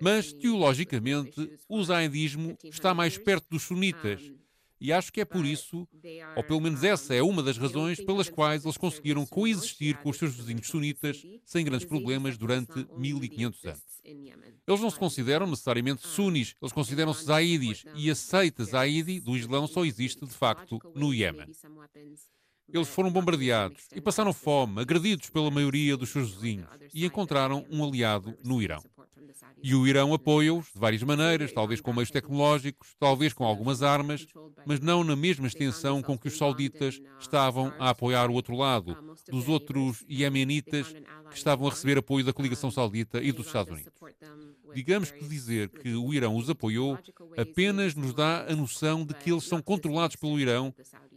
Mas, 0.00 0.32
teologicamente, 0.32 1.58
o 1.68 1.82
zaidismo 1.82 2.56
está 2.64 2.94
mais 2.94 3.18
perto 3.18 3.46
dos 3.50 3.62
sunitas 3.62 4.20
e 4.80 4.92
acho 4.92 5.12
que 5.12 5.20
é 5.20 5.24
por 5.24 5.44
isso, 5.44 5.86
ou 6.36 6.42
pelo 6.42 6.60
menos 6.60 6.82
essa 6.82 7.14
é 7.14 7.22
uma 7.22 7.42
das 7.42 7.58
razões 7.58 8.00
pelas 8.00 8.28
quais 8.30 8.64
eles 8.64 8.78
conseguiram 8.78 9.26
coexistir 9.26 9.98
com 9.98 10.10
os 10.10 10.16
seus 10.16 10.34
vizinhos 10.34 10.66
sunitas 10.66 11.22
sem 11.44 11.64
grandes 11.64 11.86
problemas 11.86 12.38
durante 12.38 12.86
1500 12.96 13.64
anos. 13.66 13.82
Eles 14.66 14.80
não 14.80 14.90
se 14.90 14.98
consideram 14.98 15.46
necessariamente 15.46 16.06
sunis, 16.06 16.54
eles 16.60 16.72
consideram-se 16.72 17.24
zaidis, 17.24 17.84
e 17.94 18.10
a 18.10 18.14
seita 18.14 18.64
zaidi 18.64 19.20
do 19.20 19.36
Islão 19.36 19.66
só 19.66 19.84
existe 19.84 20.24
de 20.24 20.32
facto 20.32 20.78
no 20.94 21.12
Iémen. 21.12 21.48
Eles 22.72 22.88
foram 22.88 23.10
bombardeados 23.10 23.88
e 23.94 24.00
passaram 24.00 24.32
fome, 24.32 24.80
agredidos 24.80 25.28
pela 25.28 25.50
maioria 25.50 25.96
dos 25.96 26.10
seus 26.10 26.32
vizinhos, 26.34 26.68
e 26.94 27.04
encontraram 27.04 27.66
um 27.68 27.84
aliado 27.84 28.38
no 28.44 28.62
Irão. 28.62 28.82
E 29.62 29.74
o 29.74 29.86
Irão 29.86 30.14
apoia-os 30.14 30.66
de 30.72 30.78
várias 30.78 31.02
maneiras, 31.02 31.52
talvez 31.52 31.80
com 31.80 31.92
meios 31.92 32.10
tecnológicos, 32.10 32.94
talvez 32.98 33.32
com 33.32 33.44
algumas 33.44 33.82
armas, 33.82 34.26
mas 34.66 34.80
não 34.80 35.04
na 35.04 35.16
mesma 35.16 35.46
extensão 35.46 36.02
com 36.02 36.18
que 36.18 36.28
os 36.28 36.36
sauditas 36.36 37.00
estavam 37.18 37.72
a 37.78 37.90
apoiar 37.90 38.30
o 38.30 38.34
outro 38.34 38.56
lado, 38.56 38.96
dos 39.28 39.48
outros 39.48 40.04
iemenitas 40.08 40.94
que 41.30 41.36
estavam 41.36 41.66
a 41.66 41.70
receber 41.70 41.98
apoio 41.98 42.24
da 42.24 42.32
coligação 42.32 42.70
saudita 42.70 43.22
e 43.22 43.32
dos 43.32 43.46
Estados 43.46 43.72
Unidos. 43.72 43.92
Digamos 44.74 45.10
que 45.10 45.24
dizer 45.24 45.68
que 45.68 45.94
o 45.94 46.12
Irão 46.14 46.36
os 46.36 46.48
apoiou 46.48 46.98
apenas 47.36 47.94
nos 47.94 48.14
dá 48.14 48.46
a 48.48 48.54
noção 48.54 49.04
de 49.04 49.14
que 49.14 49.30
eles 49.30 49.44
são 49.44 49.60
controlados 49.60 50.16
pelo 50.16 50.38
Irão 50.38 50.74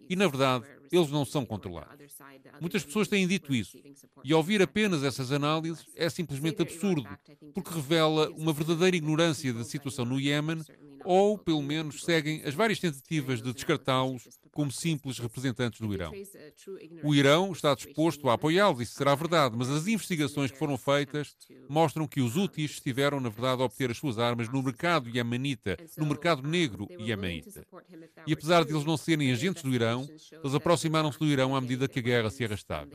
e, 0.10 0.16
na 0.16 0.28
verdade, 0.28 0.66
eles 0.96 1.10
não 1.10 1.26
são 1.26 1.46
controlados. 1.46 2.16
Muitas 2.62 2.84
pessoas 2.84 3.08
têm 3.08 3.28
dito 3.28 3.54
isso. 3.54 3.78
E 4.24 4.34
ouvir 4.34 4.62
apenas 4.62 5.04
essas 5.04 5.32
análises 5.32 5.86
é 5.96 6.10
simplesmente 6.10 6.62
absurdo, 6.62 7.08
porque 7.54 7.74
revela 7.74 8.30
uma 8.32 8.54
verdadeira 8.54 8.96
ignorância 8.96 9.54
da 9.54 9.64
situação 9.64 10.06
no 10.06 10.20
Iémen 10.20 10.62
ou, 11.06 11.38
pelo 11.38 11.62
menos, 11.62 12.04
seguem 12.04 12.42
as 12.46 12.54
várias 12.54 12.80
tentativas 12.80 13.42
de 13.42 13.54
descartá-los 13.54 14.28
como 14.52 14.72
simples 14.72 15.18
representantes 15.18 15.82
do 15.82 15.92
Irão. 15.94 16.14
O 17.04 17.16
Irão 17.16 17.52
está 17.52 17.74
disposto 17.74 18.30
a 18.30 18.34
apoiá-los, 18.34 18.82
isso 18.82 18.94
será 18.94 19.16
verdade, 19.16 19.56
mas 19.58 19.70
as 19.70 19.88
investigações 19.88 20.52
que 20.52 20.58
foram 20.58 20.78
feitas 20.78 21.36
mostram 21.68 22.08
que 22.08 22.22
os 22.22 22.38
úteis 22.38 22.72
estiveram, 22.72 23.20
na 23.20 23.30
verdade, 23.30 23.62
a 23.62 23.66
obter 23.66 23.90
as 23.90 23.98
suas 23.98 24.20
armas 24.20 24.48
no 24.50 24.62
mercado 24.62 25.10
iemenita, 25.10 25.76
no 25.98 26.06
mercado 26.06 26.48
negro 26.48 26.88
iemenita. 27.00 27.66
E 28.28 28.34
apesar 28.34 28.64
de 28.64 28.72
eles 28.72 28.86
não 28.86 28.96
serem 28.96 29.32
agentes 29.32 29.64
do 29.64 29.74
Irão, 29.74 30.08
eles 30.32 30.54
aproximaram-se 30.54 31.18
do 31.18 31.26
Irão 31.26 31.56
à 31.56 31.62
medida 31.62 31.88
que 31.88 32.00
a 32.00 32.04
guerra 32.04 32.30
se 32.30 32.46
arrastava. 32.46 32.92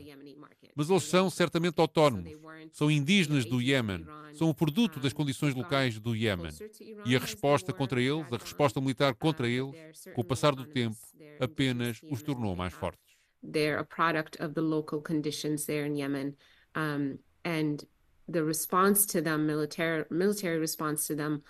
Mas 0.75 0.89
eles 0.89 1.03
são 1.03 1.29
certamente 1.29 1.79
autónomos, 1.81 2.31
são 2.71 2.89
indígenas 2.89 3.45
do 3.45 3.61
Iémen, 3.61 4.05
são 4.33 4.49
o 4.49 4.53
produto 4.53 4.99
das 4.99 5.13
condições 5.13 5.55
locais 5.55 5.99
do 5.99 6.15
Iémen. 6.15 6.51
E 7.05 7.15
a 7.15 7.19
resposta 7.19 7.73
contra 7.73 8.01
eles, 8.01 8.31
a 8.31 8.37
resposta 8.37 8.79
militar 8.79 9.13
contra 9.15 9.47
eles, 9.47 9.75
com 10.13 10.21
o 10.21 10.23
passar 10.23 10.55
do 10.55 10.65
tempo, 10.65 10.97
apenas 11.39 12.01
os 12.09 12.21
tornou 12.21 12.55
mais 12.55 12.73
fortes. 12.73 13.17
They're 13.41 13.79
a 13.79 13.85
product 13.85 14.41
of 14.43 14.53
the 14.53 14.61
local 14.61 15.01
conditions 15.01 15.65
there 15.65 15.85
in 15.85 15.95
Yemen. 15.95 16.35
Um, 16.75 17.19
and 17.45 17.85
the 18.27 18.43
response 18.43 19.05
to 19.07 19.21
them, 19.21 19.45
military, 19.45 20.05
military 20.09 20.59
response 20.59 21.07
to 21.07 21.15
them, 21.15 21.41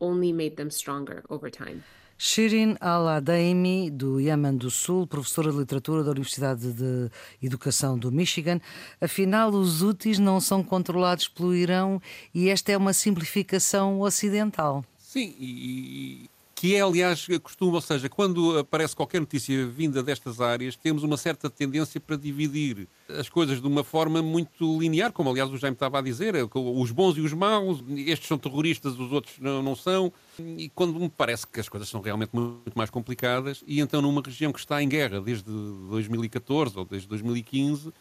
only 0.00 0.32
made 0.32 0.56
them 0.56 0.70
stronger 0.70 1.24
over 1.30 1.50
time. 1.50 1.84
Shirin 2.20 2.76
Al-Adaimi, 2.80 3.90
do 3.90 4.20
Iémen 4.20 4.56
do 4.56 4.72
Sul, 4.72 5.06
professora 5.06 5.52
de 5.52 5.58
literatura 5.58 6.02
da 6.02 6.10
Universidade 6.10 6.72
de 6.72 7.08
Educação 7.40 7.96
do 7.96 8.10
Michigan. 8.10 8.60
Afinal, 9.00 9.50
os 9.50 9.82
úteis 9.82 10.18
não 10.18 10.40
são 10.40 10.64
controlados 10.64 11.28
pelo 11.28 11.54
Irão 11.54 12.02
e 12.34 12.48
esta 12.48 12.72
é 12.72 12.76
uma 12.76 12.92
simplificação 12.92 14.00
ocidental. 14.00 14.84
Sim, 14.98 15.32
e, 15.38 16.28
que 16.58 16.74
é, 16.74 16.80
aliás, 16.80 17.24
costume, 17.40 17.76
ou 17.76 17.80
seja, 17.80 18.08
quando 18.08 18.58
aparece 18.58 18.96
qualquer 18.96 19.20
notícia 19.20 19.64
vinda 19.64 20.02
destas 20.02 20.40
áreas, 20.40 20.74
temos 20.74 21.04
uma 21.04 21.16
certa 21.16 21.48
tendência 21.48 22.00
para 22.00 22.16
dividir 22.16 22.88
as 23.16 23.28
coisas 23.28 23.60
de 23.60 23.66
uma 23.68 23.84
forma 23.84 24.20
muito 24.20 24.76
linear, 24.80 25.12
como 25.12 25.30
aliás 25.30 25.48
o 25.52 25.56
Jaime 25.56 25.76
estava 25.76 26.00
a 26.00 26.02
dizer, 26.02 26.34
é 26.34 26.42
os 26.42 26.90
bons 26.90 27.16
e 27.16 27.20
os 27.20 27.32
maus, 27.32 27.78
estes 27.98 28.26
são 28.26 28.36
terroristas, 28.36 28.98
os 28.98 29.12
outros 29.12 29.38
não, 29.38 29.62
não 29.62 29.76
são, 29.76 30.12
e 30.36 30.68
quando 30.70 30.98
me 30.98 31.08
parece 31.08 31.46
que 31.46 31.60
as 31.60 31.68
coisas 31.68 31.88
são 31.88 32.00
realmente 32.00 32.30
muito 32.34 32.76
mais 32.76 32.90
complicadas, 32.90 33.62
e 33.64 33.78
então 33.78 34.02
numa 34.02 34.20
região 34.20 34.52
que 34.52 34.58
está 34.58 34.82
em 34.82 34.88
guerra 34.88 35.20
desde 35.20 35.44
2014 35.44 36.76
ou 36.76 36.84
desde 36.84 37.06
2015, 37.06 37.92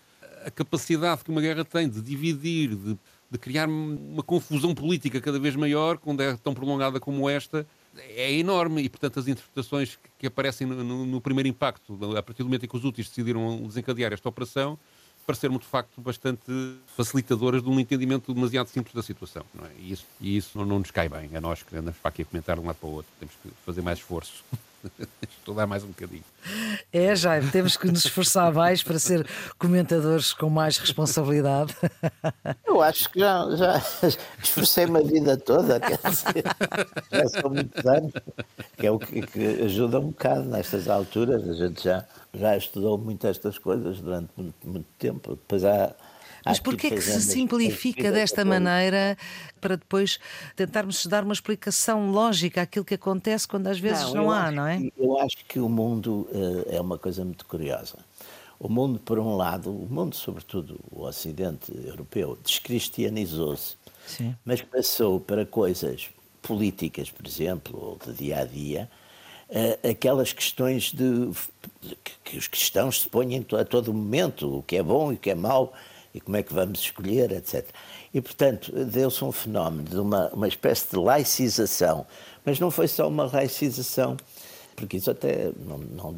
a 0.43 0.49
capacidade 0.49 1.24
que 1.24 1.30
uma 1.30 1.41
guerra 1.41 1.64
tem 1.64 1.88
de 1.88 2.01
dividir, 2.01 2.76
de, 2.76 2.97
de 3.30 3.38
criar 3.38 3.70
uma 3.70 4.24
confusão 4.24 4.74
política 4.74 5.22
cada 5.22 5.38
vez 5.38 5.55
maior, 5.55 5.99
quando 5.99 6.22
é 6.22 6.36
tão 6.38 6.55
prolongada 6.55 6.99
como 6.99 7.30
esta, 7.30 7.68
é 7.99 8.31
enorme 8.31 8.81
e, 8.81 8.89
portanto, 8.89 9.19
as 9.19 9.27
interpretações 9.27 9.97
que, 10.17 10.27
aparecem 10.27 10.65
no, 10.67 10.83
no, 10.83 11.05
no, 11.05 11.21
primeiro 11.21 11.47
impacto, 11.47 11.99
a 12.17 12.23
partir 12.23 12.43
do 12.43 12.45
momento 12.45 12.65
em 12.65 12.67
que 12.67 12.75
os 12.75 12.83
úteis 12.83 13.07
decidiram 13.07 13.65
desencadear 13.65 14.13
esta 14.13 14.27
operação, 14.29 14.77
pareceram 15.28 15.57
de 15.57 15.65
facto 15.65 15.99
bastante 15.99 16.49
facilitadoras 16.95 17.61
de 17.61 17.69
um 17.69 17.78
entendimento 17.78 18.34
demasiado 18.34 18.67
simples 18.69 18.95
da 18.95 19.03
situação. 19.03 19.43
É? 19.61 19.67
E, 19.78 19.91
isso, 19.91 20.05
e 20.21 20.38
isso 20.38 20.57
não, 20.57 20.80
nos 20.80 20.89
cai 20.89 21.09
bem 21.09 21.30
a 21.36 21.41
nós 21.41 21.61
que 21.61 21.75
andamos 21.75 21.99
para 21.99 22.09
aqui 22.09 22.21
a 22.21 22.25
comentar 22.25 22.55
de 22.55 22.61
um 22.61 22.65
lado 22.65 22.78
para 22.78 22.88
o 22.88 22.93
outro. 22.93 23.11
Temos 23.19 23.36
que 23.43 23.49
fazer 23.65 23.82
mais 23.82 23.99
esforço. 23.99 24.45
Estudar 25.30 25.67
mais 25.67 25.84
um 25.84 25.88
bocadinho. 25.88 26.23
É, 26.93 27.15
Jaime, 27.15 27.49
temos 27.51 27.75
que 27.75 27.88
nos 27.88 28.05
esforçar 28.05 28.53
mais 28.53 28.84
para 28.84 28.99
ser 28.99 29.28
comentadores 29.57 30.34
com 30.34 30.49
mais 30.49 30.78
responsabilidade. 30.78 31.75
Eu 32.65 32.82
acho 32.82 33.09
que 33.09 33.19
já, 33.19 33.55
já 33.55 33.82
esforcei-me 34.41 34.99
a 34.99 35.03
vida 35.03 35.38
toda, 35.38 35.80
quer 35.80 35.99
dizer, 36.09 36.43
já 37.11 37.28
são 37.30 37.49
muitos 37.49 37.86
anos, 37.86 38.13
que 38.78 38.88
é 38.88 38.91
o 38.91 38.99
que, 38.99 39.21
que, 39.21 39.63
ajuda 39.63 39.99
um 39.99 40.09
bocado 40.09 40.43
nestas 40.43 40.88
alturas. 40.88 41.47
A 41.47 41.53
gente 41.53 41.84
já, 41.84 42.05
já 42.38 42.55
estudou 42.55 42.97
muito 42.97 43.25
estas 43.27 43.57
coisas 43.57 43.99
durante 43.99 44.29
muito, 44.38 44.67
muito 44.67 44.88
tempo. 44.97 45.31
Depois 45.31 45.63
há 45.65 45.93
mas 46.45 46.59
porquê 46.59 46.89
que 46.89 47.01
se 47.01 47.21
simplifica 47.21 48.11
desta 48.11 48.45
maneira 48.45 49.17
para 49.59 49.75
depois 49.75 50.19
tentarmos 50.55 51.05
dar 51.05 51.23
uma 51.23 51.33
explicação 51.33 52.11
lógica 52.11 52.61
àquilo 52.61 52.85
que 52.85 52.93
acontece 52.93 53.47
quando 53.47 53.67
às 53.67 53.79
vezes 53.79 54.05
não, 54.05 54.23
não 54.23 54.31
há, 54.31 54.51
não 54.51 54.65
é? 54.65 54.79
eu 54.97 55.19
acho 55.19 55.38
que 55.47 55.59
o 55.59 55.67
mundo 55.67 56.27
uh, 56.31 56.65
é 56.69 56.79
uma 56.79 56.97
coisa 56.97 57.25
muito 57.25 57.45
curiosa. 57.45 57.97
O 58.59 58.69
mundo, 58.69 58.97
por 58.99 59.19
um 59.19 59.35
lado, 59.35 59.69
o 59.69 59.88
mundo, 59.88 60.15
sobretudo 60.15 60.79
o 60.91 61.03
Ocidente 61.03 61.71
europeu, 61.85 62.38
descristianizou-se, 62.43 63.75
mas 64.43 64.61
passou 64.61 65.19
para 65.19 65.45
coisas 65.45 66.09
políticas, 66.41 67.11
por 67.11 67.27
exemplo, 67.27 67.77
ou 67.79 67.99
de 68.03 68.17
dia 68.17 68.39
a 68.39 68.45
dia, 68.45 68.89
aquelas 69.89 70.33
questões 70.33 70.91
de, 70.91 71.31
que 72.23 72.37
os 72.37 72.47
cristãos 72.47 73.01
se 73.01 73.09
põem 73.09 73.45
a 73.59 73.65
todo 73.65 73.93
momento, 73.93 74.59
o 74.59 74.63
que 74.63 74.77
é 74.77 74.83
bom 74.83 75.11
e 75.11 75.15
o 75.15 75.17
que 75.17 75.29
é 75.29 75.35
mau, 75.35 75.73
e 76.13 76.19
como 76.19 76.35
é 76.35 76.43
que 76.43 76.53
vamos 76.53 76.79
escolher, 76.79 77.31
etc. 77.31 77.65
E, 78.13 78.21
portanto, 78.21 78.71
deu-se 78.85 79.23
um 79.23 79.31
fenómeno 79.31 79.83
de 79.83 79.97
uma, 79.97 80.29
uma 80.29 80.47
espécie 80.47 80.89
de 80.89 80.97
laicização, 80.97 82.05
mas 82.43 82.59
não 82.59 82.71
foi 82.71 82.87
só 82.87 83.07
uma 83.07 83.25
laicização, 83.31 84.17
porque 84.75 84.97
isso 84.97 85.11
até, 85.11 85.51
não, 85.65 85.77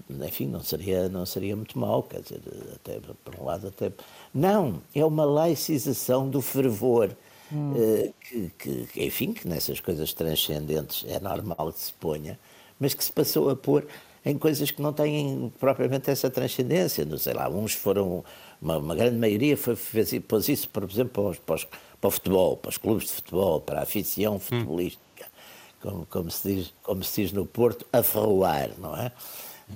não, 0.09 0.27
enfim, 0.27 0.47
não 0.47 0.61
seria, 0.61 1.09
não 1.09 1.25
seria 1.25 1.55
muito 1.55 1.77
mau, 1.77 2.03
quer 2.03 2.21
dizer, 2.21 2.41
até, 2.75 2.99
por 3.23 3.35
um 3.39 3.45
lado 3.45 3.67
até... 3.67 3.91
Não, 4.33 4.81
é 4.93 5.03
uma 5.03 5.25
laicização 5.25 6.29
do 6.29 6.41
fervor, 6.41 7.11
hum. 7.51 7.73
eh, 7.75 8.11
que, 8.21 8.87
que, 8.87 9.03
enfim, 9.03 9.33
que 9.33 9.47
nessas 9.47 9.79
coisas 9.79 10.13
transcendentes 10.13 11.05
é 11.07 11.19
normal 11.19 11.71
que 11.73 11.79
se 11.79 11.93
ponha, 11.93 12.39
mas 12.79 12.93
que 12.93 13.03
se 13.03 13.11
passou 13.11 13.49
a 13.49 13.55
pôr 13.55 13.85
em 14.25 14.37
coisas 14.37 14.71
que 14.71 14.81
não 14.81 14.93
têm 14.93 15.51
propriamente 15.59 16.09
essa 16.09 16.29
transcendência. 16.29 17.05
Não 17.05 17.17
sei 17.17 17.33
lá, 17.33 17.49
uns 17.49 17.73
foram 17.73 18.23
uma, 18.61 18.77
uma 18.77 18.95
grande 18.95 19.17
maioria 19.17 19.55
foi, 19.55 19.75
fez, 19.75 20.17
pôs 20.27 20.49
isso, 20.49 20.69
por 20.69 20.83
exemplo, 20.83 21.09
para, 21.09 21.31
os, 21.31 21.37
para, 21.39 21.55
os, 21.55 21.63
para, 21.99 22.07
o 22.07 22.11
futebol, 22.11 22.57
para 22.57 22.69
os 22.69 22.77
clubes 22.77 23.07
de 23.07 23.13
futebol, 23.13 23.61
para 23.61 23.79
a 23.79 23.83
aficião 23.83 24.35
hum. 24.35 24.39
futebolística, 24.39 25.25
hum. 25.25 25.73
como, 25.81 26.05
como, 26.07 26.31
se 26.31 26.55
diz, 26.55 26.73
como 26.83 27.03
se 27.03 27.23
diz 27.23 27.31
no 27.31 27.45
Porto, 27.45 27.85
a 27.91 28.03
ferroar, 28.03 28.71
não 28.77 28.95
é? 28.95 29.11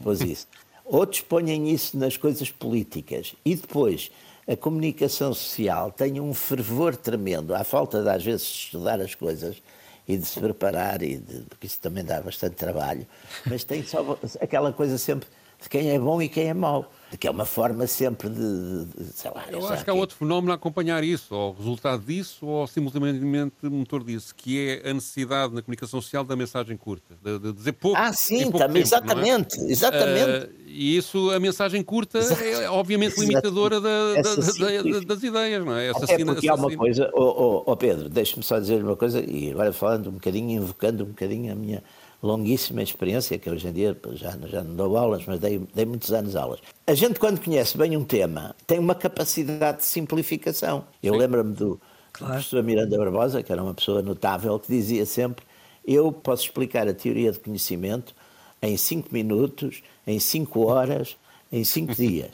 Pôs 0.03 0.21
isso. 0.21 0.47
Outros 0.85 1.21
põem 1.21 1.71
isso 1.71 1.97
nas 1.97 2.17
coisas 2.17 2.51
políticas. 2.51 3.35
E 3.45 3.55
depois, 3.55 4.11
a 4.47 4.55
comunicação 4.55 5.33
social 5.33 5.91
tem 5.91 6.19
um 6.19 6.33
fervor 6.33 6.95
tremendo, 6.97 7.55
à 7.55 7.63
falta 7.63 8.01
de, 8.01 8.09
às 8.09 8.23
vezes, 8.23 8.45
de 8.45 8.53
estudar 8.65 8.99
as 8.99 9.15
coisas 9.15 9.61
e 10.07 10.17
de 10.17 10.25
se 10.25 10.39
preparar, 10.39 11.01
e 11.01 11.17
de, 11.17 11.41
porque 11.43 11.67
isso 11.67 11.79
também 11.79 12.03
dá 12.03 12.21
bastante 12.21 12.55
trabalho, 12.55 13.05
mas 13.45 13.63
tem 13.63 13.83
só 13.83 14.17
aquela 14.41 14.73
coisa 14.73 14.97
sempre 14.97 15.27
de 15.63 15.69
quem 15.69 15.89
é 15.89 15.99
bom 15.99 16.21
e 16.21 16.29
quem 16.29 16.49
é 16.49 16.53
mau 16.53 16.89
que 17.17 17.27
é 17.27 17.31
uma 17.31 17.45
forma 17.45 17.85
sempre 17.87 18.29
de, 18.29 18.85
de 18.85 19.13
sei 19.13 19.31
lá. 19.31 19.45
Eu 19.49 19.67
acho 19.67 19.83
que 19.83 19.89
há 19.89 19.93
outro 19.93 20.15
fenómeno 20.15 20.51
a 20.51 20.55
acompanhar 20.55 21.03
isso, 21.03 21.33
ou 21.33 21.53
resultado 21.53 22.03
disso, 22.03 22.45
ou 22.45 22.67
simultaneamente 22.67 23.55
motor 23.63 24.03
disso, 24.03 24.33
que 24.35 24.81
é 24.83 24.89
a 24.89 24.93
necessidade 24.93 25.53
na 25.53 25.61
comunicação 25.61 26.01
social 26.01 26.23
da 26.23 26.35
mensagem 26.35 26.75
curta, 26.77 27.15
de, 27.23 27.39
de 27.39 27.53
dizer 27.53 27.73
pouco. 27.73 27.97
Ah, 27.97 28.11
sim, 28.13 28.43
pouco 28.43 28.57
também, 28.57 28.83
tempo, 28.83 28.87
exatamente, 28.87 29.59
é? 29.59 29.71
exatamente. 29.71 30.47
Uh, 30.47 30.63
e 30.65 30.97
isso, 30.97 31.29
a 31.31 31.39
mensagem 31.39 31.83
curta 31.83 32.19
é 32.19 32.69
obviamente 32.69 33.19
limitadora 33.19 33.79
da, 33.79 34.13
da, 34.15 34.21
da, 34.21 34.99
das 35.05 35.23
ideias, 35.23 35.63
não 35.63 35.77
é? 35.77 35.89
Assassina, 35.89 36.31
é 36.31 36.33
porque 36.33 36.49
há 36.49 36.55
uma 36.55 36.75
coisa, 36.75 37.11
oh, 37.13 37.21
oh, 37.21 37.71
oh 37.71 37.77
Pedro, 37.77 38.09
deixe-me 38.09 38.43
só 38.43 38.59
dizer 38.59 38.83
uma 38.83 38.95
coisa, 38.95 39.23
e 39.23 39.51
agora 39.51 39.71
falando 39.71 40.09
um 40.09 40.13
bocadinho, 40.13 40.63
invocando 40.63 41.03
um 41.03 41.07
bocadinho 41.07 41.51
a 41.51 41.55
minha 41.55 41.83
longuíssima 42.23 42.81
experiência, 42.81 43.37
que 43.37 43.49
hoje 43.49 43.67
em 43.67 43.73
dia 43.73 43.97
já, 44.13 44.31
já 44.47 44.63
não 44.63 44.75
dou 44.75 44.97
aulas, 44.97 45.25
mas 45.27 45.39
dei, 45.41 45.61
dei 45.75 45.85
muitos 45.85 46.13
anos 46.13 46.37
aulas. 46.37 46.61
A 46.87 46.93
gente, 46.93 47.19
quando 47.19 47.43
conhece 47.43 47.77
bem 47.77 47.97
um 47.97 48.05
tema, 48.05 48.55
tem 48.65 48.79
uma 48.79 48.95
capacidade 48.95 49.79
de 49.79 49.85
simplificação. 49.85 50.85
Eu 51.03 51.15
lembro-me 51.15 51.53
do 51.53 51.79
claro. 52.13 52.35
professor 52.35 52.63
Miranda 52.63 52.97
Barbosa, 52.97 53.43
que 53.43 53.51
era 53.51 53.61
uma 53.61 53.73
pessoa 53.73 54.01
notável, 54.01 54.57
que 54.57 54.71
dizia 54.71 55.05
sempre: 55.05 55.45
Eu 55.85 56.13
posso 56.13 56.45
explicar 56.45 56.87
a 56.87 56.93
teoria 56.93 57.33
do 57.33 57.41
conhecimento 57.41 58.15
em 58.61 58.77
cinco 58.77 59.09
minutos, 59.11 59.83
em 60.07 60.17
cinco 60.17 60.65
horas, 60.65 61.17
em 61.51 61.65
cinco 61.65 61.93
dias. 61.95 62.31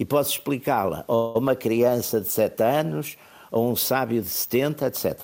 E 0.00 0.04
posso 0.04 0.32
explicá-la 0.32 1.04
a 1.06 1.38
uma 1.38 1.54
criança 1.54 2.20
de 2.20 2.28
sete 2.28 2.62
anos, 2.62 3.16
a 3.52 3.58
um 3.58 3.76
sábio 3.76 4.20
de 4.20 4.28
70, 4.28 4.86
etc. 4.86 5.20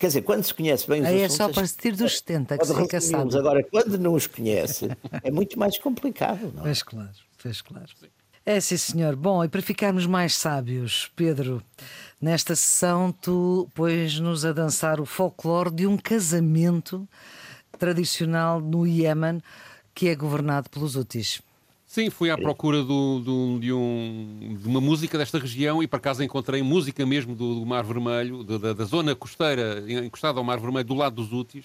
Quer 0.00 0.06
dizer, 0.06 0.22
quando 0.22 0.42
se 0.42 0.54
conhece 0.54 0.88
bem 0.88 1.02
os 1.02 1.06
Aí 1.06 1.24
assuntos... 1.24 1.34
é 1.34 1.36
só 1.36 1.50
a 1.50 1.52
partir 1.52 1.92
dos 1.94 2.16
70 2.16 2.56
que 2.56 2.66
se 2.66 2.74
fica 2.74 3.00
sábio. 3.02 3.38
Agora, 3.38 3.62
quando 3.62 3.98
não 3.98 4.14
os 4.14 4.26
conhece, 4.26 4.88
é 5.22 5.30
muito 5.30 5.58
mais 5.58 5.76
complicado, 5.76 6.50
não 6.54 6.62
é? 6.62 6.64
Pois 6.64 6.82
claro, 6.82 7.10
pois 7.42 7.60
claro. 7.60 7.86
É 8.46 8.58
sim, 8.60 8.78
senhor. 8.78 9.14
Bom, 9.14 9.44
e 9.44 9.48
para 9.48 9.60
ficarmos 9.60 10.06
mais 10.06 10.34
sábios, 10.34 11.12
Pedro, 11.14 11.62
nesta 12.18 12.56
sessão 12.56 13.12
tu 13.12 13.68
pões-nos 13.74 14.46
a 14.46 14.54
dançar 14.54 15.02
o 15.02 15.04
folclore 15.04 15.70
de 15.70 15.86
um 15.86 15.98
casamento 15.98 17.06
tradicional 17.78 18.58
no 18.58 18.86
Iémen 18.86 19.42
que 19.94 20.08
é 20.08 20.14
governado 20.14 20.70
pelos 20.70 20.96
Houthis. 20.96 21.42
Sim, 21.90 22.08
fui 22.08 22.30
à 22.30 22.38
procura 22.38 22.84
do, 22.84 23.18
do, 23.18 23.58
de, 23.58 23.72
um, 23.72 24.56
de, 24.60 24.68
uma 24.68 24.80
música 24.80 25.18
desta 25.18 25.40
região 25.40 25.82
e 25.82 25.88
por 25.88 25.96
acaso 25.96 26.22
encontrei 26.22 26.62
música 26.62 27.04
mesmo 27.04 27.34
do, 27.34 27.56
do 27.56 27.66
Mar 27.66 27.82
Vermelho, 27.82 28.44
da, 28.44 28.72
da, 28.72 28.84
zona 28.84 29.12
costeira 29.16 29.84
encostada 29.88 30.38
ao 30.38 30.44
Mar 30.44 30.60
Vermelho, 30.60 30.84
do 30.84 30.94
lado 30.94 31.16
dos 31.16 31.32
Houthis, 31.32 31.64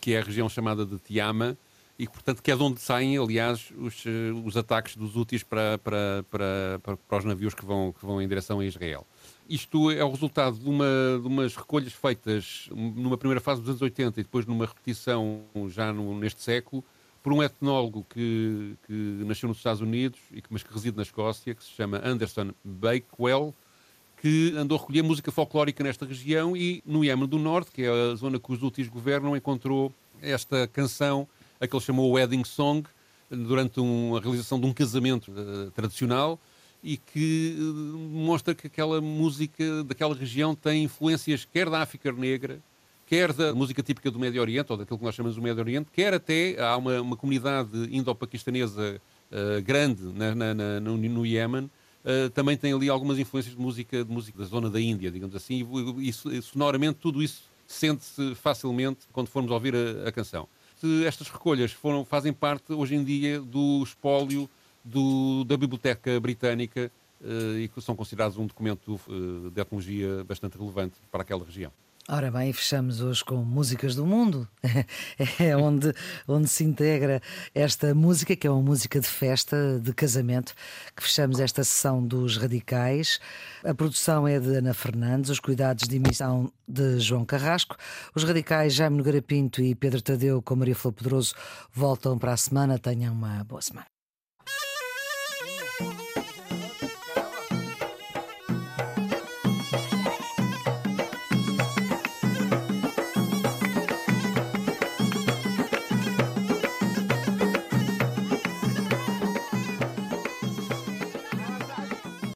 que 0.00 0.14
é 0.14 0.18
a 0.18 0.24
região 0.24 0.48
chamada 0.48 0.84
de 0.84 0.98
Tiama, 0.98 1.56
e 1.96 2.08
portanto 2.08 2.42
que 2.42 2.50
é 2.50 2.56
de 2.56 2.62
onde 2.64 2.80
saem, 2.80 3.16
aliás, 3.16 3.72
os, 3.78 4.04
eh, 4.04 4.32
os 4.44 4.56
ataques 4.56 4.96
dos 4.96 5.14
Houthis 5.14 5.44
para, 5.44 5.78
para, 5.78 6.24
para, 6.28 6.96
para, 6.96 7.18
os 7.18 7.24
navios 7.24 7.54
que 7.54 7.64
vão, 7.64 7.92
que 7.92 8.04
vão 8.04 8.20
em 8.20 8.26
direção 8.26 8.58
a 8.58 8.66
Israel. 8.66 9.06
Isto 9.48 9.92
é 9.92 10.02
o 10.02 10.10
resultado 10.10 10.58
de, 10.58 10.68
uma, 10.68 11.20
de 11.20 11.28
umas 11.28 11.54
recolhas 11.54 11.92
feitas 11.92 12.68
numa 12.74 13.16
primeira 13.16 13.40
fase 13.40 13.60
dos 13.60 13.70
anos 13.70 13.82
80 13.82 14.18
e 14.18 14.24
depois 14.24 14.44
numa 14.44 14.66
repetição 14.66 15.44
já 15.68 15.92
no, 15.92 16.18
neste 16.18 16.42
século, 16.42 16.82
por 17.22 17.32
um 17.32 17.42
etnólogo 17.42 18.04
que, 18.10 18.76
que 18.86 18.92
nasceu 19.24 19.48
nos 19.48 19.58
Estados 19.58 19.80
Unidos, 19.80 20.18
mas 20.50 20.62
que 20.62 20.72
reside 20.72 20.96
na 20.96 21.02
Escócia, 21.02 21.54
que 21.54 21.62
se 21.62 21.70
chama 21.70 22.00
Anderson 22.04 22.50
Bakewell, 22.64 23.54
que 24.20 24.54
andou 24.56 24.78
a 24.78 24.80
recolher 24.80 25.02
música 25.02 25.30
folclórica 25.30 25.82
nesta 25.84 26.04
região 26.04 26.56
e 26.56 26.82
no 26.86 27.04
Iémen 27.04 27.28
do 27.28 27.38
Norte, 27.38 27.70
que 27.70 27.82
é 27.82 27.88
a 27.88 28.14
zona 28.14 28.38
que 28.38 28.52
os 28.52 28.62
úteis 28.62 28.88
governam, 28.88 29.36
encontrou 29.36 29.92
esta 30.20 30.66
canção, 30.68 31.28
a 31.60 31.66
que 31.66 31.74
ele 31.74 31.82
chamou 31.82 32.10
Wedding 32.12 32.44
Song, 32.44 32.88
durante 33.36 33.80
um, 33.80 34.16
a 34.16 34.20
realização 34.20 34.60
de 34.60 34.66
um 34.66 34.72
casamento 34.72 35.32
uh, 35.32 35.70
tradicional 35.70 36.38
e 36.82 36.96
que 36.96 37.56
uh, 37.58 37.62
mostra 37.62 38.54
que 38.54 38.66
aquela 38.66 39.00
música 39.00 39.82
daquela 39.84 40.14
região 40.14 40.54
tem 40.54 40.84
influências 40.84 41.44
quer 41.44 41.70
da 41.70 41.80
África 41.80 42.12
Negra, 42.12 42.60
quer 43.12 43.30
da 43.34 43.54
música 43.54 43.82
típica 43.82 44.10
do 44.10 44.18
Médio 44.18 44.40
Oriente, 44.40 44.72
ou 44.72 44.78
daquilo 44.78 44.98
que 44.98 45.04
nós 45.04 45.14
chamamos 45.14 45.36
do 45.36 45.42
Médio 45.42 45.60
Oriente, 45.60 45.90
quer 45.92 46.14
até 46.14 46.58
há 46.58 46.74
uma, 46.78 46.98
uma 47.02 47.14
comunidade 47.14 47.70
indo-paquistanesa 47.94 48.98
uh, 49.30 49.60
grande 49.62 50.02
na, 50.14 50.34
na, 50.34 50.54
na, 50.54 50.80
no, 50.80 50.96
no 50.96 51.26
Iémen, 51.26 51.64
uh, 51.64 52.30
também 52.30 52.56
tem 52.56 52.72
ali 52.72 52.88
algumas 52.88 53.18
influências 53.18 53.54
de 53.54 53.60
música, 53.60 54.02
de 54.02 54.10
música 54.10 54.38
da 54.38 54.46
zona 54.46 54.70
da 54.70 54.80
Índia, 54.80 55.10
digamos 55.10 55.36
assim, 55.36 55.68
e 55.98 56.08
isso, 56.08 56.30
sonoramente 56.40 57.00
tudo 57.02 57.22
isso 57.22 57.42
sente-se 57.66 58.34
facilmente 58.34 59.00
quando 59.12 59.28
formos 59.28 59.50
ouvir 59.50 59.74
a, 59.76 60.08
a 60.08 60.12
canção. 60.12 60.48
Estas 61.06 61.28
recolhas 61.28 61.70
foram, 61.70 62.06
fazem 62.06 62.32
parte 62.32 62.72
hoje 62.72 62.94
em 62.94 63.04
dia 63.04 63.42
do 63.42 63.82
espólio 63.82 64.48
do, 64.82 65.44
da 65.44 65.58
Biblioteca 65.58 66.18
Britânica 66.18 66.90
uh, 67.20 67.58
e 67.58 67.68
que 67.68 67.78
são 67.82 67.94
considerados 67.94 68.38
um 68.38 68.46
documento 68.46 68.98
uh, 69.06 69.50
de 69.50 69.60
etnologia 69.60 70.24
bastante 70.24 70.56
relevante 70.56 70.96
para 71.10 71.20
aquela 71.20 71.44
região. 71.44 71.70
Ora 72.08 72.32
bem, 72.32 72.52
fechamos 72.52 73.00
hoje 73.00 73.24
com 73.24 73.36
músicas 73.36 73.94
do 73.94 74.04
mundo. 74.04 74.48
É 75.38 75.56
onde, 75.56 75.92
onde 76.26 76.48
se 76.48 76.64
integra 76.64 77.20
esta 77.54 77.94
música, 77.94 78.34
que 78.34 78.46
é 78.46 78.50
uma 78.50 78.60
música 78.60 78.98
de 79.00 79.06
festa, 79.06 79.78
de 79.80 79.92
casamento, 79.92 80.52
que 80.96 81.02
fechamos 81.02 81.38
esta 81.38 81.62
sessão 81.62 82.04
dos 82.04 82.36
Radicais. 82.36 83.20
A 83.64 83.72
produção 83.72 84.26
é 84.26 84.40
de 84.40 84.56
Ana 84.56 84.74
Fernandes, 84.74 85.30
os 85.30 85.38
cuidados 85.38 85.86
de 85.86 85.96
emissão 85.96 86.52
de 86.66 86.98
João 86.98 87.24
Carrasco. 87.24 87.76
Os 88.14 88.24
Radicais, 88.24 88.74
Jaime 88.74 88.96
Nogueira 88.96 89.22
Pinto 89.22 89.62
e 89.62 89.74
Pedro 89.74 90.02
Tadeu, 90.02 90.42
com 90.42 90.56
Maria 90.56 90.74
Flor 90.74 90.92
Pedroso, 90.92 91.34
voltam 91.72 92.18
para 92.18 92.32
a 92.32 92.36
semana. 92.36 92.78
Tenham 92.78 93.12
uma 93.14 93.44
boa 93.44 93.62
semana. 93.62 93.91